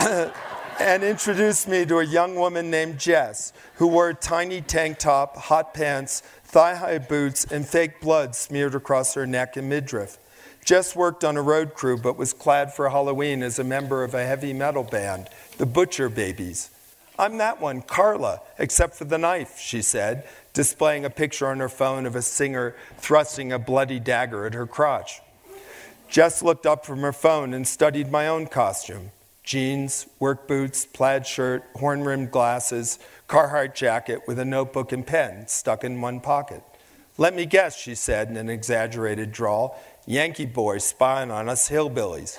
and 0.80 1.02
introduced 1.02 1.68
me 1.68 1.84
to 1.86 1.98
a 1.98 2.04
young 2.04 2.34
woman 2.34 2.70
named 2.70 2.98
Jess, 2.98 3.52
who 3.74 3.86
wore 3.86 4.10
a 4.10 4.14
tiny 4.14 4.60
tank 4.60 4.98
top, 4.98 5.36
hot 5.36 5.72
pants, 5.72 6.20
thigh 6.44 6.74
high 6.74 6.98
boots, 6.98 7.44
and 7.44 7.66
fake 7.66 8.00
blood 8.00 8.34
smeared 8.34 8.74
across 8.74 9.14
her 9.14 9.26
neck 9.26 9.56
and 9.56 9.68
midriff. 9.68 10.18
Jess 10.64 10.94
worked 10.94 11.24
on 11.24 11.36
a 11.36 11.42
road 11.42 11.74
crew 11.74 11.96
but 11.96 12.16
was 12.16 12.32
clad 12.32 12.74
for 12.74 12.90
Halloween 12.90 13.42
as 13.42 13.58
a 13.58 13.64
member 13.64 14.04
of 14.04 14.14
a 14.14 14.26
heavy 14.26 14.52
metal 14.52 14.82
band, 14.82 15.28
the 15.58 15.66
Butcher 15.66 16.08
Babies. 16.08 16.70
I'm 17.18 17.38
that 17.38 17.60
one, 17.60 17.80
Carla, 17.80 18.40
except 18.58 18.96
for 18.96 19.04
the 19.04 19.16
knife, 19.16 19.58
she 19.58 19.80
said, 19.80 20.28
displaying 20.52 21.04
a 21.04 21.10
picture 21.10 21.46
on 21.46 21.60
her 21.60 21.68
phone 21.68 22.04
of 22.04 22.14
a 22.14 22.22
singer 22.22 22.76
thrusting 22.98 23.52
a 23.52 23.58
bloody 23.58 23.98
dagger 23.98 24.44
at 24.44 24.54
her 24.54 24.66
crotch. 24.66 25.20
Jess 26.10 26.42
looked 26.42 26.66
up 26.66 26.84
from 26.84 27.00
her 27.00 27.12
phone 27.12 27.54
and 27.54 27.66
studied 27.66 28.10
my 28.10 28.28
own 28.28 28.46
costume 28.46 29.12
jeans, 29.46 30.06
work 30.18 30.46
boots, 30.46 30.84
plaid 30.84 31.26
shirt, 31.26 31.64
horn 31.76 32.02
rimmed 32.02 32.30
glasses, 32.30 32.98
Carhartt 33.28 33.74
jacket 33.74 34.22
with 34.26 34.38
a 34.38 34.44
notebook 34.44 34.92
and 34.92 35.06
pen 35.06 35.48
stuck 35.48 35.84
in 35.84 36.00
one 36.00 36.20
pocket. 36.20 36.62
Let 37.16 37.34
me 37.34 37.46
guess, 37.46 37.76
she 37.76 37.94
said 37.94 38.28
in 38.28 38.36
an 38.36 38.50
exaggerated 38.50 39.32
drawl. 39.32 39.80
Yankee 40.04 40.44
boy 40.44 40.78
spying 40.78 41.30
on 41.30 41.48
us 41.48 41.70
hillbillies. 41.70 42.38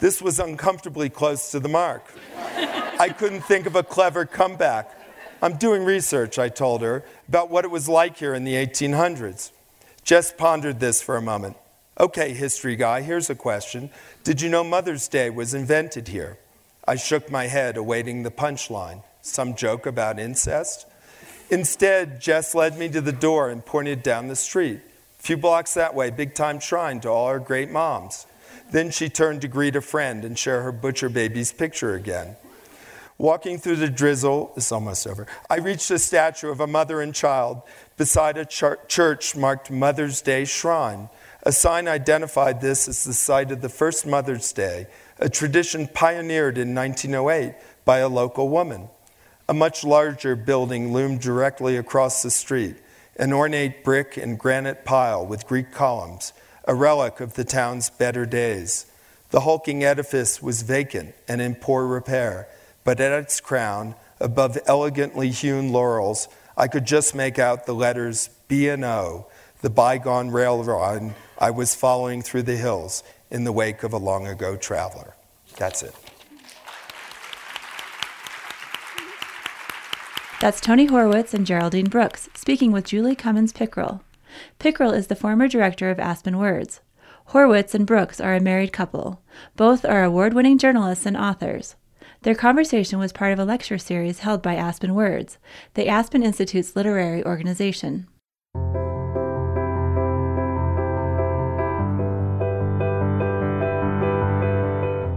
this 0.00 0.20
was 0.20 0.40
uncomfortably 0.40 1.08
close 1.08 1.52
to 1.52 1.60
the 1.60 1.68
mark. 1.68 2.12
I 2.98 3.10
couldn't 3.10 3.42
think 3.42 3.66
of 3.66 3.76
a 3.76 3.82
clever 3.82 4.26
comeback. 4.26 4.90
I'm 5.42 5.56
doing 5.58 5.84
research, 5.84 6.38
I 6.38 6.48
told 6.48 6.82
her, 6.82 7.04
about 7.28 7.50
what 7.50 7.64
it 7.64 7.70
was 7.70 7.88
like 7.88 8.16
here 8.16 8.34
in 8.34 8.44
the 8.44 8.54
1800s. 8.54 9.52
Jess 10.02 10.32
pondered 10.32 10.80
this 10.80 11.02
for 11.02 11.16
a 11.16 11.22
moment. 11.22 11.56
Okay, 11.98 12.34
history 12.34 12.76
guy, 12.76 13.00
here's 13.00 13.30
a 13.30 13.34
question. 13.34 13.88
Did 14.22 14.42
you 14.42 14.50
know 14.50 14.62
Mother's 14.62 15.08
Day 15.08 15.30
was 15.30 15.54
invented 15.54 16.08
here? 16.08 16.38
I 16.86 16.96
shook 16.96 17.30
my 17.30 17.46
head, 17.46 17.78
awaiting 17.78 18.22
the 18.22 18.30
punchline 18.30 19.02
some 19.22 19.54
joke 19.54 19.86
about 19.86 20.18
incest. 20.18 20.86
Instead, 21.50 22.20
Jess 22.20 22.54
led 22.54 22.78
me 22.78 22.88
to 22.90 23.00
the 23.00 23.12
door 23.12 23.50
and 23.50 23.64
pointed 23.64 24.02
down 24.02 24.28
the 24.28 24.36
street. 24.36 24.80
A 25.18 25.22
few 25.22 25.38
blocks 25.38 25.74
that 25.74 25.94
way, 25.94 26.10
big 26.10 26.34
time 26.34 26.60
shrine 26.60 27.00
to 27.00 27.08
all 27.08 27.26
our 27.26 27.40
great 27.40 27.70
moms. 27.70 28.26
Then 28.70 28.90
she 28.90 29.08
turned 29.08 29.40
to 29.40 29.48
greet 29.48 29.74
a 29.74 29.80
friend 29.80 30.24
and 30.24 30.38
share 30.38 30.62
her 30.62 30.72
butcher 30.72 31.08
baby's 31.08 31.52
picture 31.52 31.94
again. 31.94 32.36
Walking 33.18 33.56
through 33.58 33.76
the 33.76 33.88
drizzle, 33.88 34.52
it's 34.56 34.70
almost 34.70 35.06
over, 35.06 35.26
I 35.48 35.56
reached 35.56 35.90
a 35.90 35.98
statue 35.98 36.50
of 36.50 36.60
a 36.60 36.66
mother 36.66 37.00
and 37.00 37.14
child 37.14 37.62
beside 37.96 38.36
a 38.36 38.44
ch- 38.44 38.86
church 38.86 39.34
marked 39.34 39.70
Mother's 39.70 40.20
Day 40.20 40.44
Shrine. 40.44 41.08
A 41.46 41.52
sign 41.52 41.86
identified 41.86 42.60
this 42.60 42.88
as 42.88 43.04
the 43.04 43.14
site 43.14 43.52
of 43.52 43.60
the 43.60 43.68
first 43.68 44.04
Mother's 44.04 44.52
Day, 44.52 44.88
a 45.20 45.28
tradition 45.28 45.86
pioneered 45.86 46.58
in 46.58 46.74
1908 46.74 47.54
by 47.84 47.98
a 47.98 48.08
local 48.08 48.48
woman. 48.48 48.88
A 49.48 49.54
much 49.54 49.84
larger 49.84 50.34
building 50.34 50.92
loomed 50.92 51.20
directly 51.20 51.76
across 51.76 52.20
the 52.20 52.32
street, 52.32 52.78
an 53.14 53.32
ornate 53.32 53.84
brick 53.84 54.16
and 54.16 54.36
granite 54.36 54.84
pile 54.84 55.24
with 55.24 55.46
Greek 55.46 55.70
columns, 55.70 56.32
a 56.64 56.74
relic 56.74 57.20
of 57.20 57.34
the 57.34 57.44
town's 57.44 57.90
better 57.90 58.26
days. 58.26 58.86
The 59.30 59.42
hulking 59.42 59.84
edifice 59.84 60.42
was 60.42 60.62
vacant 60.62 61.14
and 61.28 61.40
in 61.40 61.54
poor 61.54 61.86
repair, 61.86 62.48
but 62.82 62.98
at 62.98 63.12
its 63.12 63.40
crown, 63.40 63.94
above 64.18 64.58
elegantly 64.66 65.30
hewn 65.30 65.70
laurels, 65.70 66.26
I 66.56 66.66
could 66.66 66.86
just 66.86 67.14
make 67.14 67.38
out 67.38 67.66
the 67.66 67.72
letters 67.72 68.30
B 68.48 68.68
and 68.68 68.84
O, 68.84 69.28
the 69.60 69.70
bygone 69.70 70.32
railroad 70.32 71.14
I 71.38 71.50
was 71.50 71.74
following 71.74 72.22
through 72.22 72.44
the 72.44 72.56
hills, 72.56 73.02
in 73.30 73.44
the 73.44 73.52
wake 73.52 73.82
of 73.82 73.92
a 73.92 73.98
long 73.98 74.26
ago 74.26 74.56
traveler. 74.56 75.16
That's 75.58 75.82
it. 75.82 75.94
That's 80.40 80.60
Tony 80.60 80.86
Horwitz 80.86 81.34
and 81.34 81.46
Geraldine 81.46 81.88
Brooks 81.88 82.28
speaking 82.34 82.70
with 82.72 82.84
Julie 82.84 83.14
Cummins 83.14 83.52
Pickrell. 83.52 84.00
Pickrell 84.58 84.94
is 84.94 85.06
the 85.06 85.16
former 85.16 85.48
director 85.48 85.90
of 85.90 85.98
Aspen 85.98 86.38
Words. 86.38 86.80
Horwitz 87.30 87.74
and 87.74 87.86
Brooks 87.86 88.20
are 88.20 88.34
a 88.34 88.40
married 88.40 88.72
couple. 88.72 89.22
Both 89.56 89.84
are 89.84 90.04
award 90.04 90.34
winning 90.34 90.58
journalists 90.58 91.06
and 91.06 91.16
authors. 91.16 91.74
Their 92.22 92.34
conversation 92.34 92.98
was 92.98 93.12
part 93.12 93.32
of 93.32 93.38
a 93.38 93.44
lecture 93.44 93.78
series 93.78 94.20
held 94.20 94.42
by 94.42 94.54
Aspen 94.54 94.94
Words, 94.94 95.38
the 95.74 95.88
Aspen 95.88 96.22
Institute's 96.22 96.76
literary 96.76 97.24
organization. 97.24 98.06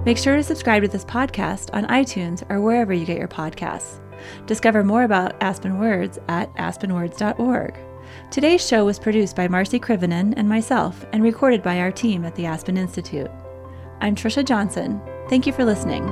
Make 0.10 0.18
sure 0.18 0.38
to 0.38 0.44
subscribe 0.44 0.82
to 0.82 0.88
this 0.88 1.06
podcast 1.06 1.70
on 1.72 1.86
iTunes 1.86 2.44
or 2.50 2.62
wherever 2.62 2.92
you 2.92 3.06
get 3.06 3.20
your 3.20 3.28
podcasts. 3.28 4.00
Discover 4.48 4.84
more 4.84 5.04
about 5.04 5.36
Aspen 5.40 5.78
Words 5.78 6.18
at 6.28 6.52
aspenwords.org. 6.56 7.78
Today's 8.32 8.68
show 8.68 8.86
was 8.86 8.98
produced 8.98 9.36
by 9.36 9.48
Marci 9.48 9.80
Krivonen 9.80 10.34
and 10.36 10.50
myself 10.50 11.06
and 11.14 11.22
recorded 11.22 11.62
by 11.62 11.78
our 11.78 11.92
team 11.92 12.26
at 12.26 12.34
the 12.34 12.48
Aspen 12.48 12.76
Institute. 12.76 13.30
I'm 14.02 14.16
Trisha 14.16 14.44
Johnson. 14.44 15.00
Thank 15.30 15.46
you 15.46 15.54
for 15.54 15.64
listening. 15.64 16.04